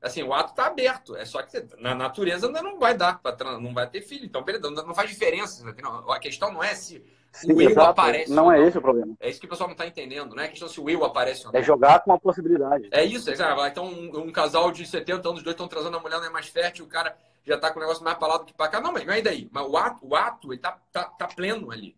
Assim, 0.01 0.23
o 0.23 0.33
ato 0.33 0.51
está 0.51 0.67
aberto. 0.67 1.15
É 1.15 1.25
só 1.25 1.41
que 1.43 1.59
na 1.79 1.95
natureza 1.95 2.47
ainda 2.47 2.61
não 2.61 2.79
vai 2.79 2.95
dar, 2.97 3.19
pra, 3.21 3.59
não 3.59 3.73
vai 3.73 3.89
ter 3.89 4.01
filho. 4.01 4.25
Então, 4.25 4.43
beleza, 4.43 4.69
não 4.71 4.95
faz 4.95 5.09
diferença. 5.09 5.63
Entendeu? 5.69 6.11
A 6.11 6.19
questão 6.19 6.51
não 6.53 6.63
é 6.63 6.75
se 6.75 7.03
Sim, 7.37 7.53
o 7.53 7.61
eu 7.61 7.69
exato. 7.69 7.89
aparece. 7.89 8.31
Não 8.31 8.51
é 8.51 8.59
esse 8.61 8.77
o 8.77 8.81
problema. 8.81 9.15
É 9.19 9.29
isso 9.29 9.39
que 9.39 9.45
o 9.45 9.49
pessoal 9.49 9.67
não 9.67 9.73
está 9.73 9.85
entendendo. 9.85 10.35
Não 10.35 10.43
é 10.43 10.47
questão 10.47 10.67
se 10.67 10.81
o 10.81 10.89
eu 10.89 11.05
aparece 11.05 11.45
ou 11.45 11.53
não. 11.53 11.59
É 11.59 11.63
jogar 11.63 11.99
com 11.99 12.11
uma 12.11 12.19
possibilidade. 12.19 12.89
É 12.91 13.03
isso. 13.03 13.29
É, 13.29 13.35
então, 13.67 13.85
um, 13.85 14.19
um, 14.21 14.31
casal 14.31 14.71
de 14.71 14.85
70 14.85 15.27
anos, 15.27 15.39
os 15.39 15.43
dois 15.43 15.53
estão 15.53 15.67
transando, 15.67 15.97
a 15.97 15.99
mulher 15.99 16.17
não 16.17 16.25
é 16.25 16.29
mais 16.29 16.47
fértil, 16.47 16.85
o 16.85 16.87
cara 16.87 17.15
já 17.45 17.55
está 17.55 17.71
com 17.71 17.77
o 17.77 17.81
negócio 17.81 18.03
mais 18.03 18.17
para 18.17 18.27
lá 18.27 18.37
do 18.37 18.45
que 18.45 18.53
para 18.53 18.69
cá. 18.69 18.81
Não, 18.81 18.91
mas 18.91 19.05
não 19.05 19.13
é 19.13 19.21
daí. 19.21 19.47
Mas 19.51 19.67
o 19.67 19.77
ato, 19.77 20.07
o 20.07 20.15
ato 20.15 20.51
ele 20.51 20.59
tá, 20.59 20.79
tá, 20.91 21.03
tá 21.05 21.27
pleno 21.27 21.71
ali. 21.71 21.95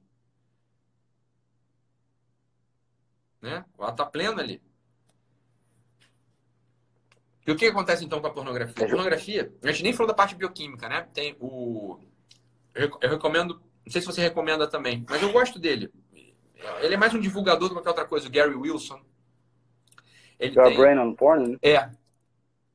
Né? 3.42 3.64
O 3.78 3.84
ato 3.84 3.96
tá 3.96 4.06
pleno 4.06 4.42
ali. 4.42 4.62
E 7.48 7.52
o 7.52 7.56
que 7.56 7.66
acontece 7.66 8.04
então 8.04 8.20
com 8.20 8.28
a 8.28 8.34
pornografia? 8.34 8.86
A 8.86 8.90
pornografia, 8.90 9.54
a 9.64 9.72
gente 9.72 9.84
nem 9.84 9.94
falou 9.94 10.10
da 10.10 10.14
parte 10.14 10.36
bioquímica, 10.36 10.88
né? 10.88 11.08
Tem 11.14 11.36
o. 11.40 11.98
Eu 12.76 13.10
recomendo 13.10 13.60
não 13.90 13.92
sei 13.92 14.02
se 14.02 14.08
você 14.08 14.22
recomenda 14.22 14.68
também, 14.68 15.04
mas 15.10 15.20
eu 15.20 15.32
gosto 15.32 15.58
dele. 15.58 15.92
Ele 16.80 16.94
é 16.94 16.98
mais 16.98 17.12
um 17.12 17.20
divulgador 17.20 17.68
do 17.68 17.70
que 17.70 17.74
qualquer 17.74 17.90
outra 17.90 18.06
coisa, 18.06 18.28
o 18.28 18.32
Gary 18.32 18.54
Wilson. 18.54 19.02
Ele 20.40 20.56
Your 20.56 20.68
tem... 20.68 20.78
Brain 20.78 21.00
on 21.00 21.16
Porn? 21.16 21.58
É. 21.60 21.90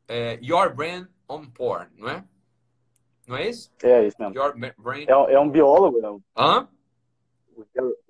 é. 0.09 0.41
Your 0.43 0.75
Brain 0.75 1.07
on 1.29 1.47
Porn, 1.47 1.89
não 1.97 2.09
é? 2.09 2.25
Não 3.29 3.37
é 3.37 3.49
isso? 3.49 3.71
É, 3.81 4.09
isso 4.09 4.17
mesmo. 4.19 4.35
Your 4.35 4.57
brain... 4.77 5.07
é, 5.09 5.35
é 5.35 5.39
um 5.39 5.49
biólogo, 5.49 6.01
né? 6.01 6.21
Hã? 6.37 6.69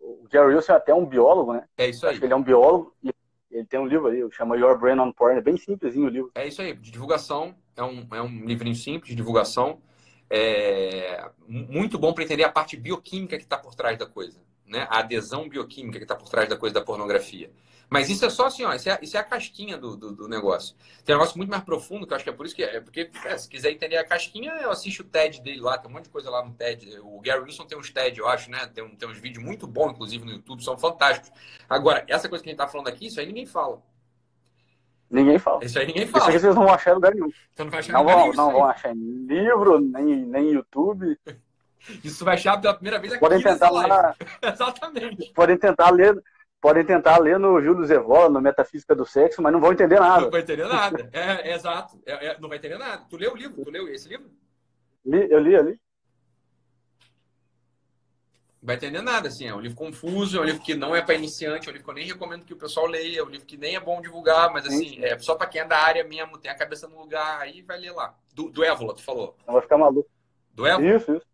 O 0.01 0.27
Gary 0.33 0.55
Wilson 0.55 0.73
é 0.73 0.77
até 0.77 0.95
um 0.95 1.05
biólogo, 1.05 1.53
né? 1.53 1.69
É 1.77 1.87
isso 1.87 2.07
aí. 2.07 2.17
ele 2.17 2.33
é 2.33 2.37
um 2.37 2.43
biólogo 2.43 2.95
e 3.03 3.11
ele 3.51 3.67
tem 3.67 3.79
um 3.79 3.87
livro 3.87 4.07
aí, 4.07 4.27
chama 4.33 4.57
Your 4.57 4.79
Brain 4.79 4.99
on 4.99 5.13
Porn, 5.13 5.37
é 5.37 5.43
bem 5.43 5.59
simplesinho 5.59 6.07
o 6.07 6.11
livro. 6.11 6.31
É 6.35 6.49
isso 6.49 6.63
aí, 6.63 6.73
de 6.73 6.91
divulgação, 6.91 7.55
é 7.77 7.83
um, 7.83 8.09
é 8.13 8.23
um 8.23 8.47
livrinho 8.47 8.75
simples 8.75 9.11
de 9.11 9.15
divulgação 9.15 9.83
é, 10.31 11.31
muito 11.47 11.99
bom 11.99 12.13
para 12.13 12.25
entender 12.25 12.45
a 12.45 12.53
parte 12.53 12.77
bioquímica 12.77 13.37
que 13.37 13.45
está 13.45 13.59
por 13.59 13.75
trás 13.75 13.99
da 13.99 14.07
coisa. 14.07 14.41
né? 14.67 14.87
A 14.91 15.01
adesão 15.01 15.49
bioquímica 15.49 15.99
que 15.99 16.05
está 16.05 16.17
por 16.17 16.29
trás 16.29 16.49
da 16.49 16.57
coisa 16.57 16.75
da 16.75 16.81
pornografia. 16.81 17.51
Mas 17.89 18.09
isso 18.09 18.25
é 18.25 18.31
só 18.31 18.47
assim, 18.47 18.65
ó, 18.65 18.75
isso 18.75 18.89
é, 18.89 18.99
isso 19.03 19.17
é 19.17 19.21
a 19.21 19.25
casquinha 19.25 19.77
do, 19.77 19.97
do, 19.97 20.13
do, 20.13 20.29
negócio. 20.29 20.75
Tem 21.05 21.15
um 21.15 21.19
negócio 21.19 21.37
muito 21.37 21.51
mais 21.51 21.63
profundo, 21.63 22.07
que 22.07 22.13
eu 22.13 22.17
acho 22.17 22.25
que 22.25 22.31
é 22.31 22.33
por 22.33 22.47
isso 22.47 22.55
que 22.55 22.65
é. 22.65 22.81
Porque, 22.81 23.11
é, 23.25 23.39
se 23.39 23.49
quiser 23.49 23.71
entender 23.71 23.97
a 23.97 24.05
casquinha, 24.05 24.53
eu 24.53 24.71
assisto 24.71 25.03
o 25.03 25.07
TED 25.07 25.43
dele 25.43 25.61
lá, 25.61 25.79
tem 25.79 25.91
um 25.91 25.95
monte 25.95 26.05
de 26.05 26.11
coisa 26.11 26.31
lá 26.31 26.45
no 26.45 26.53
TED. 26.55 26.99
O 27.03 27.21
Gary 27.21 27.43
Wilson 27.43 27.67
tem 27.67 27.79
uns 27.79 27.91
TED, 27.91 28.19
eu 28.19 28.27
acho, 28.27 28.51
né? 28.51 28.67
Tem, 28.67 28.83
um, 28.83 28.97
tem 28.97 29.09
uns 29.09 29.19
vídeos 29.19 29.45
muito 29.45 29.67
bons, 29.67 29.93
inclusive, 29.93 30.25
no 30.25 30.33
YouTube, 30.33 30.65
são 30.65 30.77
fantásticos. 30.79 31.31
Agora, 31.69 32.05
essa 32.09 32.29
coisa 32.29 32.43
que 32.43 32.51
a 32.51 32.53
gente 32.53 32.59
tá 32.59 32.67
falando 32.67 32.89
aqui, 32.89 33.07
isso 33.07 33.21
aí 33.21 33.27
ninguém 33.27 33.47
fala. 33.47 33.83
Ninguém 35.11 35.39
fala. 35.39 35.65
Isso 35.65 35.79
aí 35.79 35.87
ninguém 35.87 36.07
fala. 36.07 36.31
Isso 36.31 36.41
vocês 36.41 36.55
não 36.55 36.65
vão 36.65 36.75
achar 36.75 36.91
em 36.91 36.95
lugar 36.95 37.15
nenhum. 37.15 37.31
Você 37.31 37.65
não 37.65 37.71
vai 37.71 37.81
achar 37.81 37.93
não 37.93 38.01
lugar 38.01 38.15
vão, 38.15 38.23
nenhum. 38.25 38.37
Não 38.37 38.53
vão 38.53 38.65
achar 38.65 38.95
em 38.95 39.27
livro, 39.27 39.81
nem, 39.81 40.17
nem 40.27 40.51
YouTube. 40.51 41.19
Isso 42.03 42.25
vai 42.25 42.35
achar 42.35 42.61
pela 42.61 42.75
primeira 42.75 42.99
vez 42.99 43.13
aqui 43.13 43.21
Podem 43.21 43.43
tentar 43.43 43.71
lá. 43.71 44.15
Exatamente. 44.43 45.33
Podem 45.35 45.57
tentar 45.57 45.91
ler 45.91 46.23
podem 46.61 46.83
tentar 46.83 47.19
ler 47.19 47.39
no 47.39 47.61
Júlio 47.61 47.85
Zevola, 47.85 48.31
no 48.31 48.41
Metafísica 48.41 48.95
do 48.95 49.05
Sexo, 49.05 49.43
mas 49.43 49.53
não 49.53 49.61
vão 49.61 49.75
entender 49.75 50.01
nada. 50.01 50.23
Não 50.23 50.31
vai 50.31 50.41
entender 50.41 50.67
nada. 50.67 51.11
É, 51.13 51.51
é 51.51 51.55
exato. 51.55 52.01
É, 52.07 52.29
é, 52.29 52.41
não 52.41 52.49
vai 52.49 52.57
entender 52.57 52.79
nada. 52.79 53.05
Tu 53.11 53.19
leu 53.19 53.35
o 53.35 53.37
livro? 53.37 53.63
Tu 53.63 53.71
leu 53.71 53.87
esse 53.87 54.09
livro? 54.09 54.31
Li, 55.05 55.31
eu 55.31 55.39
li, 55.41 55.53
eu 55.53 55.63
li. 55.63 55.81
Vai 58.65 58.77
entender 58.77 59.03
nada, 59.03 59.29
assim. 59.29 59.47
É 59.47 59.55
um 59.55 59.61
livro 59.61 59.77
confuso, 59.77 60.39
é 60.39 60.41
um 60.41 60.45
livro 60.45 60.63
que 60.63 60.75
não 60.75 60.97
é 60.97 61.03
para 61.03 61.15
iniciante, 61.15 61.69
é 61.69 61.71
um 61.71 61.73
livro 61.75 61.85
que 61.85 61.91
eu 61.91 61.95
nem 61.95 62.07
recomendo 62.07 62.47
que 62.47 62.55
o 62.55 62.57
pessoal 62.57 62.87
leia, 62.87 63.21
é 63.21 63.23
um 63.23 63.29
livro 63.29 63.47
que 63.47 63.59
nem 63.59 63.77
é 63.77 63.81
bom 63.81 64.01
divulgar, 64.01 64.51
mas 64.51 64.65
assim, 64.65 64.89
Sim. 64.89 65.05
é 65.05 65.19
só 65.19 65.35
para 65.35 65.47
quem 65.47 65.61
é 65.61 65.67
da 65.67 65.77
área 65.77 66.03
mesmo, 66.03 66.39
tem 66.39 66.51
a 66.51 66.57
cabeça 66.57 66.89
no 66.89 66.99
lugar, 66.99 67.43
aí 67.43 67.61
vai 67.61 67.79
ler 67.79 67.93
lá. 67.93 68.17
Do, 68.33 68.49
do 68.49 68.65
Évola, 68.65 68.95
tu 68.95 69.03
falou. 69.03 69.37
Não 69.47 69.53
vai 69.53 69.63
ficar 69.63 69.77
maluco. 69.77 70.09
Do 70.55 70.67
Évola? 70.67 70.97
Isso, 70.97 71.13
isso. 71.13 71.27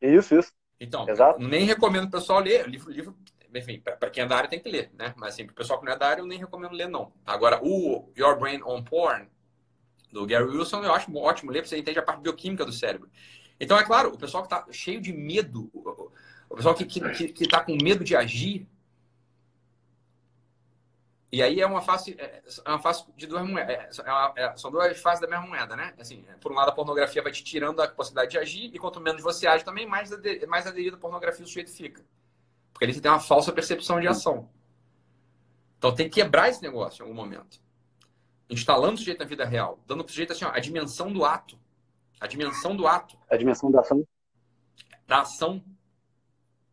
Isso, 0.00 0.38
isso. 0.38 0.52
Então, 0.78 1.08
Exato. 1.08 1.40
nem 1.40 1.64
recomendo 1.64 2.04
o 2.04 2.10
pessoal 2.10 2.38
ler. 2.38 2.66
O 2.66 2.70
livro, 2.70 2.92
livro 2.92 3.16
enfim, 3.52 3.80
para 3.80 4.08
quem 4.08 4.22
é 4.22 4.26
da 4.26 4.36
área 4.36 4.48
tem 4.48 4.60
que 4.60 4.68
ler, 4.68 4.92
né? 4.94 5.12
Mas 5.16 5.34
assim, 5.34 5.44
para 5.44 5.52
o 5.52 5.56
pessoal 5.56 5.80
que 5.80 5.86
não 5.86 5.92
é 5.92 5.98
da 5.98 6.06
área, 6.06 6.22
eu 6.22 6.26
nem 6.26 6.38
recomendo 6.38 6.72
ler, 6.72 6.88
não. 6.88 7.12
Agora, 7.26 7.58
o 7.60 8.12
Your 8.16 8.38
Brain 8.38 8.62
on 8.62 8.84
Porn, 8.84 9.28
do 10.12 10.24
Gary 10.24 10.44
Wilson, 10.44 10.84
eu 10.84 10.92
acho 10.92 11.12
ótimo 11.16 11.50
ler, 11.50 11.60
porque 11.60 11.70
você 11.70 11.78
entende 11.78 11.98
a 11.98 12.02
parte 12.02 12.20
bioquímica 12.20 12.64
do 12.64 12.72
cérebro. 12.72 13.10
Então, 13.60 13.76
é 13.76 13.84
claro, 13.84 14.12
o 14.12 14.18
pessoal 14.18 14.44
que 14.44 14.54
está 14.54 14.64
cheio 14.70 15.00
de 15.00 15.12
medo, 15.12 15.70
o 16.48 16.56
pessoal 16.56 16.74
que 16.74 16.84
está 16.84 17.10
que, 17.10 17.28
que 17.28 17.48
tá 17.48 17.62
com 17.62 17.76
medo 17.82 18.04
de 18.04 18.16
agir, 18.16 18.66
e 21.30 21.42
aí 21.42 21.60
é 21.60 21.66
uma 21.66 21.82
face, 21.82 22.16
é 22.18 22.70
uma 22.70 22.78
face 22.78 23.04
de 23.14 23.26
duas 23.26 23.46
moedas. 23.46 23.98
É 23.98 24.10
uma, 24.10 24.32
é, 24.34 24.56
são 24.56 24.70
duas 24.70 24.98
faces 24.98 25.20
da 25.20 25.28
mesma 25.28 25.46
moeda, 25.46 25.76
né? 25.76 25.94
Assim, 25.98 26.24
por 26.40 26.50
um 26.50 26.54
lado, 26.54 26.70
a 26.70 26.72
pornografia 26.72 27.22
vai 27.22 27.30
te 27.30 27.44
tirando 27.44 27.80
a 27.82 27.88
possibilidade 27.88 28.30
de 28.30 28.38
agir, 28.38 28.70
e 28.74 28.78
quanto 28.78 28.98
menos 28.98 29.22
você 29.22 29.46
age 29.46 29.62
também, 29.62 29.86
mais, 29.86 30.10
mais 30.46 30.66
aderido 30.66 30.96
à 30.96 30.98
pornografia 30.98 31.44
o 31.44 31.46
sujeito 31.46 31.70
fica. 31.70 32.02
Porque 32.72 32.84
ali 32.84 32.94
você 32.94 33.00
tem 33.00 33.10
uma 33.10 33.20
falsa 33.20 33.52
percepção 33.52 34.00
de 34.00 34.08
ação. 34.08 34.48
Então 35.76 35.94
tem 35.94 36.08
que 36.08 36.20
quebrar 36.20 36.48
esse 36.48 36.62
negócio 36.62 37.02
em 37.02 37.08
algum 37.08 37.14
momento. 37.14 37.60
Instalando 38.48 38.94
o 38.94 38.98
sujeito 38.98 39.18
na 39.18 39.26
vida 39.26 39.44
real. 39.44 39.78
Dando 39.86 40.04
para 40.04 40.10
o 40.10 40.12
sujeito 40.12 40.32
assim, 40.32 40.46
ó, 40.46 40.50
a 40.50 40.58
dimensão 40.58 41.12
do 41.12 41.24
ato. 41.24 41.58
A 42.18 42.26
dimensão 42.26 42.74
do 42.74 42.86
ato. 42.86 43.18
A 43.28 43.36
dimensão 43.36 43.70
da 43.70 43.80
ação. 43.80 44.06
Da 45.06 45.20
ação. 45.20 45.62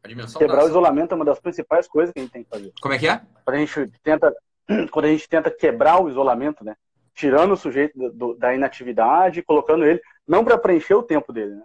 A 0.06 0.08
dimensão 0.08 0.38
Quebrar 0.38 0.60
da 0.60 0.66
o 0.66 0.68
isolamento 0.68 1.14
é 1.14 1.16
uma 1.16 1.26
das 1.26 1.40
principais 1.40 1.88
coisas 1.88 2.14
que 2.14 2.20
a 2.20 2.22
gente 2.22 2.32
tem 2.32 2.44
que 2.44 2.50
fazer. 2.50 2.72
Como 2.80 2.94
é 2.94 3.00
que 3.00 3.08
é? 3.08 3.22
Quando 3.44 3.58
a 3.58 3.60
gente 3.60 3.92
tenta, 4.04 4.36
quando 4.92 5.06
a 5.06 5.08
gente 5.08 5.28
tenta 5.28 5.50
quebrar 5.50 6.00
o 6.00 6.08
isolamento, 6.08 6.64
né? 6.64 6.76
Tirando 7.16 7.54
o 7.54 7.58
sujeito 7.58 7.98
do, 7.98 8.12
do, 8.12 8.34
da 8.36 8.54
inatividade, 8.54 9.42
colocando 9.42 9.84
ele, 9.84 10.00
não 10.28 10.46
para 10.46 10.60
preencher 10.60 10.94
o 10.94 11.02
tempo 11.02 11.34
dele, 11.34 11.56
né? 11.56 11.64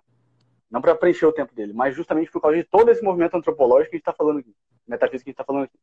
Não 0.70 0.80
para 0.80 0.94
preencher 0.94 1.26
o 1.26 1.32
tempo 1.32 1.54
dele, 1.54 1.74
mas 1.74 1.94
justamente 1.94 2.30
por 2.30 2.40
causa 2.40 2.56
de 2.56 2.64
todo 2.64 2.90
esse 2.90 3.02
movimento 3.02 3.36
antropológico 3.36 3.90
que 3.90 3.96
a 3.96 3.98
gente 3.98 4.08
está 4.08 4.14
falando 4.14 4.38
aqui, 4.38 4.54
metafísica 4.88 5.24
que 5.24 5.28
a 5.28 5.32
gente 5.32 5.34
está 5.34 5.44
falando 5.44 5.64
aqui. 5.64 5.78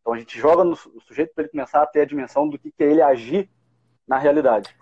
Então 0.00 0.12
a 0.12 0.18
gente 0.18 0.36
joga 0.40 0.64
no 0.64 0.74
sujeito 0.74 1.32
para 1.32 1.44
ele 1.44 1.52
começar 1.52 1.82
a 1.82 1.86
ter 1.86 2.00
a 2.00 2.04
dimensão 2.04 2.48
do 2.48 2.58
que, 2.58 2.72
que 2.72 2.82
é 2.82 2.90
ele 2.90 3.02
agir 3.02 3.48
na 4.08 4.18
realidade. 4.18 4.74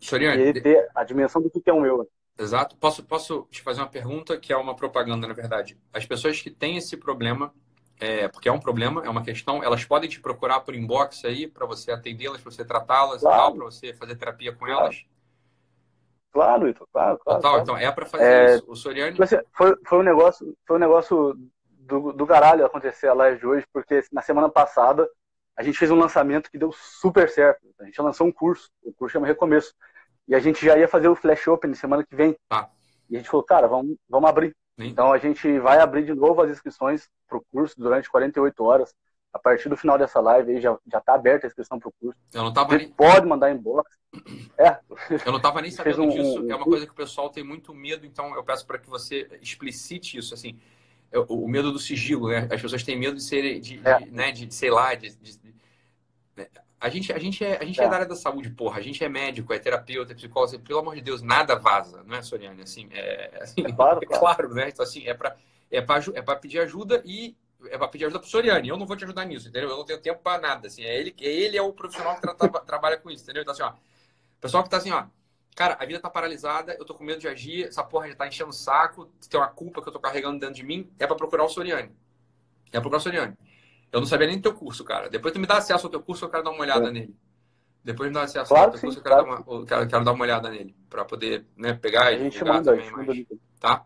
Soriane, 0.00 0.42
e 0.42 0.46
ele 0.46 0.60
ter 0.62 0.88
a 0.94 1.04
dimensão 1.04 1.42
do 1.42 1.50
que, 1.50 1.60
que 1.60 1.68
é 1.68 1.72
o 1.74 1.80
meu. 1.82 2.08
Exato. 2.38 2.76
Posso, 2.76 3.02
posso 3.04 3.46
te 3.50 3.62
fazer 3.62 3.80
uma 3.80 3.88
pergunta 3.88 4.36
que 4.38 4.52
é 4.52 4.56
uma 4.56 4.76
propaganda, 4.76 5.26
na 5.26 5.34
verdade. 5.34 5.78
As 5.92 6.04
pessoas 6.04 6.40
que 6.40 6.50
têm 6.50 6.76
esse 6.76 6.96
problema, 6.96 7.52
é, 7.98 8.28
porque 8.28 8.48
é 8.48 8.52
um 8.52 8.60
problema, 8.60 9.02
é 9.04 9.08
uma 9.08 9.22
questão, 9.22 9.62
elas 9.64 9.84
podem 9.84 10.08
te 10.08 10.20
procurar 10.20 10.60
por 10.60 10.74
inbox 10.74 11.24
aí 11.24 11.46
para 11.48 11.64
você 11.66 11.90
atendê-las, 11.90 12.40
para 12.42 12.50
você 12.50 12.64
tratá-las, 12.64 13.22
Claro. 13.22 13.54
para 13.56 13.64
você 13.64 13.94
fazer 13.94 14.16
terapia 14.16 14.52
com 14.52 14.66
Claro. 14.66 14.80
elas. 14.84 15.04
Claro, 16.32 16.68
Ito, 16.68 16.86
claro, 16.92 17.18
claro. 17.18 17.40
Total, 17.40 17.40
claro. 17.52 17.62
então 17.62 17.76
é 17.78 17.90
para 17.90 18.04
fazer 18.06 18.24
É, 18.24 18.54
isso. 18.56 18.64
O 18.68 18.76
Soriane. 18.76 19.16
Mas, 19.18 19.32
assim, 19.32 19.42
foi, 19.52 19.74
foi 19.86 19.98
um 19.98 20.02
negócio, 20.02 20.54
foi 20.66 20.76
um 20.76 20.80
negócio 20.80 21.34
do, 21.70 22.12
do 22.12 22.26
caralho 22.26 22.66
acontecer 22.66 23.06
a 23.08 23.14
live 23.14 23.40
de 23.40 23.46
hoje, 23.46 23.66
porque 23.72 24.04
na 24.12 24.20
semana 24.20 24.48
passada 24.50 25.08
a 25.56 25.62
gente 25.62 25.78
fez 25.78 25.90
um 25.90 25.98
lançamento 25.98 26.50
que 26.50 26.58
deu 26.58 26.70
super 26.72 27.30
certo. 27.30 27.62
A 27.80 27.84
gente 27.84 27.98
lançou 28.02 28.26
um 28.26 28.32
curso, 28.32 28.70
o 28.82 28.92
curso 28.92 29.14
chama 29.14 29.26
Recomeço. 29.26 29.72
E 30.28 30.34
a 30.34 30.40
gente 30.40 30.64
já 30.64 30.76
ia 30.78 30.88
fazer 30.88 31.08
o 31.08 31.14
Flash 31.14 31.46
Open 31.48 31.72
semana 31.74 32.04
que 32.04 32.14
vem. 32.14 32.36
Tá. 32.48 32.68
E 33.08 33.16
a 33.16 33.18
gente 33.18 33.30
falou, 33.30 33.44
cara, 33.44 33.66
vamos, 33.68 33.96
vamos 34.08 34.28
abrir. 34.28 34.54
Sim. 34.78 34.88
Então 34.88 35.12
a 35.12 35.18
gente 35.18 35.58
vai 35.60 35.78
abrir 35.78 36.04
de 36.04 36.14
novo 36.14 36.42
as 36.42 36.50
inscrições 36.50 37.08
para 37.28 37.38
o 37.38 37.44
curso 37.52 37.74
durante 37.78 38.10
48 38.10 38.64
horas. 38.64 38.94
A 39.32 39.38
partir 39.38 39.68
do 39.68 39.76
final 39.76 39.98
dessa 39.98 40.18
live 40.18 40.50
aí 40.52 40.60
já, 40.62 40.76
já 40.90 40.98
tá 41.00 41.14
aberta 41.14 41.46
a 41.46 41.48
inscrição 41.48 41.78
para 41.78 41.88
o 41.88 41.92
curso. 42.00 42.18
Eu 42.32 42.42
não 42.42 42.52
tava 42.52 42.70
Você 42.70 42.78
nem, 42.78 42.88
pode 42.90 43.26
mandar 43.26 43.50
inbox. 43.50 43.90
É, 44.58 44.78
eu 45.26 45.30
não 45.32 45.38
tava 45.40 45.60
nem 45.60 45.70
sabendo 45.72 46.02
um- 46.04 46.08
disso. 46.08 46.50
É 46.50 46.54
uma 46.56 46.64
coisa 46.64 46.86
que 46.86 46.92
o 46.92 46.94
pessoal 46.94 47.28
tem 47.28 47.44
muito 47.44 47.74
medo, 47.74 48.06
então 48.06 48.34
eu 48.34 48.42
peço 48.42 48.66
para 48.66 48.78
que 48.78 48.88
você 48.88 49.28
explicite 49.42 50.16
isso. 50.16 50.32
Assim, 50.32 50.58
o 51.28 51.46
medo 51.46 51.70
do 51.70 51.78
sigilo, 51.78 52.28
né? 52.28 52.48
As 52.50 52.60
pessoas 52.62 52.82
têm 52.82 52.98
medo 52.98 53.16
de 53.16 53.22
ser, 53.22 53.60
de, 53.60 53.78
de, 53.78 53.86
É. 53.88 54.06
né? 54.06 54.32
de, 54.32 54.46
de 54.46 54.54
sei 54.54 54.70
lá, 54.70 54.94
de, 54.94 55.14
de- 55.16 55.38
de-? 55.38 55.45
A 56.86 56.88
gente, 56.88 57.12
a 57.12 57.18
gente, 57.18 57.44
é, 57.44 57.58
a 57.60 57.64
gente 57.64 57.80
é. 57.80 57.84
É. 57.84 57.88
da 57.88 57.94
área 57.96 58.06
da 58.06 58.14
saúde, 58.16 58.50
porra. 58.50 58.78
A 58.78 58.82
gente 58.82 59.02
é 59.02 59.08
médico, 59.08 59.52
é 59.52 59.58
terapeuta, 59.58 60.12
é 60.12 60.14
psicólogo. 60.14 60.54
assim, 60.54 60.62
Pelo 60.62 60.78
amor 60.80 60.94
de 60.94 61.00
Deus, 61.02 61.22
nada 61.22 61.56
vaza, 61.56 62.02
não 62.04 62.16
é, 62.16 62.22
Soriane? 62.22 62.62
Assim, 62.62 62.88
é, 62.92 63.38
assim, 63.42 63.62
É 63.66 63.72
claro, 63.72 64.00
é 64.02 64.06
claro. 64.06 64.20
claro, 64.20 64.54
né? 64.54 64.68
Então, 64.68 64.82
assim, 64.84 65.06
é 65.06 65.14
para 65.14 65.36
é 65.70 65.80
pra, 65.80 65.98
é 66.14 66.22
pra 66.22 66.36
pedir 66.36 66.60
ajuda 66.60 67.02
e 67.04 67.36
é 67.68 67.76
para 67.76 67.88
pedir 67.88 68.04
ajuda 68.04 68.20
pro 68.20 68.28
Soriane. 68.28 68.68
Eu 68.68 68.76
não 68.76 68.86
vou 68.86 68.96
te 68.96 69.04
ajudar 69.04 69.24
nisso, 69.24 69.48
entendeu? 69.48 69.68
Eu 69.70 69.76
não 69.78 69.84
tenho 69.84 70.00
tempo 70.00 70.20
para 70.22 70.40
nada. 70.40 70.68
Assim, 70.68 70.84
é 70.84 70.96
ele, 70.98 71.14
é 71.20 71.26
ele 71.26 71.56
é 71.56 71.62
o 71.62 71.72
profissional 71.72 72.14
que 72.14 72.20
tra- 72.22 72.34
tra- 72.34 72.48
trabalha 72.64 72.96
com 72.98 73.10
isso, 73.10 73.24
entendeu? 73.24 73.42
Então, 73.42 73.52
assim, 73.52 73.62
ó, 73.62 73.72
pessoal 74.40 74.62
que 74.62 74.70
tá 74.70 74.76
assim, 74.76 74.92
ó, 74.92 75.06
cara, 75.56 75.76
a 75.80 75.84
vida 75.86 75.98
tá 75.98 76.08
paralisada, 76.10 76.74
eu 76.78 76.84
tô 76.84 76.94
com 76.94 77.02
medo 77.02 77.18
de 77.20 77.26
agir, 77.28 77.64
essa 77.66 77.82
porra 77.82 78.08
já 78.08 78.14
tá 78.14 78.28
enchendo 78.28 78.50
o 78.50 78.52
saco, 78.52 79.10
tem 79.28 79.40
uma 79.40 79.48
culpa 79.48 79.82
que 79.82 79.88
eu 79.88 79.92
tô 79.92 79.98
carregando 79.98 80.38
dentro 80.38 80.54
de 80.54 80.62
mim, 80.62 80.88
é 80.98 81.06
para 81.06 81.16
procurar 81.16 81.44
o 81.44 81.48
Soriane. 81.48 81.90
É 82.68 82.72
pra 82.72 82.82
procurar 82.82 82.98
o 82.98 83.00
Soriane. 83.00 83.36
Eu 83.92 84.00
não 84.00 84.06
sabia 84.06 84.26
nem 84.26 84.36
do 84.36 84.42
teu 84.42 84.54
curso, 84.54 84.84
cara. 84.84 85.08
Depois 85.08 85.32
tu 85.32 85.40
me 85.40 85.46
dá 85.46 85.56
acesso 85.58 85.86
ao 85.86 85.90
teu 85.90 86.02
curso, 86.02 86.24
eu 86.24 86.28
quero 86.28 86.42
dar 86.44 86.50
uma 86.50 86.60
olhada 86.62 86.88
É. 86.88 86.90
nele. 86.90 87.16
Depois 87.84 88.08
me 88.08 88.14
dá 88.14 88.22
acesso 88.24 88.48
Claro 88.48 88.64
ao 88.66 88.70
teu 88.72 88.80
que 88.80 88.86
curso, 88.86 88.98
sim, 89.00 89.06
eu 89.06 89.10
quero, 89.12 89.24
claro 89.24 89.44
dar 89.44 89.50
uma, 89.52 89.60
eu 89.60 89.64
quero, 89.66 89.88
quero 89.88 90.04
dar 90.04 90.12
uma 90.12 90.22
olhada 90.24 90.50
nele, 90.50 90.74
para 90.90 91.04
poder 91.04 91.46
né, 91.56 91.72
pegar 91.74 92.06
A 92.06 92.12
e 92.12 92.18
gente 92.18 92.44
manda, 92.44 92.72
a 92.72 92.74
também 92.74 92.80
gente 92.82 92.92
mais, 92.92 93.08
o 93.08 93.12
link. 93.12 93.40
tá? 93.60 93.84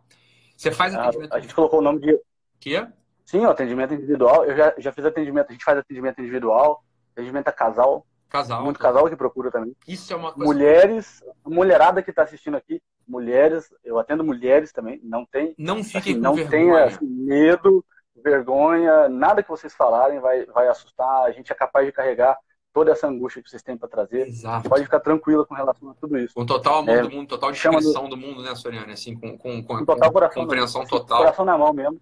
Você 0.57 0.71
faz 0.71 0.95
A, 0.95 1.03
atendimento 1.05 1.33
a 1.35 1.41
gente 1.41 1.55
colocou 1.55 1.81
o 1.81 1.83
nome 1.83 2.01
de. 2.01 2.19
que? 2.59 2.87
Sim, 3.27 3.45
o 3.47 3.51
atendimento 3.51 3.95
individual. 3.95 4.45
Eu 4.45 4.57
já, 4.57 4.75
já 4.79 4.91
fiz 4.93 5.05
atendimento, 5.05 5.51
a 5.51 5.53
gente 5.53 5.65
faz 5.65 5.79
atendimento 5.79 6.19
individual, 6.21 6.83
atendimento 7.15 7.49
a 7.49 7.53
casal, 7.53 8.07
Casal. 8.29 8.65
muito 8.65 8.81
casal 8.81 9.09
que 9.09 9.17
procura 9.17 9.51
também. 9.51 9.77
Isso 9.87 10.13
é 10.13 10.17
uma 10.17 10.33
coisa. 10.33 10.51
Mulheres, 10.53 11.23
mulherada 11.45 12.03
que 12.03 12.11
está 12.11 12.23
assistindo 12.23 12.57
aqui, 12.57 12.81
mulheres, 13.07 13.73
eu 13.85 13.99
atendo 13.99 14.25
mulheres 14.25 14.73
também, 14.73 14.99
não 15.05 15.25
tem, 15.27 15.55
Não 15.59 15.85
fiquem 15.85 16.15
assim, 16.15 16.21
não 16.21 16.35
vergonha. 16.35 16.51
tenha 16.51 16.85
assim, 16.87 17.07
medo, 17.07 17.85
vergonha, 18.23 19.09
nada 19.09 19.43
que 19.43 19.49
vocês 19.49 19.75
falarem 19.75 20.21
vai, 20.21 20.47
vai 20.47 20.69
assustar, 20.69 21.25
a 21.25 21.31
gente 21.31 21.51
é 21.51 21.55
capaz 21.55 21.87
de 21.87 21.93
carregar 21.93 22.37
toda 22.73 22.93
essa 22.93 23.07
angústia 23.09 23.43
que 23.43 23.51
vocês 23.51 23.63
têm 23.63 23.77
para 23.77 23.89
trazer. 23.89 24.29
Exato. 24.29 24.69
Pode 24.69 24.85
ficar 24.85 25.01
tranquila 25.01 25.45
com 25.45 25.55
relação 25.55 25.91
a 25.91 25.95
tudo 25.95 26.17
isso. 26.19 26.35
Com 26.35 26.47
total 26.47 26.79
amor 26.79 26.95
É, 26.97 27.03
do 27.03 27.11
mundo, 27.11 27.29
total 27.29 27.53
chama 27.53 27.79
do- 27.79 27.81
discrição 27.85 28.09
do... 28.09 28.17
mundo, 28.17 28.43
né, 28.43 28.55
Soriane? 28.55 28.93
Assim, 28.93 29.15
com, 29.19 29.37
com, 29.37 29.63
com, 29.63 29.79
Com 29.79 29.85
total 29.85 30.13
coração, 30.13 30.43
compreensão 30.43 30.83
assim, 30.83 30.91
total. 30.91 31.19
coração 31.19 31.45
na 31.45 31.59
mão 31.59 31.73
mesmo. 31.73 32.01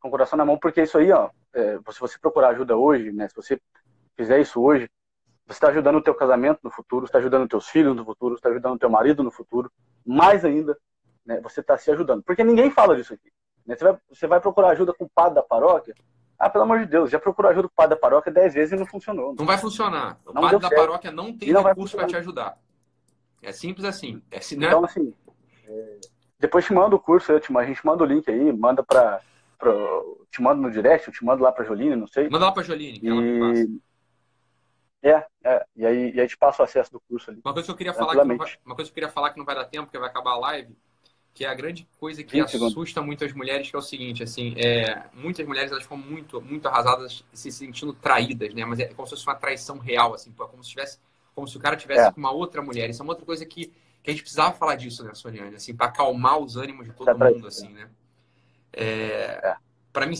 Com 0.00 0.08
o 0.08 0.10
coração 0.10 0.36
na 0.36 0.44
mão, 0.44 0.56
porque 0.58 0.82
isso 0.82 0.96
aí, 0.96 1.10
ó, 1.12 1.28
é, 1.52 1.78
se 1.90 2.00
você 2.00 2.18
procurar 2.18 2.50
ajuda 2.50 2.76
hoje, 2.76 3.12
né, 3.12 3.28
se 3.28 3.34
você 3.36 3.60
fizer 4.16 4.40
isso 4.40 4.60
hoje, 4.62 4.88
você 5.46 5.54
está 5.56 5.68
ajudando 5.68 5.96
o 5.96 6.02
teu 6.02 6.14
casamento 6.14 6.60
no 6.62 6.70
futuro, 6.70 7.04
está 7.04 7.18
ajudando 7.18 7.42
os 7.42 7.48
teus 7.48 7.68
filhos 7.68 7.94
no 7.96 8.04
futuro, 8.04 8.34
está 8.36 8.48
ajudando 8.48 8.74
o 8.74 8.78
teu 8.78 8.88
marido 8.90 9.22
no 9.22 9.30
futuro, 9.30 9.70
mais 10.06 10.44
ainda, 10.44 10.78
né, 11.26 11.40
você 11.42 11.60
está 11.60 11.76
se 11.76 11.90
ajudando. 11.90 12.22
Porque 12.22 12.44
ninguém 12.44 12.70
fala 12.70 12.94
disso 12.96 13.12
aqui. 13.14 13.30
Né? 13.68 13.76
Você, 13.76 13.84
vai, 13.84 13.98
você 14.10 14.26
vai 14.26 14.40
procurar 14.40 14.70
ajuda 14.70 14.94
com 14.94 15.04
o 15.04 15.10
padre 15.10 15.34
da 15.34 15.42
paróquia, 15.42 15.94
ah, 16.38 16.48
pelo 16.48 16.64
amor 16.64 16.78
de 16.78 16.86
Deus, 16.86 17.10
já 17.10 17.18
procurou 17.18 17.50
ajuda 17.50 17.68
com 17.68 17.72
o 17.72 17.76
padre 17.76 17.96
da 17.96 18.00
paróquia 18.00 18.32
dez 18.32 18.54
vezes 18.54 18.72
e 18.72 18.76
não 18.76 18.86
funcionou. 18.86 19.34
Não 19.36 19.44
vai 19.44 19.58
funcionar. 19.58 20.18
O 20.24 20.32
Não 20.32 20.42
padre 20.42 20.58
da 20.60 20.68
certo. 20.68 20.80
paróquia 20.80 21.10
não 21.10 21.36
tem 21.36 21.48
E 21.48 21.52
não 21.52 21.62
recurso 21.62 21.96
para 21.96 22.06
te 22.06 22.16
ajudar. 22.16 22.56
É 23.42 23.52
simples 23.52 23.84
assim. 23.84 24.22
É, 24.30 24.38
assim, 24.38 24.56
né? 24.56 24.68
Então, 24.68 24.84
assim, 24.84 25.12
é, 25.66 25.98
depois 26.38 26.64
te 26.64 26.72
manda 26.72 26.94
o 26.94 26.98
curso, 26.98 27.30
eu 27.32 27.40
te, 27.40 27.56
a 27.56 27.64
gente 27.64 27.84
manda 27.84 28.04
o 28.04 28.06
link 28.06 28.28
aí, 28.30 28.52
manda 28.52 28.82
pra. 28.82 29.20
Te 30.30 30.40
mando 30.40 30.62
no 30.62 30.70
direct, 30.70 31.08
eu 31.08 31.12
te 31.12 31.24
mando 31.24 31.42
lá 31.42 31.50
pra 31.50 31.64
Joline, 31.64 31.96
não 31.96 32.06
sei. 32.06 32.28
Manda 32.28 32.46
lá 32.46 32.52
pra 32.52 32.62
Joline, 32.62 33.00
que 33.00 33.08
ela 33.08 33.20
me 33.20 33.40
passa. 33.40 33.62
E. 33.62 33.80
É, 35.00 35.26
é, 35.44 35.66
e 35.76 35.86
aí, 35.86 36.12
e 36.12 36.20
aí 36.20 36.28
te 36.28 36.36
passa 36.36 36.62
o 36.62 36.64
acesso 36.64 36.92
do 36.92 37.00
curso 37.00 37.30
ali. 37.30 37.40
Uma 37.44 37.52
coisa 37.52 37.66
que 37.66 37.72
eu 37.72 37.76
queria 37.76 37.94
falar 37.94 38.12
que 38.12 38.16
vai, 38.16 38.36
uma 38.64 38.74
coisa 38.76 38.90
que 38.90 38.90
eu 38.90 38.94
queria 38.94 39.08
falar 39.08 39.30
que 39.30 39.38
não 39.38 39.44
vai 39.44 39.54
dar 39.54 39.64
tempo, 39.64 39.86
porque 39.86 39.98
vai 39.98 40.08
acabar 40.08 40.32
a 40.32 40.38
live, 40.38 40.76
que 41.38 41.44
é 41.44 41.48
a 41.48 41.54
grande 41.54 41.86
coisa 42.00 42.24
que 42.24 42.40
assusta 42.40 43.00
muito 43.00 43.24
as 43.24 43.32
mulheres, 43.32 43.70
que 43.70 43.76
é 43.76 43.78
o 43.78 43.82
seguinte, 43.82 44.24
assim, 44.24 44.56
é, 44.56 45.04
muitas 45.14 45.46
mulheres 45.46 45.70
elas 45.70 45.84
ficam 45.84 45.96
muito, 45.96 46.40
muito 46.40 46.66
arrasadas, 46.66 47.24
se 47.32 47.52
sentindo 47.52 47.92
traídas, 47.92 48.52
né? 48.52 48.64
Mas 48.64 48.80
é 48.80 48.86
como 48.86 49.06
se 49.06 49.14
fosse 49.14 49.24
uma 49.24 49.36
traição 49.36 49.78
real, 49.78 50.14
assim, 50.14 50.32
como 50.32 50.64
se 50.64 50.70
tivesse, 50.70 50.98
como 51.36 51.46
se 51.46 51.56
o 51.56 51.60
cara 51.60 51.76
tivesse 51.76 52.08
é. 52.08 52.10
com 52.10 52.18
uma 52.18 52.32
outra 52.32 52.60
mulher. 52.60 52.90
Isso 52.90 53.00
é 53.00 53.04
uma 53.04 53.12
outra 53.12 53.24
coisa 53.24 53.46
que, 53.46 53.66
que 54.02 54.10
a 54.10 54.10
gente 54.10 54.22
precisava 54.22 54.52
falar 54.52 54.74
disso, 54.74 55.04
né, 55.04 55.14
Soniane? 55.14 55.54
Assim, 55.54 55.76
para 55.76 55.86
acalmar 55.86 56.40
os 56.40 56.56
ânimos 56.56 56.86
de 56.86 56.92
todo 56.92 57.16
mundo, 57.16 57.46
assim, 57.46 57.68
né? 57.68 57.88
É, 58.72 58.84
é. 58.84 59.56
Para 59.92 60.06
mim 60.06 60.16